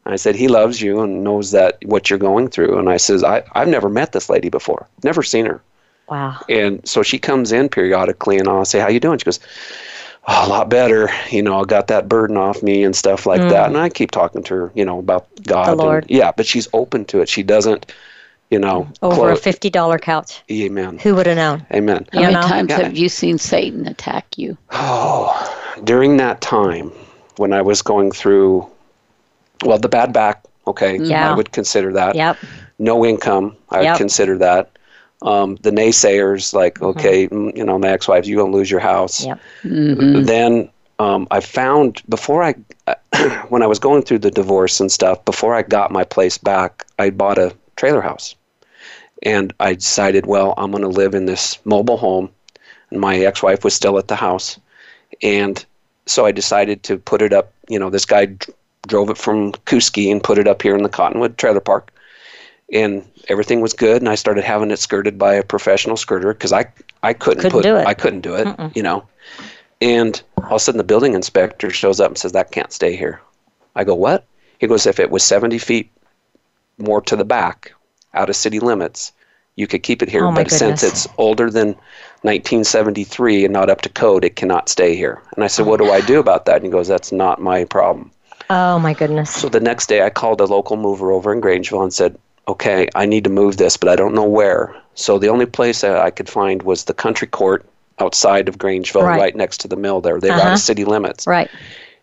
I 0.06 0.16
said, 0.16 0.36
He 0.36 0.48
loves 0.48 0.82
you 0.82 1.02
and 1.02 1.24
knows 1.24 1.52
that 1.52 1.78
what 1.86 2.10
you're 2.10 2.20
going 2.20 2.50
through. 2.50 2.80
And 2.80 2.90
I 2.90 2.98
says, 2.98 3.24
I, 3.24 3.44
I've 3.54 3.68
never 3.68 3.90
met 3.90 4.12
this 4.12 4.30
lady 4.30 4.50
before. 4.50 4.88
Never 5.04 5.22
seen 5.24 5.46
her. 5.46 5.62
Wow. 6.10 6.38
And 6.50 6.88
so 6.88 7.04
she 7.04 7.20
comes 7.20 7.52
in 7.52 7.70
periodically 7.70 8.38
and 8.38 8.48
I'll 8.48 8.66
say, 8.66 8.80
How 8.80 8.88
you 8.90 9.00
doing? 9.00 9.18
She 9.20 9.26
goes, 9.26 9.40
a 10.28 10.48
lot 10.48 10.70
better. 10.70 11.10
You 11.32 11.42
know, 11.42 11.60
I 11.62 11.64
got 11.64 11.88
that 11.88 12.08
burden 12.08 12.38
off 12.38 12.62
me 12.62 12.84
and 12.84 12.96
stuff 12.96 13.26
like 13.26 13.42
that. 13.42 13.68
And 13.68 13.78
I 13.78 13.90
keep 13.90 14.12
talking 14.12 14.44
to 14.44 14.54
her, 14.54 14.72
you 14.76 14.86
know, 14.86 15.00
about 15.00 15.28
God. 15.44 15.64
Mm. 15.64 15.66
The 15.66 15.72
and- 15.72 15.80
Lord. 15.80 16.06
yeah, 16.10 16.32
but 16.36 16.46
she's 16.46 16.68
open 16.74 17.06
to 17.06 17.22
it. 17.22 17.30
She 17.30 17.42
doesn't, 17.42 17.92
you 18.52 18.60
know, 18.60 18.88
Over 19.02 19.16
close- 19.16 19.40
a 19.40 19.42
fifty 19.42 19.70
dollar 19.72 19.98
couch. 19.98 20.44
Amen. 20.52 21.00
Who 21.00 21.16
would 21.16 21.26
have 21.26 21.38
known? 21.38 21.66
Amen. 21.74 22.06
How 22.14 22.20
You 22.20 22.28
many 22.28 22.36
know? 22.36 22.42
times 22.48 22.70
Yeah. 22.70 22.82
have 22.84 22.98
you 22.98 23.10
seen 23.10 23.38
Satan 23.40 23.88
attack 23.88 24.38
you? 24.38 24.58
Oh, 24.72 25.34
during 25.84 26.18
that 26.18 26.42
time 26.42 26.92
when 27.38 27.52
I 27.54 27.62
was 27.64 27.82
going 27.82 28.12
through, 28.12 28.68
well, 29.66 29.80
the 29.80 29.90
bad 29.90 30.14
back, 30.14 30.44
okay, 30.68 30.98
Yeah. 30.98 31.32
I 31.32 31.36
would 31.36 31.52
consider 31.54 31.92
that. 31.94 32.16
Yep. 32.16 32.38
No 32.78 33.04
income, 33.06 33.56
I 33.72 33.80
would 33.82 33.98
consider 33.98 34.38
that. 34.40 34.70
Um, 35.22 35.56
the 35.58 35.72
naysayers, 35.72 36.54
like, 36.54 36.76
Mm-hmm. 36.76 37.00
okay, 37.00 37.28
mm, 37.28 37.56
you 37.58 37.66
know, 37.66 37.78
my 37.78 37.90
ex-wife, 37.90 38.26
you're 38.26 38.42
gonna 38.42 38.56
lose 38.56 38.72
your 38.72 38.80
house. 38.80 39.26
Yep. 39.26 39.40
Then 40.26 40.70
um, 41.00 41.28
I 41.32 41.40
found 41.42 42.02
before 42.08 42.42
I, 42.44 42.56
when 43.50 43.62
I 43.62 43.68
was 43.68 43.80
going 43.80 44.04
through 44.04 44.20
the 44.20 44.32
divorce 44.32 44.80
and 44.80 44.92
stuff, 44.92 45.24
before 45.26 45.54
I 45.56 45.62
got 45.62 45.92
my 45.92 46.04
place 46.04 46.38
back, 46.38 46.86
I 47.00 47.10
bought 47.10 47.38
a 47.38 47.54
trailer 47.76 48.02
house, 48.02 48.36
and 49.24 49.54
I 49.60 49.74
decided, 49.76 50.26
well, 50.26 50.54
I'm 50.58 50.72
gonna 50.72 50.88
live 50.88 51.14
in 51.14 51.26
this 51.26 51.58
mobile 51.66 51.98
home, 51.98 52.30
and 52.92 53.00
my 53.02 53.18
ex-wife 53.18 53.64
was 53.64 53.74
still 53.74 53.98
at 53.98 54.08
the 54.08 54.16
house, 54.16 54.58
and 55.22 55.66
so 56.06 56.26
I 56.26 56.32
decided 56.32 56.84
to 56.84 56.98
put 56.98 57.22
it 57.22 57.34
up. 57.34 57.52
You 57.68 57.78
know, 57.80 57.90
this 57.90 58.06
guy 58.06 58.26
d- 58.28 58.54
drove 58.88 59.10
it 59.10 59.18
from 59.18 59.52
Kooskia 59.66 60.12
and 60.12 60.24
put 60.24 60.38
it 60.38 60.48
up 60.48 60.62
here 60.62 60.76
in 60.76 60.84
the 60.84 60.90
Cottonwood 60.90 61.38
Trailer 61.38 61.60
Park, 61.60 61.92
and 62.74 63.06
everything 63.28 63.62
was 63.62 63.74
good. 63.74 64.02
And 64.02 64.10
I 64.10 64.16
started 64.16 64.44
having 64.44 64.72
it 64.72 64.80
skirted 64.80 65.18
by 65.18 65.34
a 65.34 65.44
professional 65.44 65.96
skirter 65.96 66.34
because 66.34 66.54
I 66.54 66.66
I 67.04 67.14
couldn't, 67.14 67.42
Couldn't 67.42 67.52
put 67.52 67.64
do 67.64 67.76
it. 67.76 67.88
I 67.88 67.94
couldn't 67.94 68.22
do 68.22 68.36
it. 68.36 68.48
You 68.76 68.84
know, 68.84 69.08
and 69.82 70.22
all 70.38 70.46
of 70.46 70.54
a 70.54 70.60
sudden 70.60 70.78
the 70.78 70.84
building 70.84 71.14
inspector 71.14 71.70
shows 71.70 72.00
up 72.00 72.10
and 72.10 72.18
says 72.18 72.34
that 72.34 72.52
can't 72.52 72.72
stay 72.72 72.96
here. 72.96 73.22
I 73.76 73.84
go 73.84 73.96
what? 73.96 74.26
He 74.60 74.68
goes 74.68 74.86
if 74.86 75.00
it 75.00 75.10
was 75.10 75.24
70 75.24 75.58
feet 75.58 75.90
more 76.78 77.02
to 77.02 77.16
the 77.16 77.26
back, 77.26 77.74
out 78.14 78.30
of 78.30 78.36
city 78.36 78.60
limits, 78.60 79.12
you 79.56 79.68
could 79.68 79.84
keep 79.84 80.02
it 80.02 80.10
here. 80.10 80.26
Oh, 80.26 80.32
but 80.32 80.50
since 80.50 80.84
it's 80.84 81.08
older 81.18 81.50
than 81.50 81.70
1973 82.24 83.46
and 83.46 83.54
not 83.54 83.70
up 83.70 83.82
to 83.82 83.90
code, 83.90 84.24
it 84.24 84.36
cannot 84.36 84.70
stay 84.70 84.96
here. 84.96 85.22
And 85.36 85.44
I 85.44 85.48
said, 85.48 85.66
what 85.66 85.80
do 85.80 85.92
I 85.92 86.02
do 86.02 86.20
about 86.20 86.46
that? 86.46 86.58
And 86.58 86.66
he 86.66 86.72
goes, 86.72 86.88
that's 86.88 87.12
not 87.12 87.42
my 87.42 87.66
problem. 87.66 88.12
Oh 88.50 88.80
my 88.80 88.94
goodness. 88.94 89.30
So 89.30 89.48
the 89.50 89.60
next 89.60 89.88
day, 89.88 90.02
I 90.02 90.10
called 90.10 90.42
a 90.42 90.46
local 90.46 90.76
mover 90.76 91.12
over 91.12 91.32
in 91.32 91.42
Grangeville 91.42 91.84
and 91.84 91.94
said, 91.94 92.18
"Okay, 92.50 92.88
I 92.96 93.06
need 93.06 93.24
to 93.26 93.30
move 93.30 93.58
this, 93.58 93.78
but 93.78 93.90
I 93.90 93.96
don't 93.96 94.14
know 94.16 94.24
where." 94.40 94.76
So 94.96 95.18
the 95.20 95.30
only 95.30 95.46
place 95.46 95.82
that 95.82 95.98
I 95.98 96.10
could 96.10 96.28
find 96.30 96.64
was 96.64 96.84
the 96.84 96.94
country 96.94 97.28
court 97.28 97.66
outside 98.00 98.50
of 98.50 98.58
Grangeville, 98.58 99.04
Right. 99.04 99.20
right, 99.20 99.36
next 99.36 99.60
to 99.62 99.68
the 99.68 99.76
mill. 99.76 100.02
There, 100.02 100.20
they're 100.20 100.34
out 100.34 100.40
Uh-huh. 100.42 100.54
of 100.54 100.60
city 100.60 100.86
limits. 100.86 101.28
Right. 101.28 101.50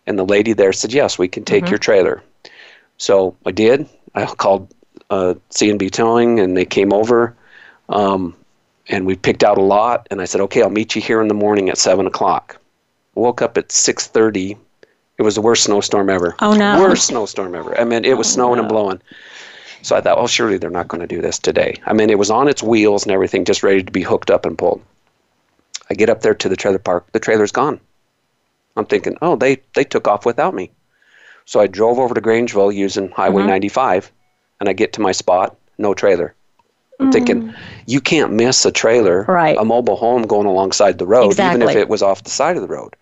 And 0.07 0.17
the 0.17 0.25
lady 0.25 0.53
there 0.53 0.73
said, 0.73 0.93
"Yes, 0.93 1.17
we 1.19 1.27
can 1.27 1.43
take 1.43 1.63
Mm-hmm. 1.65 1.71
your 1.71 1.79
trailer." 1.79 2.23
So 2.97 3.35
I 3.45 3.51
did. 3.51 3.87
I 4.15 4.25
called 4.25 4.67
uh, 5.09 5.35
C&B 5.49 5.89
Towing, 5.89 6.39
and 6.39 6.55
they 6.57 6.65
came 6.65 6.91
over, 6.93 7.33
um, 7.89 8.33
and 8.89 9.05
we 9.05 9.15
picked 9.15 9.43
out 9.43 9.57
a 9.57 9.61
lot. 9.61 10.07
And 10.11 10.21
I 10.21 10.25
said, 10.25 10.41
"Okay, 10.41 10.61
I'll 10.61 10.69
meet 10.69 10.95
you 10.95 11.01
here 11.01 11.21
in 11.21 11.27
the 11.27 11.33
morning 11.45 11.69
at 11.69 11.77
seven 11.77 12.07
o'clock." 12.07 12.57
Woke 13.15 13.41
up 13.41 13.57
at 13.57 13.71
six 13.71 14.07
thirty. 14.07 14.57
It 15.17 15.23
was 15.23 15.33
the 15.35 15.41
worst 15.41 15.63
snowstorm 15.63 16.09
ever. 16.11 16.35
Oh, 16.39 16.53
no. 16.53 16.79
Worst 16.79 17.07
snowstorm 17.07 17.55
ever. 17.55 17.75
I 17.79 17.85
mean, 17.85 18.05
it 18.05 18.15
was 18.17 18.27
snowing 18.27 18.59
and 18.59 18.67
blowing. 18.69 19.01
So 19.81 19.95
I 19.95 20.01
thought, 20.01 20.17
well, 20.17 20.27
surely 20.27 20.57
they're 20.57 20.69
not 20.69 20.87
going 20.87 21.01
to 21.01 21.07
do 21.07 21.21
this 21.21 21.39
today. 21.39 21.75
I 21.85 21.93
mean, 21.93 22.09
it 22.09 22.17
was 22.17 22.31
on 22.31 22.47
its 22.47 22.63
wheels 22.63 23.03
and 23.03 23.11
everything, 23.11 23.45
just 23.45 23.63
ready 23.63 23.83
to 23.83 23.91
be 23.91 24.01
hooked 24.01 24.31
up 24.31 24.45
and 24.45 24.57
pulled. 24.57 24.81
I 25.89 25.93
get 25.93 26.09
up 26.09 26.21
there 26.21 26.35
to 26.35 26.49
the 26.49 26.55
trailer 26.55 26.79
park. 26.79 27.11
The 27.11 27.19
trailer's 27.19 27.51
gone. 27.51 27.79
I'm 28.75 28.85
thinking, 28.85 29.17
oh, 29.21 29.35
they 29.35 29.61
they 29.73 29.83
took 29.83 30.07
off 30.07 30.25
without 30.25 30.53
me. 30.53 30.71
So 31.45 31.59
I 31.59 31.67
drove 31.67 31.97
over 31.97 32.13
to 32.13 32.21
Grangeville 32.21 32.75
using 32.75 33.09
Highway 33.09 33.41
mm-hmm. 33.41 33.49
95, 33.49 34.11
and 34.59 34.67
I 34.67 34.73
get 34.73 34.93
to 34.93 35.01
my 35.01 35.13
spot, 35.13 35.55
no 35.77 35.93
trailer. 35.93 36.35
I'm 36.99 37.11
thinking, 37.11 37.43
mm. 37.43 37.55
you 37.85 38.01
can't 38.01 38.33
miss 38.33 38.65
a 38.65 38.71
trailer, 38.71 39.23
Right. 39.23 39.55
a 39.57 39.63
mobile 39.63 39.95
home 39.95 40.23
going 40.23 40.47
alongside 40.47 40.97
the 40.97 41.05
road, 41.05 41.39
even 41.39 41.61
if 41.61 41.75
it 41.75 41.89
was 41.89 42.01
off 42.01 42.23
the 42.23 42.31
side 42.31 42.55
of 42.55 42.63
the 42.63 42.67
road. 42.67 42.95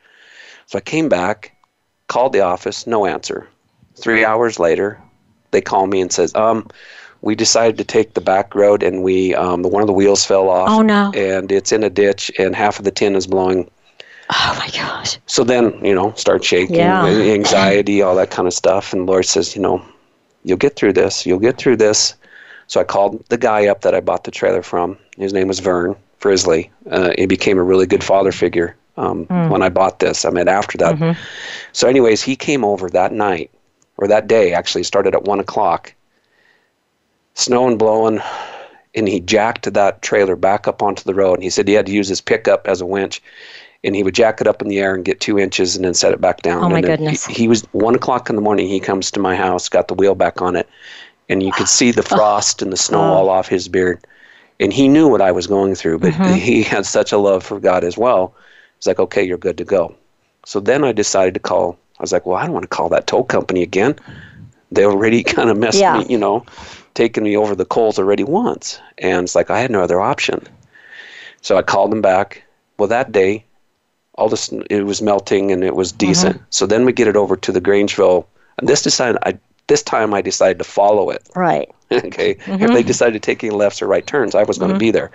So 0.67 0.77
I 0.77 0.81
came 0.81 1.07
back, 1.07 1.55
called 2.07 2.33
the 2.33 2.41
office, 2.41 2.85
no 2.85 3.05
answer. 3.05 3.47
Three 3.95 4.25
hours 4.25 4.59
later, 4.59 5.01
they 5.55 5.61
call 5.61 5.87
me 5.87 6.01
and 6.01 6.11
says, 6.11 6.35
um, 6.35 6.67
we 7.21 7.33
decided 7.35 7.77
to 7.77 7.83
take 7.83 8.13
the 8.13 8.21
back 8.21 8.53
road 8.53 8.83
and 8.83 9.01
we 9.01 9.33
um, 9.33 9.61
the 9.63 9.69
one 9.69 9.81
of 9.81 9.87
the 9.87 9.93
wheels 9.93 10.25
fell 10.25 10.49
off. 10.49 10.69
Oh, 10.69 10.81
no. 10.81 11.11
And 11.15 11.51
it's 11.51 11.71
in 11.71 11.83
a 11.83 11.89
ditch 11.89 12.29
and 12.37 12.55
half 12.55 12.77
of 12.77 12.85
the 12.85 12.91
tin 12.91 13.15
is 13.15 13.25
blowing. 13.25 13.69
Oh 14.29 14.55
my 14.59 14.69
gosh. 14.69 15.17
So 15.27 15.43
then, 15.43 15.83
you 15.83 15.95
know, 15.95 16.13
start 16.15 16.43
shaking, 16.43 16.75
Yeah. 16.75 17.05
anxiety, 17.05 18.01
all 18.01 18.15
that 18.15 18.31
kind 18.31 18.47
of 18.47 18.53
stuff. 18.53 18.93
And 18.93 19.05
Lord 19.07 19.25
says, 19.25 19.55
you 19.55 19.61
know, 19.61 19.81
you'll 20.43 20.57
get 20.57 20.75
through 20.75 20.93
this. 20.93 21.25
You'll 21.25 21.39
get 21.39 21.57
through 21.57 21.77
this. 21.77 22.15
So 22.67 22.81
I 22.81 22.83
called 22.83 23.23
the 23.29 23.37
guy 23.37 23.67
up 23.67 23.81
that 23.81 23.93
I 23.95 24.01
bought 24.01 24.23
the 24.23 24.31
trailer 24.31 24.61
from. 24.63 24.97
His 25.17 25.33
name 25.33 25.47
was 25.47 25.59
Vern 25.59 25.95
Frisley. 26.17 26.71
Uh, 26.89 27.11
he 27.17 27.25
became 27.27 27.57
a 27.59 27.63
really 27.63 27.85
good 27.85 28.03
father 28.03 28.31
figure 28.31 28.75
um, 28.97 29.25
when 29.49 29.61
I 29.61 29.69
bought 29.69 29.99
this. 29.99 30.25
I 30.25 30.29
mean, 30.31 30.47
after 30.47 30.77
that. 30.79 30.99
So, 31.73 31.87
anyways, 31.87 32.23
he 32.23 32.35
came 32.35 32.63
over 32.65 32.89
that 32.89 33.11
night, 33.11 33.51
or 33.97 34.07
that 34.07 34.27
day 34.27 34.53
actually, 34.53 34.83
started 34.83 35.13
at 35.15 35.23
1 35.23 35.39
o'clock. 35.39 35.93
Snow 37.33 37.67
and 37.67 37.77
blowing, 37.77 38.21
and 38.93 39.07
he 39.07 39.19
jacked 39.19 39.73
that 39.73 40.01
trailer 40.01 40.35
back 40.35 40.67
up 40.67 40.81
onto 40.81 41.03
the 41.03 41.13
road. 41.13 41.33
And 41.35 41.43
he 41.43 41.49
said 41.49 41.67
he 41.67 41.73
had 41.73 41.85
to 41.87 41.91
use 41.91 42.07
his 42.07 42.21
pickup 42.21 42.67
as 42.67 42.79
a 42.81 42.85
winch, 42.85 43.21
and 43.83 43.95
he 43.95 44.03
would 44.03 44.15
jack 44.15 44.39
it 44.41 44.47
up 44.47 44.61
in 44.61 44.67
the 44.69 44.79
air 44.79 44.95
and 44.95 45.03
get 45.03 45.19
two 45.19 45.37
inches 45.37 45.75
and 45.75 45.83
then 45.83 45.93
set 45.93 46.13
it 46.13 46.21
back 46.21 46.41
down. 46.41 46.63
Oh, 46.63 46.69
my 46.69 46.77
and 46.77 46.85
goodness. 46.85 47.25
He, 47.25 47.33
he 47.33 47.47
was 47.47 47.63
1 47.73 47.95
o'clock 47.95 48.29
in 48.29 48.35
the 48.35 48.41
morning. 48.41 48.67
He 48.67 48.79
comes 48.79 49.11
to 49.11 49.19
my 49.19 49.35
house, 49.35 49.67
got 49.69 49.87
the 49.89 49.93
wheel 49.95 50.15
back 50.15 50.41
on 50.41 50.55
it, 50.55 50.67
and 51.27 51.43
you 51.43 51.51
could 51.51 51.67
see 51.67 51.91
the 51.91 52.03
frost 52.15 52.61
and 52.61 52.71
the 52.71 52.77
snow 52.77 52.99
Oh. 53.01 53.13
all 53.15 53.29
off 53.29 53.47
his 53.49 53.67
beard. 53.67 53.99
And 54.61 54.71
he 54.71 54.87
knew 54.87 55.09
what 55.09 55.21
I 55.21 55.31
was 55.33 55.47
going 55.47 55.75
through, 55.75 55.99
but 55.99 56.13
Mm-hmm. 56.13 56.33
he 56.35 56.63
had 56.63 56.85
such 56.85 57.11
a 57.11 57.17
love 57.17 57.43
for 57.43 57.59
God 57.59 57.83
as 57.83 57.97
well. 57.97 58.33
He's 58.79 58.87
like, 58.87 58.99
okay, 58.99 59.23
you're 59.23 59.37
good 59.37 59.57
to 59.57 59.65
go. 59.65 59.93
So 60.45 60.61
then 60.61 60.85
I 60.85 60.93
decided 60.93 61.33
to 61.33 61.39
call. 61.41 61.77
I 61.99 62.03
was 62.03 62.11
like, 62.11 62.25
well, 62.25 62.37
I 62.37 62.43
don't 62.43 62.53
want 62.53 62.63
to 62.63 62.75
call 62.75 62.89
that 62.89 63.07
tow 63.07 63.23
company 63.23 63.63
again. 63.63 63.95
They 64.71 64.85
already 64.85 65.23
kind 65.35 65.49
of 65.49 65.57
messed 65.57 65.79
Yeah. 65.79 65.99
me, 65.99 66.05
you 66.09 66.17
know, 66.17 66.45
taken 66.93 67.23
me 67.23 67.37
over 67.37 67.55
the 67.55 67.65
coals 67.65 67.99
already 67.99 68.23
once. 68.23 68.79
And 68.97 69.23
it's 69.25 69.35
like 69.35 69.49
I 69.49 69.59
had 69.59 69.71
no 69.71 69.81
other 69.81 70.01
option. 70.01 70.45
So 71.41 71.57
I 71.57 71.61
called 71.61 71.91
them 71.91 72.01
back. 72.01 72.43
Well, 72.77 72.89
that 72.89 73.11
day, 73.11 73.45
all 74.15 74.29
this 74.29 74.51
it 74.69 74.85
was 74.85 75.01
melting 75.01 75.51
and 75.51 75.63
it 75.63 75.75
was 75.75 75.91
mm-hmm. 75.91 76.07
decent. 76.07 76.41
So 76.49 76.65
then 76.65 76.85
we 76.85 76.93
get 76.93 77.07
it 77.07 77.15
over 77.15 77.35
to 77.35 77.51
the 77.51 77.61
Grangeville, 77.61 78.25
and 78.57 78.67
this 78.67 78.81
decided 78.81 79.17
I 79.23 79.37
this 79.67 79.83
time 79.83 80.13
I 80.13 80.21
decided 80.21 80.57
to 80.59 80.63
follow 80.63 81.09
it. 81.09 81.27
Right. 81.35 81.69
okay, 81.91 82.31
if 82.31 82.45
they 82.45 82.55
mm-hmm. 82.55 82.87
decided 82.87 83.13
to 83.13 83.19
take 83.19 83.43
any 83.43 83.51
lefts 83.53 83.81
or 83.81 83.87
right 83.87 84.05
turns, 84.05 84.35
I 84.35 84.43
was 84.43 84.57
going 84.57 84.69
to 84.69 84.73
mm-hmm. 84.73 84.79
be 84.79 84.91
there. 84.91 85.11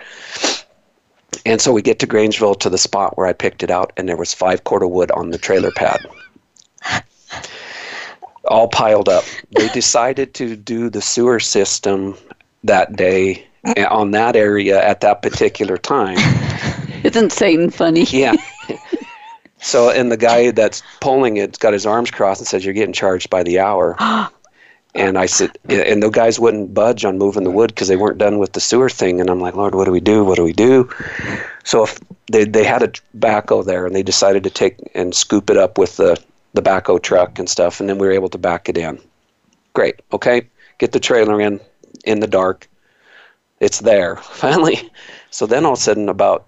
And 1.45 1.61
so 1.61 1.71
we 1.71 1.81
get 1.81 1.99
to 1.99 2.07
Grangeville 2.07 2.59
to 2.59 2.69
the 2.69 2.77
spot 2.77 3.17
where 3.17 3.27
I 3.27 3.33
picked 3.33 3.63
it 3.63 3.71
out, 3.71 3.93
and 3.97 4.07
there 4.07 4.17
was 4.17 4.33
five 4.33 4.63
quarter 4.63 4.87
wood 4.87 5.11
on 5.11 5.31
the 5.31 5.37
trailer 5.37 5.71
pad, 5.71 6.05
all 8.45 8.67
piled 8.67 9.09
up. 9.09 9.23
They 9.55 9.67
decided 9.73 10.33
to 10.35 10.55
do 10.55 10.89
the 10.89 11.01
sewer 11.01 11.39
system 11.39 12.17
that 12.63 12.95
day 12.95 13.47
eh, 13.65 13.85
on 13.85 14.11
that 14.11 14.35
area 14.35 14.83
at 14.83 15.01
that 15.01 15.21
particular 15.21 15.77
time. 15.77 16.17
Isn't 17.03 17.31
Satan 17.31 17.69
funny? 17.69 18.03
Yeah. 18.03 18.35
So, 19.63 19.91
and 19.91 20.11
the 20.11 20.17
guy 20.17 20.49
that's 20.49 20.81
pulling 21.01 21.37
it's 21.37 21.59
got 21.59 21.73
his 21.73 21.85
arms 21.85 22.09
crossed 22.09 22.41
and 22.41 22.47
says, 22.47 22.65
"You're 22.65 22.73
getting 22.73 22.93
charged 22.93 23.29
by 23.29 23.43
the 23.43 23.59
hour." 23.59 23.95
and 24.95 25.19
I 25.19 25.27
said, 25.27 25.51
and 25.69 26.01
the 26.01 26.09
guys 26.09 26.39
wouldn't 26.39 26.73
budge 26.73 27.05
on 27.05 27.19
moving 27.19 27.43
the 27.43 27.51
wood 27.51 27.67
because 27.69 27.87
they 27.87 27.95
weren't 27.95 28.17
done 28.17 28.39
with 28.39 28.53
the 28.53 28.59
sewer 28.59 28.89
thing. 28.89 29.21
And 29.21 29.29
I'm 29.29 29.39
like, 29.39 29.55
Lord, 29.55 29.75
what 29.75 29.85
do 29.85 29.91
we 29.91 29.99
do? 29.99 30.25
What 30.25 30.37
do 30.37 30.43
we 30.43 30.51
do? 30.51 30.89
So 31.63 31.83
if 31.83 31.99
they 32.31 32.43
they 32.45 32.63
had 32.63 32.81
a 32.81 32.91
backhoe 33.15 33.63
there, 33.63 33.85
and 33.85 33.95
they 33.95 34.01
decided 34.01 34.43
to 34.45 34.49
take 34.49 34.77
and 34.95 35.13
scoop 35.13 35.51
it 35.51 35.57
up 35.57 35.77
with 35.77 35.97
the 35.97 36.19
the 36.53 36.61
backhoe 36.61 37.01
truck 37.01 37.39
and 37.39 37.49
stuff, 37.49 37.79
and 37.79 37.89
then 37.89 37.97
we 37.97 38.07
were 38.07 38.13
able 38.13 38.29
to 38.29 38.37
back 38.37 38.69
it 38.69 38.77
in. 38.77 38.99
Great. 39.73 40.01
Okay, 40.11 40.47
get 40.77 40.91
the 40.91 40.99
trailer 40.99 41.39
in 41.39 41.59
in 42.05 42.19
the 42.19 42.27
dark. 42.27 42.67
It's 43.59 43.79
there 43.79 44.15
finally. 44.21 44.89
So 45.29 45.45
then 45.45 45.65
all 45.65 45.73
of 45.73 45.79
a 45.79 45.81
sudden, 45.81 46.09
about 46.09 46.47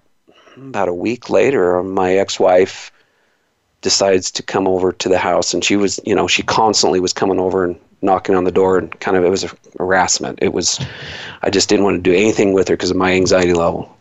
about 0.56 0.88
a 0.88 0.94
week 0.94 1.30
later, 1.30 1.82
my 1.82 2.14
ex-wife 2.14 2.92
decides 3.80 4.30
to 4.30 4.42
come 4.42 4.66
over 4.66 4.92
to 4.92 5.08
the 5.08 5.18
house, 5.18 5.52
and 5.52 5.64
she 5.64 5.76
was, 5.76 6.00
you 6.06 6.14
know, 6.14 6.26
she 6.26 6.42
constantly 6.42 7.00
was 7.00 7.12
coming 7.12 7.38
over 7.38 7.64
and 7.64 7.76
knocking 8.02 8.34
on 8.34 8.44
the 8.44 8.52
door, 8.52 8.78
and 8.78 8.98
kind 9.00 9.16
of 9.16 9.24
it 9.24 9.30
was 9.30 9.44
a 9.44 9.50
harassment. 9.78 10.38
It 10.40 10.52
was, 10.52 10.80
I 11.42 11.50
just 11.50 11.68
didn't 11.68 11.84
want 11.84 11.96
to 11.96 12.02
do 12.02 12.16
anything 12.16 12.52
with 12.52 12.68
her 12.68 12.76
because 12.76 12.90
of 12.90 12.96
my 12.96 13.12
anxiety 13.12 13.52
level. 13.52 13.94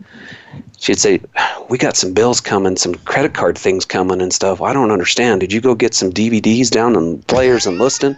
She'd 0.83 0.99
say, 0.99 1.21
"We 1.69 1.77
got 1.77 1.95
some 1.95 2.11
bills 2.11 2.41
coming, 2.41 2.75
some 2.75 2.95
credit 2.95 3.33
card 3.33 3.57
things 3.57 3.85
coming 3.85 4.21
and 4.21 4.33
stuff. 4.33 4.61
I 4.61 4.73
don't 4.73 4.91
understand. 4.91 5.39
Did 5.39 5.53
you 5.53 5.61
go 5.61 5.75
get 5.75 5.93
some 5.93 6.11
DVDs 6.11 6.69
down 6.69 6.97
and 6.97 7.25
players 7.27 7.65
and 7.65 7.79
listing?" 7.79 8.17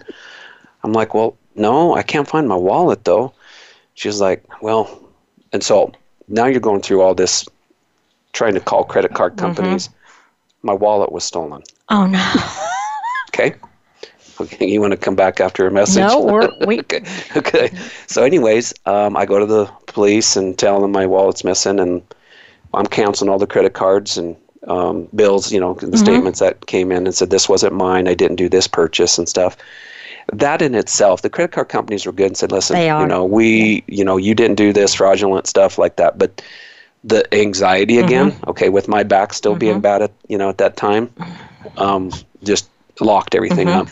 I'm 0.84 0.91
like, 0.91 1.13
"Well, 1.13 1.38
no, 1.53 1.95
I 1.95 2.01
can't 2.01 2.28
find 2.28 2.47
my 2.47 2.55
wallet 2.55 3.03
though." 3.03 3.34
She's 3.93 4.20
like, 4.20 4.43
"Well," 4.63 4.89
and 5.53 5.63
so 5.63 5.91
now 6.28 6.47
you're 6.47 6.59
going 6.59 6.82
through 6.82 7.01
all 7.01 7.13
this 7.13 7.47
trying 8.34 8.55
to 8.55 8.59
call 8.59 8.84
credit 8.84 9.13
card 9.13 9.38
companies. 9.38 9.89
my 10.63 10.74
wallet 10.74 11.11
was 11.11 11.24
stolen. 11.24 11.61
Oh 11.89 12.07
no. 12.07 12.34
Okay. 13.30 13.53
Okay, 14.41 14.66
you 14.66 14.82
want 14.82 14.91
to 14.91 14.97
come 14.97 15.16
back 15.16 15.39
after 15.39 15.68
a 15.68 15.72
message? 15.72 16.07
No, 16.07 16.20
we're, 16.22 16.49
we. 16.66 16.80
okay. 16.86 17.03
Okay. 17.36 17.70
So, 18.07 18.24
anyways, 18.24 18.74
um, 18.86 19.16
I 19.18 19.26
go 19.26 19.39
to 19.39 19.45
the 19.45 19.66
police 19.88 20.36
and 20.36 20.57
tell 20.57 20.80
them 20.82 20.93
my 20.93 21.05
wallet's 21.05 21.43
missing, 21.43 21.80
and 21.80 22.01
I'm 22.76 22.88
canceling 22.88 23.30
all 23.32 23.39
the 23.39 23.47
credit 23.47 23.73
cards 23.73 24.17
and 24.17 24.36
um, 24.67 25.07
bills. 25.15 25.51
You 25.51 25.59
know, 25.59 25.73
the 25.76 25.97
Mm-hmm. 25.97 25.97
statements 25.97 26.39
that 26.39 26.65
came 26.67 26.91
in 26.91 27.05
and 27.05 27.15
said 27.15 27.30
this 27.30 27.49
wasn't 27.49 27.73
mine. 27.73 28.07
I 28.07 28.13
didn't 28.13 28.38
do 28.38 28.49
this 28.49 28.67
purchase 28.67 29.17
and 29.17 29.28
stuff. 29.28 29.57
That 30.34 30.61
in 30.61 30.76
itself, 30.76 31.21
the 31.21 31.30
credit 31.30 31.51
card 31.53 31.69
companies 31.69 32.05
were 32.05 32.11
good 32.11 32.28
and 32.28 32.38
said, 32.38 32.51
"Listen, 32.51 32.84
you 32.95 33.05
know, 33.05 33.26
we, 33.26 33.84
you 33.88 34.03
know, 34.03 34.17
you 34.17 34.34
didn't 34.34 34.55
do 34.55 34.73
this 34.73 34.93
fraudulent 34.95 35.47
stuff 35.47 35.78
like 35.78 35.97
that." 35.97 36.17
But 36.17 36.41
the 37.03 37.23
anxiety 37.34 37.97
again, 37.99 38.34
Mm-hmm. 38.34 38.49
okay, 38.49 38.69
with 38.69 38.88
my 38.88 39.03
back 39.03 39.34
still 39.34 39.55
being 39.55 39.82
bad 39.82 40.01
at 40.01 40.11
you 40.28 40.38
know 40.38 40.49
at 40.49 40.57
that 40.57 40.76
time, 40.78 41.09
um, 41.78 42.11
just 42.43 42.69
locked 42.99 43.36
everything 43.36 43.67
Mm-hmm. 43.67 43.76
up. 43.76 43.89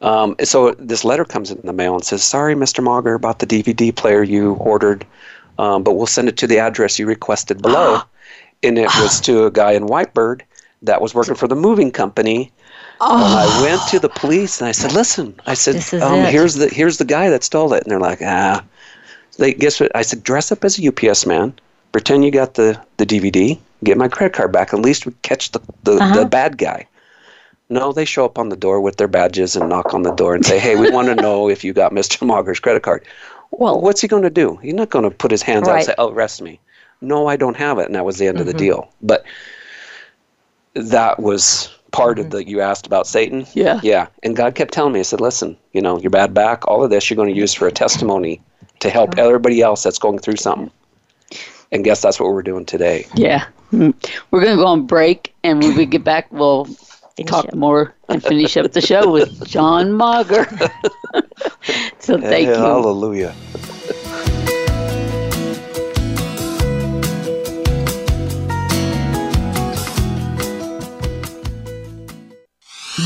Um, 0.00 0.36
so 0.44 0.72
this 0.78 1.04
letter 1.04 1.24
comes 1.24 1.50
in 1.50 1.60
the 1.64 1.72
mail 1.72 1.94
and 1.94 2.04
says, 2.04 2.22
"Sorry, 2.22 2.54
Mr. 2.54 2.80
Mauger, 2.82 3.14
about 3.14 3.38
the 3.38 3.46
DVD 3.46 3.92
player 3.92 4.22
you 4.22 4.54
ordered, 4.54 5.06
um, 5.58 5.82
but 5.82 5.92
we'll 5.94 6.06
send 6.06 6.28
it 6.28 6.36
to 6.38 6.46
the 6.46 6.58
address 6.58 6.98
you 6.98 7.06
requested 7.06 7.60
below." 7.62 8.02
and 8.62 8.78
it 8.78 8.88
was 9.02 9.20
to 9.20 9.44
a 9.44 9.50
guy 9.50 9.72
in 9.72 9.84
Whitebird 9.86 10.40
that 10.82 11.00
was 11.02 11.14
working 11.14 11.34
for 11.34 11.46
the 11.46 11.54
moving 11.54 11.90
company. 11.90 12.50
And 13.00 13.22
I 13.24 13.62
went 13.62 13.82
to 13.90 13.98
the 13.98 14.08
police 14.08 14.60
and 14.60 14.68
I 14.68 14.72
said, 14.72 14.92
"Listen," 14.92 15.34
I 15.46 15.54
said, 15.54 15.76
um, 16.02 16.20
"Here's 16.30 16.54
the 16.54 16.68
here's 16.68 16.96
the 16.98 17.04
guy 17.04 17.28
that 17.28 17.44
stole 17.44 17.74
it." 17.74 17.82
And 17.82 17.90
they're 17.92 18.00
like, 18.00 18.20
"Ah." 18.22 18.62
They 19.36 19.52
guess 19.52 19.80
what? 19.80 19.90
I 19.94 20.02
said, 20.02 20.22
"Dress 20.22 20.50
up 20.52 20.64
as 20.64 20.78
a 20.78 20.82
UPS 20.88 21.26
man, 21.26 21.52
pretend 21.92 22.24
you 22.24 22.30
got 22.30 22.54
the 22.54 22.80
the 22.96 23.04
DVD, 23.04 23.58
get 23.82 23.98
my 23.98 24.08
credit 24.08 24.32
card 24.32 24.52
back. 24.52 24.72
At 24.72 24.80
least 24.80 25.04
we 25.06 25.12
catch 25.22 25.50
the 25.52 25.60
the, 25.82 25.96
Uh-huh. 25.96 26.14
the 26.20 26.24
bad 26.26 26.56
guy." 26.56 26.86
No, 27.68 27.92
they 27.92 28.04
show 28.04 28.24
up 28.24 28.38
on 28.38 28.50
the 28.50 28.56
door 28.56 28.80
with 28.80 28.96
their 28.96 29.08
badges 29.08 29.56
and 29.56 29.68
knock 29.68 29.92
on 29.94 30.02
the 30.02 30.12
door 30.12 30.34
and 30.34 30.44
say, 30.46 30.58
"Hey, 30.58 30.76
we 30.76 30.90
want 30.90 31.08
to 31.08 31.14
know 31.16 31.48
if 31.48 31.64
you 31.64 31.72
got 31.72 31.92
Mr. 31.92 32.24
Mauger's 32.26 32.60
credit 32.60 32.82
card." 32.82 33.02
Well, 33.50 33.80
What's 33.80 34.00
he 34.00 34.08
going 34.08 34.22
to 34.24 34.30
do? 34.30 34.56
He's 34.56 34.74
not 34.74 34.90
going 34.90 35.08
to 35.08 35.10
put 35.16 35.30
his 35.30 35.42
hands 35.42 35.68
out 35.68 35.76
and 35.76 35.84
say, 35.84 35.94
"Oh, 35.98 36.10
arrest 36.10 36.42
me." 36.42 36.60
No, 37.00 37.26
I 37.26 37.36
don't 37.36 37.56
have 37.56 37.78
it, 37.78 37.86
and 37.86 37.94
that 37.94 38.04
was 38.04 38.18
the 38.18 38.26
end 38.26 38.40
of 38.40 38.46
the 38.46 38.52
Mm-hmm. 38.52 38.58
deal. 38.58 38.92
But 39.02 39.24
that 40.74 41.20
was 41.20 41.68
part 41.92 42.18
of 42.18 42.30
the 42.30 42.44
you 42.44 42.60
asked 42.60 42.86
about 42.86 43.06
Satan. 43.06 43.46
Yeah. 43.54 43.78
Yeah, 43.82 44.06
and 44.22 44.34
God 44.34 44.54
kept 44.54 44.72
telling 44.74 44.92
me, 44.92 45.00
I 45.00 45.02
said, 45.02 45.20
"Listen, 45.20 45.56
you 45.72 45.80
know, 45.80 45.98
your 46.00 46.10
bad 46.10 46.34
back, 46.34 46.66
all 46.66 46.82
of 46.82 46.90
this, 46.90 47.08
you're 47.08 47.16
going 47.16 47.32
to 47.32 47.38
use 47.38 47.54
for 47.54 47.68
a 47.68 47.72
testimony 47.72 48.40
to 48.80 48.90
help 48.90 49.16
everybody 49.18 49.62
else 49.62 49.82
that's 49.82 49.98
going 49.98 50.18
through 50.18 50.36
something." 50.36 50.70
And 51.72 51.84
guess 51.84 52.02
that's 52.02 52.20
what 52.20 52.30
we're 52.32 52.42
doing 52.42 52.64
today. 52.66 53.06
Yeah. 53.14 53.46
Mm. 53.72 53.94
We're 54.30 54.40
going 54.40 54.56
to 54.56 54.62
go 54.62 54.66
on 54.66 54.86
break, 54.86 55.34
and 55.42 55.60
when 55.60 55.76
we 55.76 55.86
get 55.86 56.04
back, 56.04 56.30
we'll 56.32 56.68
Finish 57.16 57.30
talk 57.30 57.46
up. 57.46 57.54
more 57.54 57.94
and 58.08 58.22
finish 58.22 58.56
up 58.56 58.72
the 58.72 58.80
show 58.80 59.10
with 59.10 59.46
John 59.46 59.92
Mauger. 59.92 60.44
so 62.00 62.20
thank 62.20 62.48
you. 62.48 62.54
Hallelujah. 62.54 63.34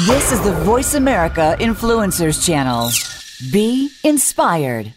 This 0.07 0.33
is 0.33 0.41
the 0.43 0.53
Voice 0.65 0.95
America 0.95 1.57
Influencers 1.61 2.45
Channel. 2.45 2.91
Be 3.53 3.91
inspired. 4.05 4.93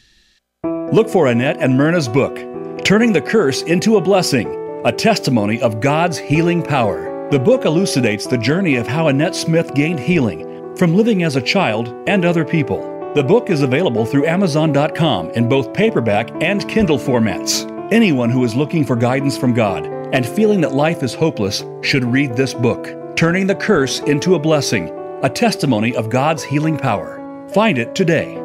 Look 0.65 1.09
for 1.09 1.27
Annette 1.27 1.57
and 1.59 1.77
Myrna's 1.77 2.07
book, 2.07 2.35
Turning 2.83 3.11
the 3.11 3.21
Curse 3.21 3.61
into 3.63 3.97
a 3.97 4.01
Blessing, 4.01 4.81
a 4.85 4.91
testimony 4.91 5.61
of 5.61 5.81
God's 5.81 6.17
healing 6.17 6.61
power. 6.61 7.10
The 7.31 7.39
book 7.39 7.63
elucidates 7.63 8.27
the 8.27 8.37
journey 8.37 8.75
of 8.75 8.87
how 8.87 9.07
Annette 9.07 9.37
Smith 9.37 9.73
gained 9.73 10.01
healing 10.01 10.75
from 10.75 10.93
living 10.93 11.23
as 11.23 11.37
a 11.37 11.41
child 11.41 11.87
and 12.05 12.25
other 12.25 12.43
people. 12.43 12.81
The 13.15 13.23
book 13.23 13.49
is 13.49 13.61
available 13.61 14.05
through 14.05 14.25
Amazon.com 14.25 15.29
in 15.29 15.47
both 15.47 15.73
paperback 15.73 16.29
and 16.43 16.67
Kindle 16.67 16.97
formats. 16.97 17.65
Anyone 17.89 18.29
who 18.29 18.43
is 18.43 18.53
looking 18.53 18.83
for 18.83 18.97
guidance 18.97 19.37
from 19.37 19.53
God 19.53 19.85
and 20.11 20.27
feeling 20.27 20.59
that 20.59 20.73
life 20.73 21.03
is 21.03 21.13
hopeless 21.13 21.63
should 21.81 22.03
read 22.03 22.35
this 22.35 22.53
book, 22.53 23.15
Turning 23.15 23.47
the 23.47 23.55
Curse 23.55 24.01
into 24.01 24.35
a 24.35 24.39
Blessing, 24.39 24.89
a 25.23 25.29
testimony 25.29 25.95
of 25.95 26.09
God's 26.09 26.43
healing 26.43 26.77
power. 26.77 27.47
Find 27.53 27.77
it 27.77 27.95
today. 27.95 28.35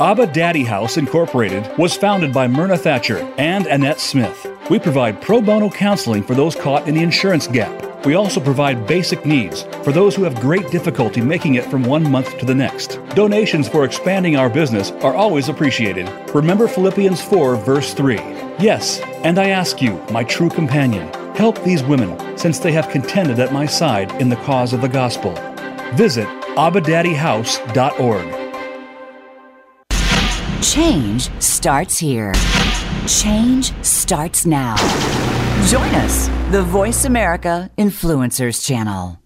Abba 0.00 0.28
Daddy 0.28 0.64
House 0.64 0.96
Incorporated 0.96 1.70
was 1.76 1.94
founded 1.94 2.32
by 2.32 2.48
Myrna 2.48 2.78
Thatcher 2.78 3.18
and 3.36 3.66
Annette 3.66 4.00
Smith. 4.00 4.46
We 4.70 4.78
provide 4.78 5.20
pro 5.20 5.40
bono 5.40 5.68
counseling 5.68 6.22
for 6.22 6.36
those 6.36 6.54
caught 6.54 6.86
in 6.86 6.94
the 6.94 7.02
insurance 7.02 7.48
gap. 7.48 8.06
We 8.06 8.14
also 8.14 8.38
provide 8.40 8.86
basic 8.86 9.26
needs 9.26 9.64
for 9.82 9.90
those 9.90 10.14
who 10.14 10.22
have 10.22 10.40
great 10.40 10.70
difficulty 10.70 11.20
making 11.20 11.56
it 11.56 11.64
from 11.64 11.82
one 11.82 12.08
month 12.08 12.38
to 12.38 12.46
the 12.46 12.54
next. 12.54 13.00
Donations 13.16 13.68
for 13.68 13.84
expanding 13.84 14.36
our 14.36 14.48
business 14.48 14.92
are 15.02 15.12
always 15.12 15.48
appreciated. 15.48 16.08
Remember 16.32 16.68
Philippians 16.68 17.20
4, 17.20 17.56
verse 17.56 17.94
3. 17.94 18.14
Yes, 18.60 19.00
and 19.24 19.40
I 19.40 19.48
ask 19.48 19.82
you, 19.82 20.00
my 20.12 20.22
true 20.22 20.48
companion, 20.48 21.12
help 21.34 21.60
these 21.64 21.82
women, 21.82 22.38
since 22.38 22.60
they 22.60 22.70
have 22.70 22.88
contended 22.90 23.40
at 23.40 23.52
my 23.52 23.66
side 23.66 24.12
in 24.22 24.28
the 24.28 24.36
cause 24.36 24.72
of 24.72 24.82
the 24.82 24.88
gospel. 24.88 25.32
Visit 25.94 26.28
abadaddyhouse.org. 26.54 28.36
Change 30.62 31.42
starts 31.42 31.98
here. 31.98 32.32
Change 33.10 33.74
starts 33.84 34.46
now. 34.46 34.76
Join 35.66 35.92
us, 35.96 36.28
the 36.52 36.62
Voice 36.62 37.06
America 37.06 37.68
Influencers 37.76 38.64
Channel. 38.64 39.18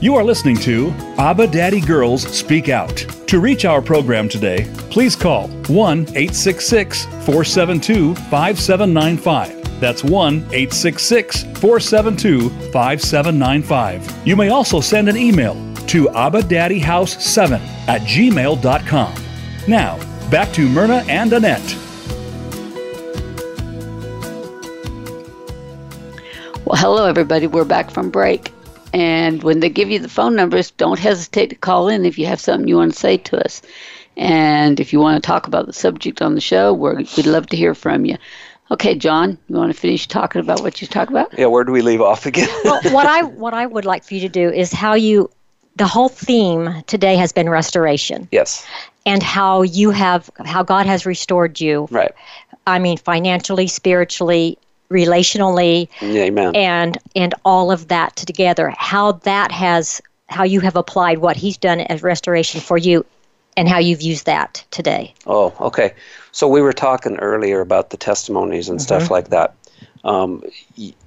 You 0.00 0.14
are 0.14 0.22
listening 0.22 0.56
to 0.58 0.90
Abba 1.18 1.48
Daddy 1.48 1.80
Girls 1.80 2.22
Speak 2.22 2.68
Out. 2.68 2.96
To 3.26 3.40
reach 3.40 3.64
our 3.64 3.82
program 3.82 4.28
today, 4.28 4.70
please 4.88 5.16
call 5.16 5.48
1 5.66 6.00
866 6.02 7.06
472 7.06 8.14
5795. 8.14 9.80
That's 9.80 10.04
1 10.04 10.34
866 10.36 11.42
472 11.58 12.50
5795. 12.70 14.26
You 14.26 14.36
may 14.36 14.50
also 14.50 14.80
send 14.80 15.08
an 15.08 15.16
email 15.16 15.73
to 15.88 16.06
abadaddyhouse7 16.06 17.60
at 17.88 18.02
gmail.com. 18.02 19.14
Now, 19.66 20.30
back 20.30 20.52
to 20.54 20.68
Myrna 20.68 21.04
and 21.08 21.32
Annette. 21.32 21.76
Well, 26.64 26.80
hello, 26.80 27.04
everybody. 27.06 27.46
We're 27.46 27.64
back 27.64 27.90
from 27.90 28.10
break. 28.10 28.50
And 28.94 29.42
when 29.42 29.60
they 29.60 29.68
give 29.68 29.90
you 29.90 29.98
the 29.98 30.08
phone 30.08 30.34
numbers, 30.36 30.70
don't 30.70 30.98
hesitate 30.98 31.48
to 31.50 31.56
call 31.56 31.88
in 31.88 32.06
if 32.06 32.18
you 32.18 32.26
have 32.26 32.40
something 32.40 32.68
you 32.68 32.76
want 32.76 32.92
to 32.92 32.98
say 32.98 33.16
to 33.18 33.44
us. 33.44 33.60
And 34.16 34.78
if 34.78 34.92
you 34.92 35.00
want 35.00 35.22
to 35.22 35.26
talk 35.26 35.46
about 35.46 35.66
the 35.66 35.72
subject 35.72 36.22
on 36.22 36.34
the 36.34 36.40
show, 36.40 36.72
we're, 36.72 36.96
we'd 36.96 37.26
love 37.26 37.46
to 37.48 37.56
hear 37.56 37.74
from 37.74 38.04
you. 38.04 38.16
Okay, 38.70 38.94
John, 38.94 39.36
you 39.48 39.56
want 39.56 39.72
to 39.72 39.78
finish 39.78 40.06
talking 40.06 40.40
about 40.40 40.62
what 40.62 40.80
you 40.80 40.86
talk 40.86 41.10
about? 41.10 41.36
Yeah, 41.36 41.46
where 41.46 41.64
do 41.64 41.72
we 41.72 41.82
leave 41.82 42.00
off 42.00 42.24
again? 42.24 42.48
well, 42.64 42.80
what 42.92 43.06
I 43.06 43.22
what 43.22 43.52
I 43.52 43.66
would 43.66 43.84
like 43.84 44.04
for 44.04 44.14
you 44.14 44.20
to 44.20 44.28
do 44.28 44.48
is 44.48 44.72
how 44.72 44.94
you 44.94 45.30
the 45.76 45.86
whole 45.86 46.08
theme 46.08 46.82
today 46.86 47.16
has 47.16 47.32
been 47.32 47.48
restoration 47.48 48.28
yes. 48.30 48.66
and 49.06 49.22
how 49.22 49.62
you 49.62 49.90
have 49.90 50.30
how 50.44 50.62
God 50.62 50.86
has 50.86 51.06
restored 51.06 51.60
you. 51.60 51.88
Right. 51.90 52.12
I 52.66 52.78
mean 52.78 52.96
financially, 52.96 53.66
spiritually, 53.66 54.58
relationally 54.90 55.88
amen. 56.02 56.54
and 56.54 56.98
and 57.16 57.34
all 57.44 57.70
of 57.70 57.88
that 57.88 58.16
together. 58.16 58.72
How 58.76 59.12
that 59.12 59.50
has 59.52 60.00
how 60.28 60.44
you 60.44 60.60
have 60.60 60.76
applied 60.76 61.18
what 61.18 61.36
he's 61.36 61.56
done 61.56 61.80
as 61.80 62.02
restoration 62.02 62.60
for 62.60 62.78
you 62.78 63.04
and 63.56 63.68
how 63.68 63.78
you've 63.78 64.02
used 64.02 64.26
that 64.26 64.64
today. 64.70 65.14
Oh, 65.26 65.54
okay. 65.60 65.94
So 66.32 66.48
we 66.48 66.60
were 66.60 66.72
talking 66.72 67.16
earlier 67.18 67.60
about 67.60 67.90
the 67.90 67.96
testimonies 67.96 68.68
and 68.68 68.82
stuff 68.82 69.10
like 69.10 69.28
that. 69.28 69.54
Um, 70.02 70.42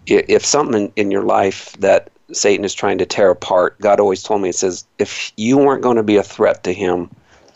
if 0.06 0.46
something 0.46 0.86
in, 0.86 0.92
in 0.96 1.12
your 1.12 1.24
life 1.24 1.74
that 1.80 2.10
Satan 2.32 2.66
is 2.66 2.74
trying 2.74 2.98
to 2.98 3.06
tear 3.06 3.30
apart, 3.30 3.80
God 3.80 4.00
always 4.00 4.24
told 4.24 4.42
me, 4.42 4.50
it 4.50 4.56
says, 4.56 4.86
if 4.98 5.32
you 5.38 5.58
weren't 5.58 5.84
going 5.84 5.98
to 5.98 6.04
be 6.04 6.18
a 6.18 6.24
threat 6.24 6.64
to 6.66 6.74
him, 6.74 7.10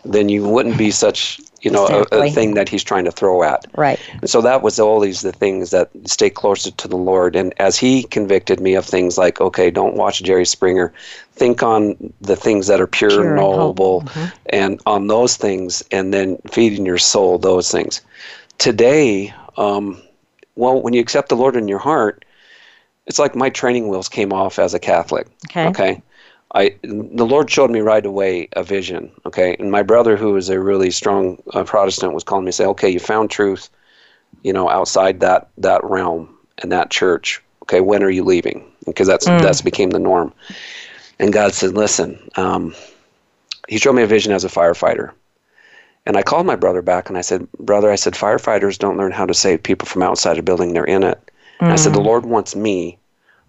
then 0.03 0.29
you 0.29 0.47
wouldn't 0.47 0.77
be 0.77 0.89
such, 0.89 1.39
you 1.61 1.69
know, 1.69 1.85
a, 1.85 2.17
a 2.17 2.31
thing 2.31 2.55
that 2.55 2.67
he's 2.67 2.83
trying 2.83 3.05
to 3.05 3.11
throw 3.11 3.43
at. 3.43 3.65
Right. 3.75 3.99
And 4.21 4.29
so 4.29 4.41
that 4.41 4.63
was 4.63 4.79
always 4.79 5.21
the 5.21 5.31
things 5.31 5.69
that 5.71 5.91
stay 6.05 6.29
closer 6.29 6.71
to 6.71 6.87
the 6.87 6.97
Lord. 6.97 7.35
And 7.35 7.53
as 7.59 7.77
He 7.77 8.03
convicted 8.03 8.59
me 8.59 8.73
of 8.73 8.85
things 8.85 9.17
like, 9.17 9.39
okay, 9.39 9.69
don't 9.69 9.95
watch 9.95 10.23
Jerry 10.23 10.45
Springer. 10.45 10.91
Think 11.33 11.61
on 11.61 12.13
the 12.21 12.35
things 12.35 12.67
that 12.67 12.81
are 12.81 12.87
pure, 12.87 13.09
Pure 13.09 13.27
and 13.27 13.35
noble, 13.35 14.05
and 14.47 14.81
on 14.85 15.07
those 15.07 15.37
things, 15.37 15.83
and 15.91 16.13
then 16.13 16.37
feeding 16.49 16.85
your 16.85 16.97
soul 16.97 17.37
those 17.37 17.69
things. 17.69 18.01
Today, 18.57 19.33
um, 19.57 20.01
well, 20.55 20.81
when 20.81 20.93
you 20.93 21.01
accept 21.01 21.29
the 21.29 21.35
Lord 21.35 21.55
in 21.55 21.67
your 21.67 21.79
heart, 21.79 22.25
it's 23.07 23.19
like 23.19 23.35
my 23.35 23.49
training 23.49 23.87
wheels 23.87 24.09
came 24.09 24.31
off 24.31 24.59
as 24.59 24.73
a 24.73 24.79
Catholic. 24.79 25.27
Okay. 25.49 25.67
Okay. 25.67 26.01
I 26.53 26.75
the 26.83 27.25
Lord 27.25 27.49
showed 27.49 27.71
me 27.71 27.79
right 27.79 28.05
away 28.05 28.49
a 28.53 28.63
vision. 28.63 29.11
Okay, 29.25 29.55
and 29.57 29.71
my 29.71 29.83
brother, 29.83 30.17
who 30.17 30.35
is 30.35 30.49
a 30.49 30.59
really 30.59 30.91
strong 30.91 31.41
uh, 31.53 31.63
Protestant, 31.63 32.13
was 32.13 32.23
calling 32.23 32.45
me, 32.45 32.51
say, 32.51 32.65
"Okay, 32.65 32.89
you 32.89 32.99
found 32.99 33.29
truth, 33.29 33.69
you 34.43 34.51
know, 34.51 34.69
outside 34.69 35.21
that 35.21 35.49
that 35.57 35.83
realm 35.83 36.37
and 36.61 36.71
that 36.71 36.91
church. 36.91 37.41
Okay, 37.63 37.79
when 37.79 38.03
are 38.03 38.09
you 38.09 38.23
leaving? 38.23 38.69
Because 38.85 39.07
that's 39.07 39.27
mm. 39.27 39.41
that's 39.41 39.61
became 39.61 39.91
the 39.91 39.99
norm." 39.99 40.33
And 41.19 41.31
God 41.31 41.53
said, 41.53 41.71
"Listen." 41.71 42.19
Um, 42.35 42.75
he 43.69 43.77
showed 43.77 43.93
me 43.93 44.03
a 44.03 44.07
vision 44.07 44.33
as 44.33 44.43
a 44.43 44.49
firefighter. 44.49 45.11
And 46.05 46.17
I 46.17 46.23
called 46.23 46.45
my 46.45 46.55
brother 46.55 46.81
back 46.81 47.07
and 47.07 47.17
I 47.17 47.21
said, 47.21 47.49
Brother, 47.53 47.91
I 47.91 47.95
said, 47.95 48.13
firefighters 48.13 48.77
don't 48.77 48.97
learn 48.97 49.11
how 49.11 49.25
to 49.25 49.33
save 49.33 49.61
people 49.61 49.87
from 49.87 50.01
outside 50.01 50.39
a 50.39 50.41
building, 50.41 50.73
they're 50.73 50.83
in 50.83 51.03
it. 51.03 51.30
Mm. 51.61 51.71
I 51.71 51.75
said, 51.75 51.93
The 51.93 51.99
mm. 51.99 52.05
Lord 52.05 52.25
wants 52.25 52.55
me 52.55 52.97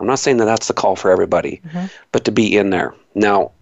I'm 0.02 0.08
not 0.08 0.18
saying 0.18 0.38
that 0.38 0.46
that's 0.46 0.66
the 0.66 0.74
call 0.74 0.96
for 0.96 1.12
everybody, 1.12 1.60
mm-hmm. 1.64 1.86
but 2.10 2.24
to 2.24 2.32
be 2.32 2.56
in 2.56 2.70
there. 2.70 2.92
Now, 3.14 3.52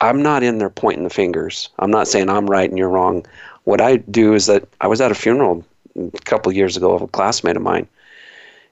I'm 0.00 0.22
not 0.22 0.44
in 0.44 0.58
there 0.58 0.70
pointing 0.70 1.02
the 1.02 1.10
fingers. 1.10 1.68
I'm 1.80 1.90
not 1.90 2.06
saying 2.06 2.30
I'm 2.30 2.48
right 2.48 2.70
and 2.70 2.78
you're 2.78 2.88
wrong. 2.88 3.26
What 3.64 3.80
I 3.80 3.96
do 3.96 4.34
is 4.34 4.46
that 4.46 4.68
I 4.80 4.86
was 4.86 5.00
at 5.00 5.10
a 5.10 5.16
funeral 5.16 5.64
a 5.96 6.10
couple 6.20 6.52
years 6.52 6.76
ago 6.76 6.92
of 6.92 7.02
a 7.02 7.08
classmate 7.08 7.56
of 7.56 7.62
mine, 7.62 7.88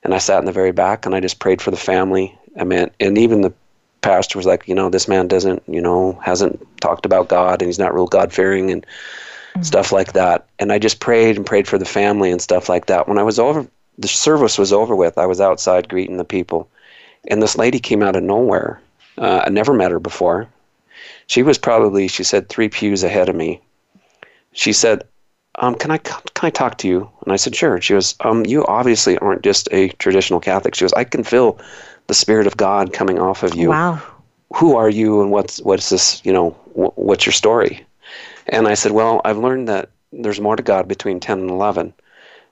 and 0.04 0.14
I 0.14 0.18
sat 0.18 0.38
in 0.38 0.44
the 0.44 0.52
very 0.52 0.70
back 0.70 1.04
and 1.04 1.12
I 1.12 1.18
just 1.18 1.40
prayed 1.40 1.60
for 1.60 1.72
the 1.72 1.76
family. 1.76 2.38
I 2.56 2.62
mean, 2.62 2.88
and 3.00 3.18
even 3.18 3.40
the 3.40 3.52
pastor 4.00 4.38
was 4.38 4.46
like, 4.46 4.68
you 4.68 4.74
know, 4.74 4.88
this 4.88 5.08
man 5.08 5.26
doesn't, 5.26 5.64
you 5.66 5.80
know, 5.80 6.12
hasn't 6.22 6.64
talked 6.80 7.04
about 7.04 7.28
God 7.28 7.60
and 7.60 7.68
he's 7.68 7.80
not 7.80 7.94
real 7.94 8.06
God 8.06 8.32
fearing 8.32 8.70
and 8.70 8.86
mm-hmm. 8.86 9.62
stuff 9.62 9.90
like 9.90 10.12
that. 10.12 10.46
And 10.60 10.72
I 10.72 10.78
just 10.78 11.00
prayed 11.00 11.36
and 11.36 11.44
prayed 11.44 11.66
for 11.66 11.78
the 11.78 11.84
family 11.84 12.30
and 12.30 12.40
stuff 12.40 12.68
like 12.68 12.86
that. 12.86 13.08
When 13.08 13.18
I 13.18 13.24
was 13.24 13.40
over, 13.40 13.66
the 13.98 14.08
service 14.08 14.58
was 14.58 14.72
over 14.72 14.94
with. 14.94 15.18
I 15.18 15.26
was 15.26 15.40
outside 15.40 15.88
greeting 15.88 16.16
the 16.16 16.24
people, 16.24 16.68
and 17.28 17.42
this 17.42 17.56
lady 17.56 17.78
came 17.78 18.02
out 18.02 18.16
of 18.16 18.22
nowhere. 18.22 18.80
Uh, 19.18 19.42
I 19.46 19.50
never 19.50 19.72
met 19.72 19.90
her 19.90 20.00
before. 20.00 20.48
She 21.26 21.42
was 21.42 21.58
probably, 21.58 22.08
she 22.08 22.24
said, 22.24 22.48
three 22.48 22.68
pews 22.68 23.02
ahead 23.02 23.28
of 23.28 23.36
me. 23.36 23.60
She 24.52 24.72
said, 24.72 25.02
um, 25.58 25.74
"Can 25.74 25.90
I 25.90 25.98
can 25.98 26.20
I 26.42 26.50
talk 26.50 26.78
to 26.78 26.88
you?" 26.88 27.10
And 27.24 27.32
I 27.32 27.36
said, 27.36 27.54
"Sure." 27.54 27.80
She 27.80 27.94
goes, 27.94 28.14
um, 28.20 28.44
"You 28.46 28.64
obviously 28.66 29.18
aren't 29.18 29.42
just 29.42 29.68
a 29.72 29.88
traditional 29.88 30.40
Catholic." 30.40 30.74
She 30.74 30.84
goes, 30.84 30.92
"I 30.92 31.04
can 31.04 31.24
feel 31.24 31.58
the 32.06 32.14
Spirit 32.14 32.46
of 32.46 32.56
God 32.56 32.92
coming 32.92 33.18
off 33.18 33.42
of 33.42 33.54
you. 33.54 33.70
Wow. 33.70 34.00
Who 34.54 34.76
are 34.76 34.88
you, 34.88 35.20
and 35.22 35.30
what's 35.30 35.60
what's 35.62 35.88
this? 35.88 36.20
You 36.24 36.32
know, 36.32 36.50
wh- 36.74 36.96
what's 36.98 37.26
your 37.26 37.32
story?" 37.32 37.84
And 38.46 38.68
I 38.68 38.74
said, 38.74 38.92
"Well, 38.92 39.20
I've 39.24 39.38
learned 39.38 39.68
that 39.68 39.90
there's 40.12 40.40
more 40.40 40.56
to 40.56 40.62
God 40.62 40.88
between 40.88 41.20
ten 41.20 41.40
and 41.40 41.50
eleven." 41.50 41.92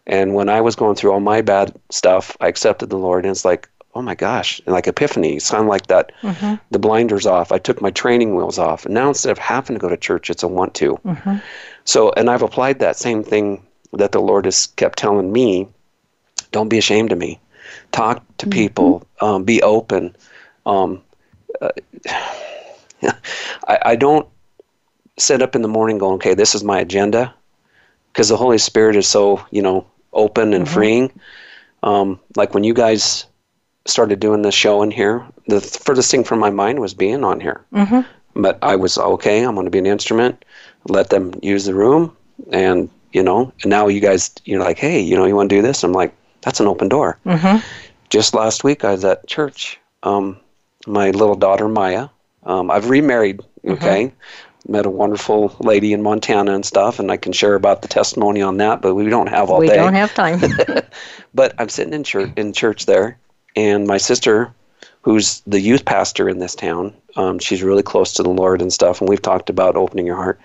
And 0.06 0.34
when 0.34 0.48
I 0.48 0.60
was 0.60 0.76
going 0.76 0.96
through 0.96 1.12
all 1.12 1.20
my 1.20 1.40
bad 1.40 1.74
stuff, 1.90 2.36
I 2.40 2.48
accepted 2.48 2.90
the 2.90 2.98
Lord, 2.98 3.24
and 3.24 3.32
it's 3.32 3.44
like 3.44 3.68
oh 3.94 4.02
my 4.02 4.14
gosh, 4.14 4.60
like 4.66 4.86
epiphany. 4.86 5.36
It's 5.36 5.50
kind 5.50 5.62
of 5.62 5.68
like 5.68 5.86
that. 5.86 6.12
Mm-hmm. 6.22 6.54
The 6.70 6.78
blinders 6.78 7.26
off. 7.26 7.52
I 7.52 7.58
took 7.58 7.80
my 7.80 7.90
training 7.90 8.34
wheels 8.34 8.58
off, 8.58 8.84
and 8.84 8.94
now 8.94 9.08
instead 9.08 9.30
of 9.30 9.38
having 9.38 9.76
to 9.76 9.80
go 9.80 9.88
to 9.88 9.96
church, 9.96 10.30
it's 10.30 10.42
a 10.42 10.48
want 10.48 10.74
to. 10.74 10.96
Mm-hmm. 11.04 11.36
So, 11.84 12.12
and 12.12 12.28
I've 12.28 12.42
applied 12.42 12.80
that 12.80 12.96
same 12.96 13.22
thing 13.22 13.64
that 13.92 14.12
the 14.12 14.20
Lord 14.20 14.44
has 14.44 14.66
kept 14.66 14.98
telling 14.98 15.32
me. 15.32 15.68
Don't 16.50 16.68
be 16.68 16.78
ashamed 16.78 17.12
of 17.12 17.18
me. 17.18 17.40
Talk 17.92 18.24
to 18.38 18.46
mm-hmm. 18.46 18.52
people. 18.52 19.06
Um, 19.20 19.44
be 19.44 19.62
open. 19.62 20.16
Um, 20.66 21.02
uh, 21.60 21.70
I, 23.68 23.78
I 23.84 23.96
don't 23.96 24.28
sit 25.18 25.42
up 25.42 25.54
in 25.54 25.62
the 25.62 25.68
morning 25.68 25.98
going, 25.98 26.14
okay, 26.14 26.34
this 26.34 26.54
is 26.54 26.64
my 26.64 26.80
agenda, 26.80 27.32
because 28.12 28.28
the 28.28 28.36
Holy 28.36 28.58
Spirit 28.58 28.96
is 28.96 29.06
so 29.06 29.44
you 29.50 29.62
know 29.62 29.86
open 30.14 30.54
and 30.54 30.64
mm-hmm. 30.64 30.74
freeing. 30.74 31.20
Um, 31.82 32.18
like 32.36 32.54
when 32.54 32.64
you 32.64 32.74
guys 32.74 33.26
started 33.86 34.20
doing 34.20 34.42
the 34.42 34.52
show 34.52 34.82
in 34.82 34.90
here, 34.90 35.26
the 35.46 35.60
furthest 35.60 36.10
thing 36.10 36.24
from 36.24 36.38
my 36.38 36.50
mind 36.50 36.78
was 36.80 36.94
being 36.94 37.24
on 37.24 37.40
here. 37.40 37.64
Mm-hmm. 37.72 38.00
But 38.40 38.58
I 38.62 38.76
was 38.76 38.98
okay. 38.98 39.44
I'm 39.44 39.54
going 39.54 39.66
to 39.66 39.70
be 39.70 39.78
an 39.78 39.86
instrument. 39.86 40.44
Let 40.88 41.10
them 41.10 41.32
use 41.42 41.66
the 41.66 41.74
room, 41.74 42.16
and 42.50 42.90
you 43.12 43.22
know. 43.22 43.52
And 43.62 43.70
now 43.70 43.86
you 43.88 44.00
guys, 44.00 44.30
you're 44.44 44.60
like, 44.60 44.78
hey, 44.78 45.00
you 45.00 45.16
know, 45.16 45.24
you 45.24 45.36
want 45.36 45.50
to 45.50 45.56
do 45.56 45.62
this? 45.62 45.84
I'm 45.84 45.92
like, 45.92 46.14
that's 46.42 46.60
an 46.60 46.66
open 46.66 46.88
door. 46.88 47.18
Mm-hmm. 47.24 47.58
Just 48.10 48.34
last 48.34 48.64
week, 48.64 48.84
I 48.84 48.92
was 48.92 49.04
at 49.04 49.26
church. 49.26 49.78
Um, 50.02 50.38
my 50.86 51.10
little 51.10 51.36
daughter 51.36 51.68
Maya. 51.68 52.08
Um, 52.42 52.70
I've 52.70 52.90
remarried. 52.90 53.38
Mm-hmm. 53.38 53.72
Okay. 53.72 54.12
Met 54.66 54.86
a 54.86 54.90
wonderful 54.90 55.54
lady 55.60 55.92
in 55.92 56.02
Montana 56.02 56.54
and 56.54 56.64
stuff, 56.64 56.98
and 56.98 57.10
I 57.10 57.16
can 57.16 57.32
share 57.32 57.54
about 57.54 57.82
the 57.82 57.88
testimony 57.88 58.40
on 58.40 58.56
that, 58.58 58.80
but 58.80 58.94
we 58.94 59.08
don't 59.10 59.28
have 59.28 59.50
all 59.50 59.58
we 59.58 59.66
day. 59.66 59.74
We 59.74 59.78
don't 59.78 59.94
have 59.94 60.14
time. 60.14 60.40
but 61.34 61.54
I'm 61.58 61.68
sitting 61.68 61.92
in 61.92 62.02
church 62.02 62.32
in 62.36 62.52
church 62.52 62.86
there, 62.86 63.18
and 63.56 63.86
my 63.86 63.98
sister, 63.98 64.54
who's 65.02 65.40
the 65.46 65.60
youth 65.60 65.84
pastor 65.84 66.28
in 66.28 66.38
this 66.38 66.54
town, 66.54 66.94
um, 67.16 67.38
she's 67.38 67.62
really 67.62 67.82
close 67.82 68.14
to 68.14 68.22
the 68.22 68.30
Lord 68.30 68.62
and 68.62 68.72
stuff, 68.72 69.00
and 69.00 69.08
we've 69.08 69.20
talked 69.20 69.50
about 69.50 69.76
opening 69.76 70.06
your 70.06 70.16
heart. 70.16 70.40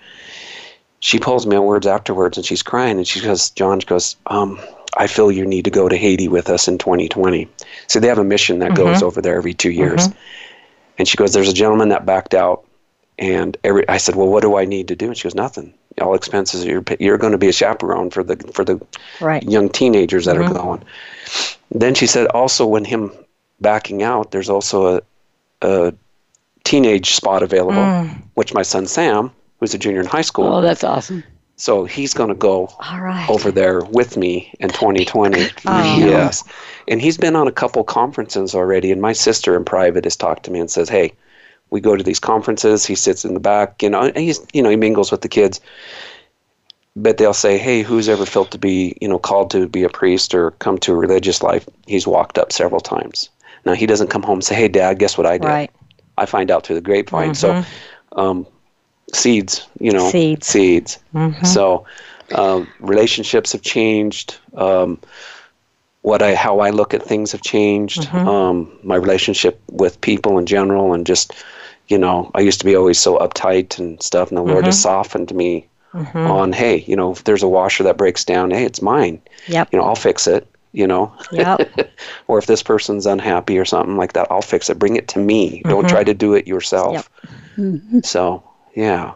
She 1.00 1.18
pulls 1.18 1.46
me 1.46 1.56
on 1.56 1.64
words 1.64 1.86
afterwards, 1.86 2.36
and 2.36 2.44
she's 2.44 2.62
crying, 2.62 2.98
and 2.98 3.08
she 3.08 3.22
goes, 3.22 3.48
John 3.50 3.78
goes, 3.78 4.16
um, 4.26 4.60
I 4.96 5.06
feel 5.06 5.30
you 5.30 5.46
need 5.46 5.64
to 5.64 5.70
go 5.70 5.88
to 5.88 5.96
Haiti 5.96 6.28
with 6.28 6.50
us 6.50 6.68
in 6.68 6.78
2020. 6.78 7.48
So 7.86 8.00
they 8.00 8.08
have 8.08 8.18
a 8.18 8.24
mission 8.24 8.58
that 8.58 8.72
mm-hmm. 8.72 8.82
goes 8.82 9.02
over 9.02 9.22
there 9.22 9.36
every 9.36 9.54
two 9.54 9.70
years. 9.70 10.08
Mm-hmm. 10.08 10.18
And 10.98 11.08
she 11.08 11.16
goes, 11.16 11.32
There's 11.32 11.48
a 11.48 11.54
gentleman 11.54 11.90
that 11.90 12.04
backed 12.04 12.34
out. 12.34 12.64
And 13.20 13.56
every, 13.62 13.86
I 13.88 13.98
said, 13.98 14.16
Well, 14.16 14.28
what 14.28 14.42
do 14.42 14.56
I 14.56 14.64
need 14.64 14.88
to 14.88 14.96
do? 14.96 15.06
And 15.06 15.16
she 15.16 15.24
goes, 15.24 15.34
Nothing. 15.34 15.74
All 16.00 16.14
expenses. 16.14 16.64
You're, 16.64 16.82
you're 16.98 17.18
going 17.18 17.32
to 17.32 17.38
be 17.38 17.48
a 17.48 17.52
chaperone 17.52 18.10
for 18.10 18.24
the 18.24 18.36
for 18.54 18.64
the 18.64 18.80
right. 19.20 19.42
young 19.42 19.68
teenagers 19.68 20.24
that 20.24 20.36
mm-hmm. 20.36 20.50
are 20.50 20.54
going. 20.54 20.84
Then 21.70 21.94
she 21.94 22.06
said 22.06 22.26
also 22.28 22.66
when 22.66 22.84
him 22.84 23.12
backing 23.60 24.02
out, 24.02 24.30
there's 24.30 24.48
also 24.48 24.96
a, 24.96 25.02
a 25.60 25.94
teenage 26.64 27.14
spot 27.14 27.42
available, 27.42 27.82
mm. 27.82 28.22
which 28.34 28.54
my 28.54 28.62
son 28.62 28.86
Sam, 28.86 29.30
who's 29.58 29.74
a 29.74 29.78
junior 29.78 30.00
in 30.00 30.06
high 30.06 30.22
school. 30.22 30.46
Oh, 30.46 30.60
that's 30.62 30.82
awesome. 30.82 31.22
So 31.56 31.84
he's 31.84 32.14
going 32.14 32.30
to 32.30 32.34
go 32.34 32.72
over 33.28 33.50
there 33.50 33.82
with 33.84 34.16
me 34.16 34.50
in 34.60 34.70
2020. 34.70 35.42
Oh. 35.66 35.96
Yes. 35.98 36.42
And 36.88 37.02
he's 37.02 37.18
been 37.18 37.36
on 37.36 37.46
a 37.46 37.52
couple 37.52 37.84
conferences 37.84 38.54
already. 38.54 38.90
And 38.90 39.02
my 39.02 39.12
sister 39.12 39.54
in 39.54 39.66
private 39.66 40.04
has 40.04 40.16
talked 40.16 40.44
to 40.44 40.50
me 40.50 40.58
and 40.58 40.70
says, 40.70 40.88
hey, 40.88 41.12
we 41.70 41.80
go 41.80 41.96
to 41.96 42.02
these 42.02 42.20
conferences. 42.20 42.84
He 42.84 42.94
sits 42.94 43.24
in 43.24 43.34
the 43.34 43.40
back, 43.40 43.82
you 43.82 43.90
know, 43.90 44.02
and 44.02 44.16
he's, 44.16 44.40
you 44.52 44.62
know, 44.62 44.70
he 44.70 44.76
mingles 44.76 45.10
with 45.10 45.22
the 45.22 45.28
kids 45.28 45.60
but 46.96 47.18
they'll 47.18 47.34
say, 47.34 47.58
"Hey, 47.58 47.82
who's 47.82 48.08
ever 48.08 48.26
felt 48.26 48.50
to 48.50 48.58
be, 48.58 48.96
you 49.00 49.08
know, 49.08 49.18
called 49.18 49.50
to 49.52 49.68
be 49.68 49.82
a 49.84 49.88
priest 49.88 50.34
or 50.34 50.52
come 50.52 50.78
to 50.78 50.92
a 50.92 50.96
religious 50.96 51.42
life?" 51.42 51.68
He's 51.86 52.06
walked 52.06 52.38
up 52.38 52.52
several 52.52 52.80
times. 52.80 53.30
Now 53.64 53.74
he 53.74 53.86
doesn't 53.86 54.08
come 54.08 54.22
home 54.22 54.38
and 54.38 54.44
say, 54.44 54.54
"Hey, 54.54 54.68
Dad, 54.68 54.98
guess 54.98 55.16
what 55.16 55.26
I 55.26 55.38
did?" 55.38 55.48
Right. 55.48 55.70
I 56.18 56.26
find 56.26 56.50
out 56.50 56.66
through 56.66 56.76
the 56.76 56.82
grapevine. 56.82 57.30
Mm-hmm. 57.30 57.62
So, 58.14 58.20
um, 58.20 58.46
seeds, 59.14 59.66
you 59.78 59.92
know, 59.92 60.10
seeds. 60.10 60.46
Seeds. 60.46 60.98
Mm-hmm. 61.14 61.44
So, 61.44 61.86
um, 62.34 62.68
relationships 62.80 63.52
have 63.52 63.62
changed. 63.62 64.38
Um, 64.54 64.98
what 66.02 66.22
I, 66.22 66.34
how 66.34 66.60
I 66.60 66.70
look 66.70 66.94
at 66.94 67.02
things 67.02 67.30
have 67.32 67.42
changed. 67.42 68.02
Mm-hmm. 68.02 68.28
Um, 68.28 68.78
my 68.82 68.96
relationship 68.96 69.60
with 69.70 70.00
people 70.00 70.38
in 70.38 70.46
general, 70.46 70.94
and 70.94 71.06
just, 71.06 71.34
you 71.90 71.98
know, 71.98 72.30
I 72.34 72.40
used 72.40 72.60
to 72.60 72.64
be 72.64 72.76
always 72.76 72.98
so 72.98 73.18
uptight 73.18 73.78
and 73.78 74.00
stuff, 74.02 74.28
and 74.28 74.38
the 74.38 74.42
Lord 74.42 74.64
has 74.64 74.76
mm-hmm. 74.76 74.82
softened 74.82 75.34
me 75.34 75.68
mm-hmm. 75.94 76.18
on 76.18 76.52
hey 76.52 76.78
you 76.86 76.96
know 76.96 77.12
if 77.12 77.24
there's 77.24 77.42
a 77.42 77.48
washer 77.48 77.82
that 77.82 77.96
breaks 77.96 78.24
down 78.24 78.50
hey 78.50 78.64
it's 78.64 78.82
mine 78.82 79.20
yep. 79.46 79.68
you 79.72 79.78
know 79.78 79.84
i'll 79.84 79.94
fix 79.94 80.26
it 80.26 80.46
you 80.72 80.86
know 80.86 81.12
yep. 81.32 81.70
or 82.28 82.38
if 82.38 82.46
this 82.46 82.62
person's 82.62 83.06
unhappy 83.06 83.58
or 83.58 83.64
something 83.64 83.96
like 83.96 84.12
that 84.12 84.26
i'll 84.30 84.42
fix 84.42 84.70
it 84.70 84.78
bring 84.78 84.96
it 84.96 85.08
to 85.08 85.18
me 85.18 85.58
mm-hmm. 85.58 85.68
don't 85.68 85.88
try 85.88 86.04
to 86.04 86.14
do 86.14 86.34
it 86.34 86.46
yourself 86.46 86.94
yep. 86.94 87.28
Mm-hmm. 87.56 88.00
so 88.00 88.42
yeah 88.74 89.12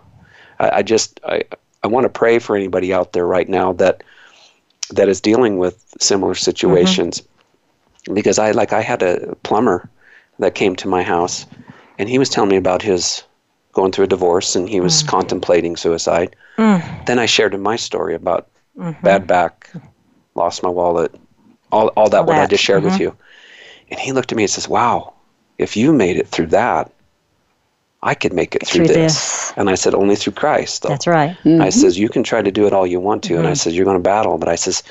I, 0.58 0.70
I 0.78 0.82
just 0.82 1.20
i 1.24 1.42
i 1.82 1.86
want 1.86 2.04
to 2.04 2.10
pray 2.10 2.38
for 2.38 2.56
anybody 2.56 2.92
out 2.92 3.12
there 3.12 3.26
right 3.26 3.48
now 3.48 3.72
that 3.74 4.02
that 4.90 5.08
is 5.08 5.20
dealing 5.20 5.58
with 5.58 5.84
similar 6.00 6.34
situations 6.34 7.20
mm-hmm. 7.20 8.14
because 8.14 8.38
i 8.38 8.50
like 8.50 8.72
i 8.72 8.80
had 8.80 9.02
a 9.02 9.34
plumber 9.42 9.88
that 10.40 10.56
came 10.56 10.74
to 10.76 10.88
my 10.88 11.02
house 11.02 11.46
and 11.98 12.08
he 12.08 12.18
was 12.18 12.28
telling 12.28 12.50
me 12.50 12.56
about 12.56 12.82
his 12.82 13.22
going 13.72 13.92
through 13.92 14.04
a 14.04 14.08
divorce 14.08 14.56
and 14.56 14.68
he 14.68 14.80
was 14.80 15.02
mm. 15.02 15.08
contemplating 15.08 15.76
suicide. 15.76 16.34
Mm. 16.56 17.06
Then 17.06 17.18
I 17.18 17.26
shared 17.26 17.54
him 17.54 17.62
my 17.62 17.76
story 17.76 18.14
about 18.14 18.48
mm-hmm. 18.78 19.04
bad 19.04 19.26
back, 19.26 19.70
lost 20.34 20.62
my 20.62 20.68
wallet, 20.68 21.14
all, 21.72 21.88
all 21.88 22.08
that, 22.08 22.20
all 22.20 22.26
what 22.26 22.34
that. 22.34 22.42
I 22.42 22.46
just 22.46 22.62
shared 22.62 22.82
mm-hmm. 22.82 22.92
with 22.92 23.00
you. 23.00 23.16
And 23.90 24.00
he 24.00 24.12
looked 24.12 24.32
at 24.32 24.36
me 24.36 24.44
and 24.44 24.50
says, 24.50 24.68
Wow, 24.68 25.14
if 25.58 25.76
you 25.76 25.92
made 25.92 26.16
it 26.16 26.28
through 26.28 26.46
that, 26.48 26.90
I 28.02 28.14
could 28.14 28.32
make 28.32 28.54
it 28.54 28.66
through, 28.66 28.86
through 28.86 28.94
this. 28.94 29.14
this. 29.14 29.52
And 29.56 29.68
I 29.68 29.74
said, 29.74 29.94
Only 29.94 30.16
through 30.16 30.34
Christ. 30.34 30.82
Though. 30.82 30.90
That's 30.90 31.06
right. 31.06 31.36
Mm-hmm. 31.44 31.62
I 31.62 31.70
says, 31.70 31.98
You 31.98 32.08
can 32.08 32.22
try 32.22 32.42
to 32.42 32.50
do 32.50 32.66
it 32.66 32.72
all 32.72 32.86
you 32.86 33.00
want 33.00 33.22
to. 33.24 33.36
And 33.36 33.46
I 33.46 33.50
mm-hmm. 33.50 33.56
says, 33.56 33.76
You're 33.76 33.84
going 33.84 33.98
to 33.98 34.02
battle. 34.02 34.38
But 34.38 34.48
I 34.48 34.54
says, 34.54 34.82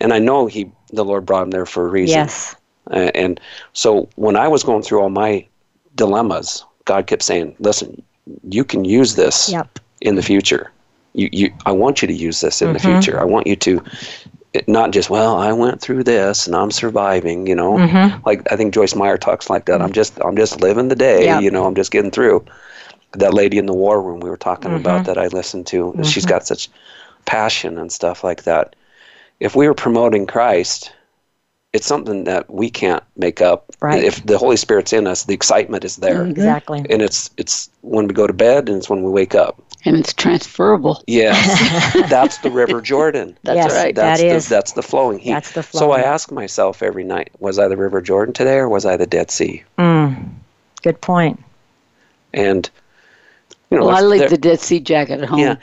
and 0.00 0.12
I 0.12 0.18
know 0.18 0.46
he, 0.46 0.70
the 0.92 1.04
Lord 1.04 1.26
brought 1.26 1.42
him 1.42 1.50
there 1.50 1.66
for 1.66 1.86
a 1.86 1.90
reason. 1.90 2.18
Yes. 2.18 2.54
Uh, 2.90 3.10
and 3.14 3.40
so 3.72 4.08
when 4.16 4.36
I 4.36 4.48
was 4.48 4.64
going 4.64 4.82
through 4.82 5.00
all 5.00 5.10
my 5.10 5.46
dilemmas, 5.98 6.64
God 6.86 7.06
kept 7.06 7.22
saying, 7.22 7.54
Listen, 7.58 8.02
you 8.48 8.64
can 8.64 8.86
use 8.86 9.14
this 9.16 9.50
yep. 9.50 9.78
in 10.00 10.14
the 10.14 10.22
future. 10.22 10.70
You, 11.12 11.28
you, 11.32 11.52
I 11.66 11.72
want 11.72 12.00
you 12.00 12.08
to 12.08 12.14
use 12.14 12.40
this 12.40 12.62
in 12.62 12.68
mm-hmm. 12.68 12.74
the 12.74 12.80
future. 12.80 13.20
I 13.20 13.24
want 13.24 13.46
you 13.46 13.56
to 13.56 13.82
it, 14.54 14.66
not 14.68 14.92
just 14.92 15.10
well 15.10 15.36
i 15.36 15.52
went 15.52 15.80
through 15.80 16.02
this 16.02 16.46
and 16.46 16.56
i'm 16.56 16.70
surviving 16.70 17.46
you 17.46 17.54
know 17.54 17.72
Mm-hmm. 17.74 18.22
like 18.24 18.50
i 18.50 18.56
think 18.56 18.72
joyce 18.72 18.94
meyer 18.94 19.18
talks 19.18 19.50
like 19.50 19.66
that 19.66 19.82
i'm 19.82 19.92
just 19.92 20.18
i'm 20.24 20.36
just 20.36 20.60
living 20.62 20.88
the 20.88 20.96
day 20.96 21.26
Yeah. 21.26 21.40
you 21.40 21.50
know 21.50 21.66
i'm 21.66 21.74
just 21.74 21.90
getting 21.90 22.10
through 22.10 22.44
that 23.12 23.34
lady 23.34 23.58
in 23.58 23.66
the 23.66 23.74
war 23.74 24.00
room 24.02 24.20
we 24.20 24.30
were 24.30 24.38
talking 24.38 24.70
Mm-hmm. 24.70 24.80
about 24.80 25.04
that 25.06 25.18
i 25.18 25.26
listened 25.28 25.66
to 25.68 25.94
she's 26.02 26.24
got 26.24 26.46
such 26.46 26.70
passion 27.26 27.78
and 27.78 27.92
stuff 27.92 28.24
like 28.24 28.44
that 28.44 28.74
if 29.38 29.54
we 29.54 29.66
were 29.68 29.74
promoting 29.74 30.26
christ 30.26 30.92
it's 31.72 31.86
something 31.86 32.24
that 32.24 32.50
we 32.50 32.70
can't 32.70 33.04
make 33.16 33.40
up 33.40 33.66
Right. 33.80 34.02
if 34.02 34.24
the 34.24 34.38
holy 34.38 34.56
spirit's 34.56 34.92
in 34.92 35.06
us 35.06 35.24
the 35.24 35.34
excitement 35.34 35.84
is 35.84 35.96
there 35.96 36.20
mm-hmm. 36.22 36.30
Exactly. 36.30 36.84
and 36.88 37.02
it's 37.02 37.30
it's 37.36 37.70
when 37.82 38.08
we 38.08 38.14
go 38.14 38.26
to 38.26 38.32
bed 38.32 38.68
and 38.68 38.78
it's 38.78 38.88
when 38.90 39.02
we 39.02 39.10
wake 39.10 39.34
up 39.34 39.60
And 39.84 39.96
it's 39.96 40.12
transferable. 40.12 41.02
Yes, 41.06 41.38
that's 42.10 42.38
the 42.38 42.50
River 42.50 42.80
Jordan. 42.80 43.38
That's 43.44 43.56
Yes, 43.56 43.72
right. 43.72 43.94
That's 43.94 44.20
that 44.20 44.26
the, 44.26 44.34
is. 44.34 44.48
that's 44.48 44.72
the 44.72 44.82
flowing 44.82 45.20
heat. 45.20 45.30
That's 45.30 45.52
the 45.52 45.62
So 45.62 45.92
I 45.92 46.00
ask 46.00 46.32
myself 46.32 46.82
every 46.82 47.04
night: 47.04 47.30
Was 47.38 47.60
I 47.60 47.68
the 47.68 47.76
River 47.76 48.02
Jordan 48.02 48.34
today, 48.34 48.56
or 48.56 48.68
was 48.68 48.84
I 48.84 48.96
the 48.96 49.06
Dead 49.06 49.30
Sea? 49.30 49.62
Mm. 49.78 50.30
Good 50.82 51.00
point. 51.00 51.38
And 52.34 52.68
you 53.70 53.78
know, 53.78 53.86
Well, 53.86 53.96
I 53.96 54.00
leave 54.00 54.20
there- 54.20 54.28
the 54.28 54.38
Dead 54.50 54.58
Sea 54.58 54.80
jacket 54.80 55.20
at 55.22 55.28
home. 55.28 55.38
yeah, 55.38 55.56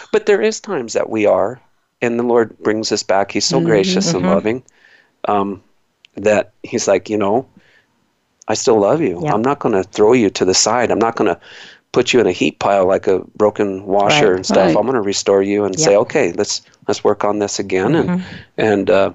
but 0.12 0.26
there 0.26 0.40
is 0.40 0.60
times 0.60 0.92
that 0.92 1.10
we 1.10 1.26
are, 1.26 1.60
and 2.00 2.20
the 2.20 2.22
Lord 2.22 2.56
brings 2.60 2.92
us 2.92 3.02
back. 3.02 3.32
He's 3.32 3.44
so 3.44 3.58
mm-hmm. 3.58 3.66
gracious 3.66 4.14
and 4.14 4.22
mm-hmm. 4.22 4.34
loving 4.34 4.62
um, 5.28 5.62
that 6.16 6.52
He's 6.62 6.86
like, 6.88 7.08
you 7.10 7.16
know, 7.18 7.46
I 8.48 8.54
still 8.54 8.78
love 8.80 9.00
you. 9.00 9.24
I'm 9.26 9.42
not 9.42 9.60
going 9.60 9.74
to 9.74 9.82
throw 9.84 10.12
you 10.12 10.30
to 10.30 10.44
the 10.44 10.54
side. 10.54 10.90
I'm 10.90 10.98
not 10.98 11.16
going 11.16 11.32
to 11.34 11.40
put 11.92 12.12
you 12.12 12.20
in 12.20 12.26
a 12.26 12.32
heap 12.32 12.58
pile 12.58 12.86
like 12.86 13.06
a 13.06 13.20
broken 13.36 13.84
washer 13.84 14.28
Right, 14.30 14.36
and 14.36 14.46
stuff. 14.46 14.56
right. 14.58 14.76
I'm 14.76 14.82
going 14.82 14.94
to 14.94 15.00
restore 15.02 15.42
you 15.42 15.64
and 15.64 15.78
say, 15.78 15.96
okay, 15.96 16.32
let's 16.32 16.62
let's 16.88 17.04
work 17.04 17.24
on 17.24 17.38
this 17.38 17.58
again. 17.58 17.94
And 17.94 18.24
and 18.56 18.90
uh, 18.90 19.12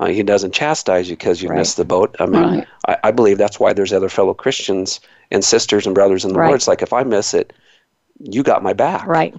uh, 0.00 0.06
He 0.06 0.22
doesn't 0.22 0.52
chastise 0.54 1.08
you 1.08 1.16
because 1.16 1.42
you 1.42 1.48
Right. 1.50 1.58
missed 1.58 1.76
the 1.76 1.84
boat. 1.84 2.16
I 2.18 2.26
mean, 2.26 2.42
Right. 2.42 2.66
I, 2.88 2.96
I 3.04 3.10
believe 3.12 3.38
that's 3.38 3.60
why 3.60 3.72
there's 3.72 3.92
other 3.92 4.08
fellow 4.08 4.34
Christians 4.34 5.00
and 5.30 5.44
sisters 5.44 5.86
and 5.86 5.94
brothers 5.94 6.24
in 6.24 6.32
the. 6.32 6.38
Lord. 6.38 6.54
It's 6.56 6.68
like 6.68 6.82
if 6.82 6.92
I 6.92 7.04
miss 7.04 7.34
it, 7.34 7.52
you 8.18 8.42
got 8.42 8.62
my 8.62 8.72
back. 8.72 9.06
Right. 9.06 9.34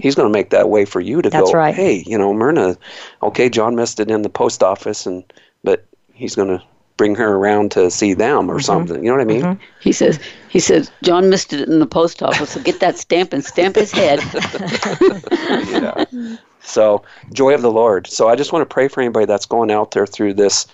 He's 0.00 0.14
going 0.14 0.28
to 0.28 0.32
make 0.32 0.50
that 0.50 0.68
way 0.68 0.84
for 0.84 1.00
you 1.00 1.20
to 1.22 1.30
That's 1.30 1.50
go. 1.50 1.56
right. 1.56 1.74
Hey, 1.74 2.02
you 2.06 2.16
know, 2.18 2.32
Myrna. 2.32 2.76
Okay, 3.22 3.48
John 3.48 3.74
missed 3.76 3.98
it 4.00 4.10
in 4.10 4.22
the 4.22 4.28
post 4.30 4.62
office, 4.62 5.04
and 5.06 5.24
but 5.62 5.86
he's 6.12 6.34
going 6.34 6.48
to 6.48 6.62
bring 6.96 7.14
her 7.14 7.34
around 7.34 7.70
to 7.72 7.90
see 7.90 8.14
them 8.14 8.50
or 8.50 8.54
Mm-hmm. 8.54 8.60
something. 8.60 8.96
You 9.04 9.10
know 9.10 9.16
what 9.16 9.22
I 9.22 9.24
mean? 9.24 9.60
He 9.80 9.92
says, 9.92 10.20
he 10.50 10.60
says, 10.60 10.90
John 11.02 11.30
missed 11.30 11.52
it 11.52 11.66
in 11.68 11.78
the 11.78 11.86
post 11.86 12.22
office, 12.22 12.50
so 12.50 12.60
get 12.60 12.80
that 12.80 12.98
stamp 12.98 13.32
and 13.32 13.42
stamp 13.44 13.76
his 13.76 13.90
head. 13.90 14.20
yeah. 15.68 16.04
So, 16.62 17.02
joy 17.32 17.54
of 17.54 17.62
the 17.62 17.70
Lord. 17.70 18.06
So, 18.06 18.28
I 18.28 18.36
just 18.36 18.52
want 18.52 18.68
to 18.68 18.72
pray 18.72 18.88
for 18.88 19.00
anybody 19.00 19.24
that's 19.26 19.46
going 19.46 19.70
out 19.70 19.92
there 19.92 20.06
through 20.06 20.34
this 20.34 20.66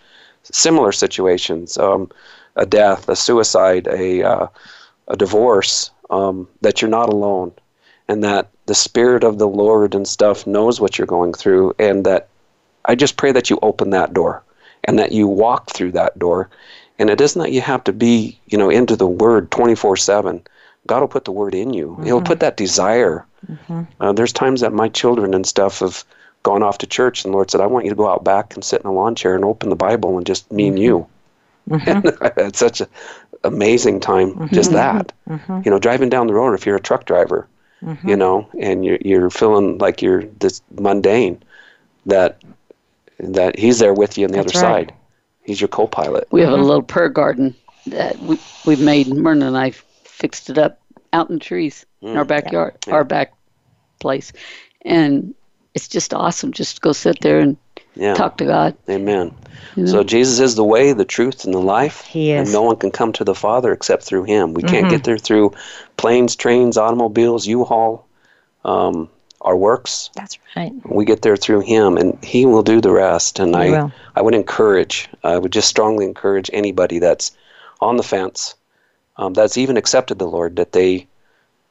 similar 0.43 0.93
situations, 0.93 1.79
um, 1.79 2.11
a 2.57 2.67
death, 2.67 3.09
a 3.09 3.15
suicide, 3.17 3.87
a 3.87 4.23
uh, 4.23 4.47
a 5.09 5.17
divorce, 5.17 5.91
um, 6.11 6.49
that 6.63 6.83
you're 6.83 6.91
not 6.91 7.09
alone, 7.09 7.53
and 8.09 8.25
that 8.25 8.51
the 8.67 8.75
Spirit 8.75 9.23
of 9.23 9.39
the 9.39 9.49
Lord 9.49 9.95
and 9.95 10.09
stuff 10.09 10.47
knows 10.47 10.81
what 10.81 10.99
you're 10.99 11.07
going 11.07 11.33
through, 11.33 11.75
and 11.79 12.05
that 12.05 12.29
I 12.85 12.97
just 12.97 13.17
pray 13.17 13.31
that 13.33 13.49
you 13.51 13.59
open 13.63 13.91
that 13.91 14.13
door, 14.13 14.43
and 14.87 14.99
that 14.99 15.13
you 15.13 15.27
walk 15.27 15.71
through 15.71 15.93
that 15.93 16.19
door, 16.19 16.49
and 16.99 17.11
it 17.11 17.21
isn't 17.21 17.41
that 17.41 17.53
you 17.53 17.61
have 17.61 17.85
to 17.85 17.93
be, 17.93 18.39
you 18.47 18.57
know, 18.57 18.71
into 18.71 18.97
the 18.97 19.07
Word 19.07 19.51
24 19.51 19.97
seven. 19.97 20.43
God 20.87 21.01
will 21.01 21.09
put 21.09 21.25
the 21.25 21.33
Word 21.33 21.55
in 21.55 21.75
you. 21.75 21.97
He'll 22.05 22.19
mm-hmm. 22.19 22.27
put 22.27 22.41
that 22.41 22.57
desire. 22.57 23.27
Mm-hmm. 23.51 23.83
Uh, 24.01 24.13
there's 24.13 24.33
times 24.33 24.61
that 24.61 24.73
my 24.73 24.89
children 24.89 25.35
and 25.35 25.47
stuff 25.47 25.81
have 25.81 26.05
gone 26.43 26.63
off 26.63 26.79
to 26.79 26.87
church, 26.87 27.25
and 27.25 27.33
the 27.33 27.37
Lord 27.37 27.51
said, 27.51 27.61
"I 27.61 27.67
want 27.67 27.85
you 27.85 27.91
to 27.91 27.97
go 27.97 28.09
out 28.09 28.25
back 28.25 28.55
and 28.55 28.65
sit 28.65 28.81
in 28.81 28.87
a 28.87 28.93
lawn 28.93 29.15
chair 29.15 29.35
and 29.35 29.45
open 29.45 29.69
the 29.69 29.77
Bible 29.77 30.17
and 30.17 30.27
just 30.27 30.51
me 30.53 30.69
and 30.69 30.79
you." 30.79 31.07
And 31.69 32.17
I 32.21 32.33
had 32.37 32.57
such 32.57 32.81
an 32.81 32.87
amazing 33.43 33.99
time, 34.01 34.33
mm-hmm. 34.33 34.55
just 34.55 34.71
that. 34.73 35.13
You 35.65 35.71
know, 35.71 35.81
driving 35.81 36.09
down 36.09 36.29
the 36.29 36.35
road. 36.35 36.55
If 36.55 36.65
you're 36.65 36.77
a 36.77 36.81
truck 36.81 37.05
driver, 37.05 37.49
you 38.07 38.17
know, 38.17 38.49
and 38.61 38.85
you're 38.85 38.99
you're 39.01 39.31
feeling 39.31 39.79
like 39.79 40.03
you're 40.03 40.25
this 40.39 40.63
mundane, 40.79 41.43
that 42.07 42.41
that 43.19 43.59
He's 43.59 43.79
there 43.79 43.95
with 43.95 44.19
you 44.19 44.27
on 44.27 44.33
the 44.33 44.39
That's 44.39 44.57
other 44.57 44.67
right. 44.67 44.89
side. 44.89 44.97
He's 45.43 45.61
your 45.61 45.69
co-pilot. 45.69 46.29
We 46.31 46.41
have 46.41 46.51
a 46.51 46.57
mm-hmm. 46.57 46.65
little 46.65 46.83
prayer 46.83 47.09
garden 47.09 47.55
that 47.87 48.19
we, 48.19 48.39
we've 48.67 48.81
made. 48.81 49.09
Myrna 49.09 49.47
and 49.47 49.57
I 49.57 49.71
fixed 49.71 50.51
it 50.51 50.59
up 50.59 50.81
out 51.13 51.31
in 51.31 51.37
the 51.37 51.45
trees 51.45 51.87
in 52.03 52.17
our 52.17 52.25
mm. 52.25 52.29
backyard, 52.29 52.77
our 52.89 53.05
back 53.05 53.33
place. 54.01 54.33
And 54.83 55.35
it's 55.75 55.89
just 55.89 56.13
awesome 56.13 56.53
just 56.53 56.77
to 56.77 56.81
go 56.81 56.93
sit 56.93 57.21
there 57.21 57.39
and 57.39 57.57
Yeah. 57.95 58.15
talk 58.15 58.39
to 58.39 58.45
God. 58.45 58.77
Amen. 58.89 59.35
So 59.87 60.03
Jesus 60.03 60.41
is 60.41 60.55
the 60.55 60.65
way, 60.65 60.93
the 60.93 61.05
truth, 61.05 61.45
and 61.45 61.53
the 61.53 61.61
life. 61.61 62.03
He 62.03 62.33
And 62.33 62.47
is. 62.47 62.53
no 62.53 62.63
one 62.63 62.77
can 62.77 62.91
come 62.91 63.13
to 63.13 63.25
the 63.25 63.35
Father 63.35 63.73
except 63.73 64.05
through 64.05 64.25
Him. 64.25 64.55
We 64.55 64.63
can't 64.63 64.87
mm-hmm. 64.87 64.89
get 64.89 65.05
there 65.05 65.19
through 65.19 65.53
planes, 65.97 66.35
trains, 66.35 66.79
automobiles, 66.79 67.47
U-Haul, 67.47 68.07
um, 68.65 69.11
our 69.47 69.57
works. 69.57 70.11
That's 70.15 70.39
right. 70.57 70.73
We 70.85 71.05
get 71.05 71.23
there 71.23 71.37
through 71.37 71.61
Him, 71.61 71.97
and 71.97 72.23
He 72.23 72.45
will 72.45 72.63
do 72.63 72.81
the 72.81 72.91
rest. 72.91 73.39
And 73.39 73.55
He 73.55 73.63
I, 73.63 73.71
will. 73.71 73.93
I 74.17 74.23
would 74.23 74.35
encourage, 74.35 75.09
I 75.25 75.39
would 75.39 75.53
just 75.53 75.69
strongly 75.69 76.05
encourage 76.05 76.51
anybody 76.53 76.99
that's 76.99 77.31
on 77.81 77.97
the 77.97 78.03
fence, 78.03 78.55
um, 79.17 79.33
that's 79.33 79.57
even 79.57 79.77
accepted 79.77 80.19
the 80.19 80.27
Lord, 80.27 80.57
that 80.57 80.73
they 80.73 81.07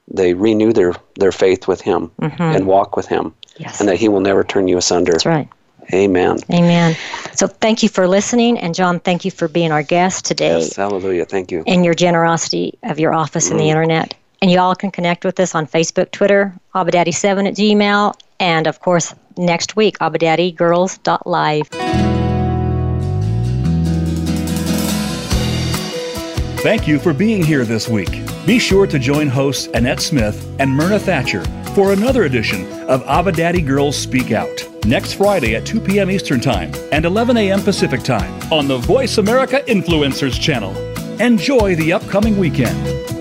they 0.08 0.34
renew 0.36 0.72
their 0.72 0.94
their 1.20 1.32
faith 1.32 1.68
with 1.68 1.82
Him 1.82 2.12
and 2.20 2.66
walk 2.68 2.96
with 2.96 3.08
Him, 3.08 3.34
Yes. 3.58 3.80
and 3.80 3.90
that 3.90 3.98
He 3.98 4.08
will 4.08 4.22
never 4.22 4.44
turn 4.44 4.68
you 4.68 4.78
asunder. 4.78 5.12
That's 5.14 5.26
right. 5.26 5.50
Amen. 5.94 6.38
Amen. 6.52 6.96
So 7.34 7.46
thank 7.48 7.84
you 7.84 7.90
for 7.90 8.08
listening. 8.08 8.58
And 8.58 8.74
John, 8.74 9.00
thank 9.00 9.24
you 9.26 9.30
for 9.30 9.48
being 9.48 9.72
our 9.72 9.84
guest 9.84 10.26
today 10.26 10.50
Yes, 10.60 10.76
hallelujah. 10.76 11.26
Thank 11.26 11.52
you. 11.52 11.64
and 11.68 11.86
your 11.86 11.94
generosity 11.94 12.78
of 12.82 13.00
your 13.00 13.14
office 13.14 13.52
and 13.52 13.60
the 13.60 13.70
internet. 13.70 14.16
And 14.42 14.52
you 14.52 14.60
all 14.60 14.76
can 14.76 14.92
connect 14.92 15.26
with 15.26 15.40
us 15.40 15.56
on 15.56 15.66
Facebook, 15.66 16.12
Twitter, 16.12 16.54
Abadaddy7 16.74 17.48
at 17.48 17.56
Gmail, 17.56 18.14
and 18.40 18.68
of 18.68 18.80
course, 18.80 19.16
next 19.38 19.76
week, 19.76 19.98
AbadaddyGirls.live. 20.00 21.68
Thank 26.66 26.88
you 26.88 26.98
for 26.98 27.14
being 27.14 27.44
here 27.44 27.64
this 27.64 27.88
week. 27.88 28.24
Be 28.46 28.58
sure 28.58 28.88
to 28.88 28.98
join 28.98 29.28
hosts 29.28 29.68
Annette 29.68 30.02
Smith 30.02 30.50
and 30.60 30.72
Myrna 30.72 30.98
Thatcher 31.00 31.44
for 31.76 31.94
another 31.94 32.24
edition 32.24 32.66
of 32.90 33.04
Abba 33.04 33.34
Daddy 33.34 33.62
Girls 33.62 33.96
Speak 33.96 34.32
Out 34.32 34.64
next 34.86 35.14
Friday 35.14 35.56
at 35.56 35.66
2 35.66 35.80
p.m. 35.82 36.10
Eastern 36.10 36.40
Time 36.40 36.72
and 36.92 37.06
11 37.06 37.38
a.m. 37.38 37.62
Pacific 37.62 38.02
Time 38.02 38.34
on 38.52 38.68
the 38.68 38.78
Voice 38.78 39.18
America 39.18 39.62
Influencers 39.68 40.40
channel. 40.40 40.76
Enjoy 41.22 41.76
the 41.76 41.94
upcoming 41.94 42.38
weekend. 42.38 43.15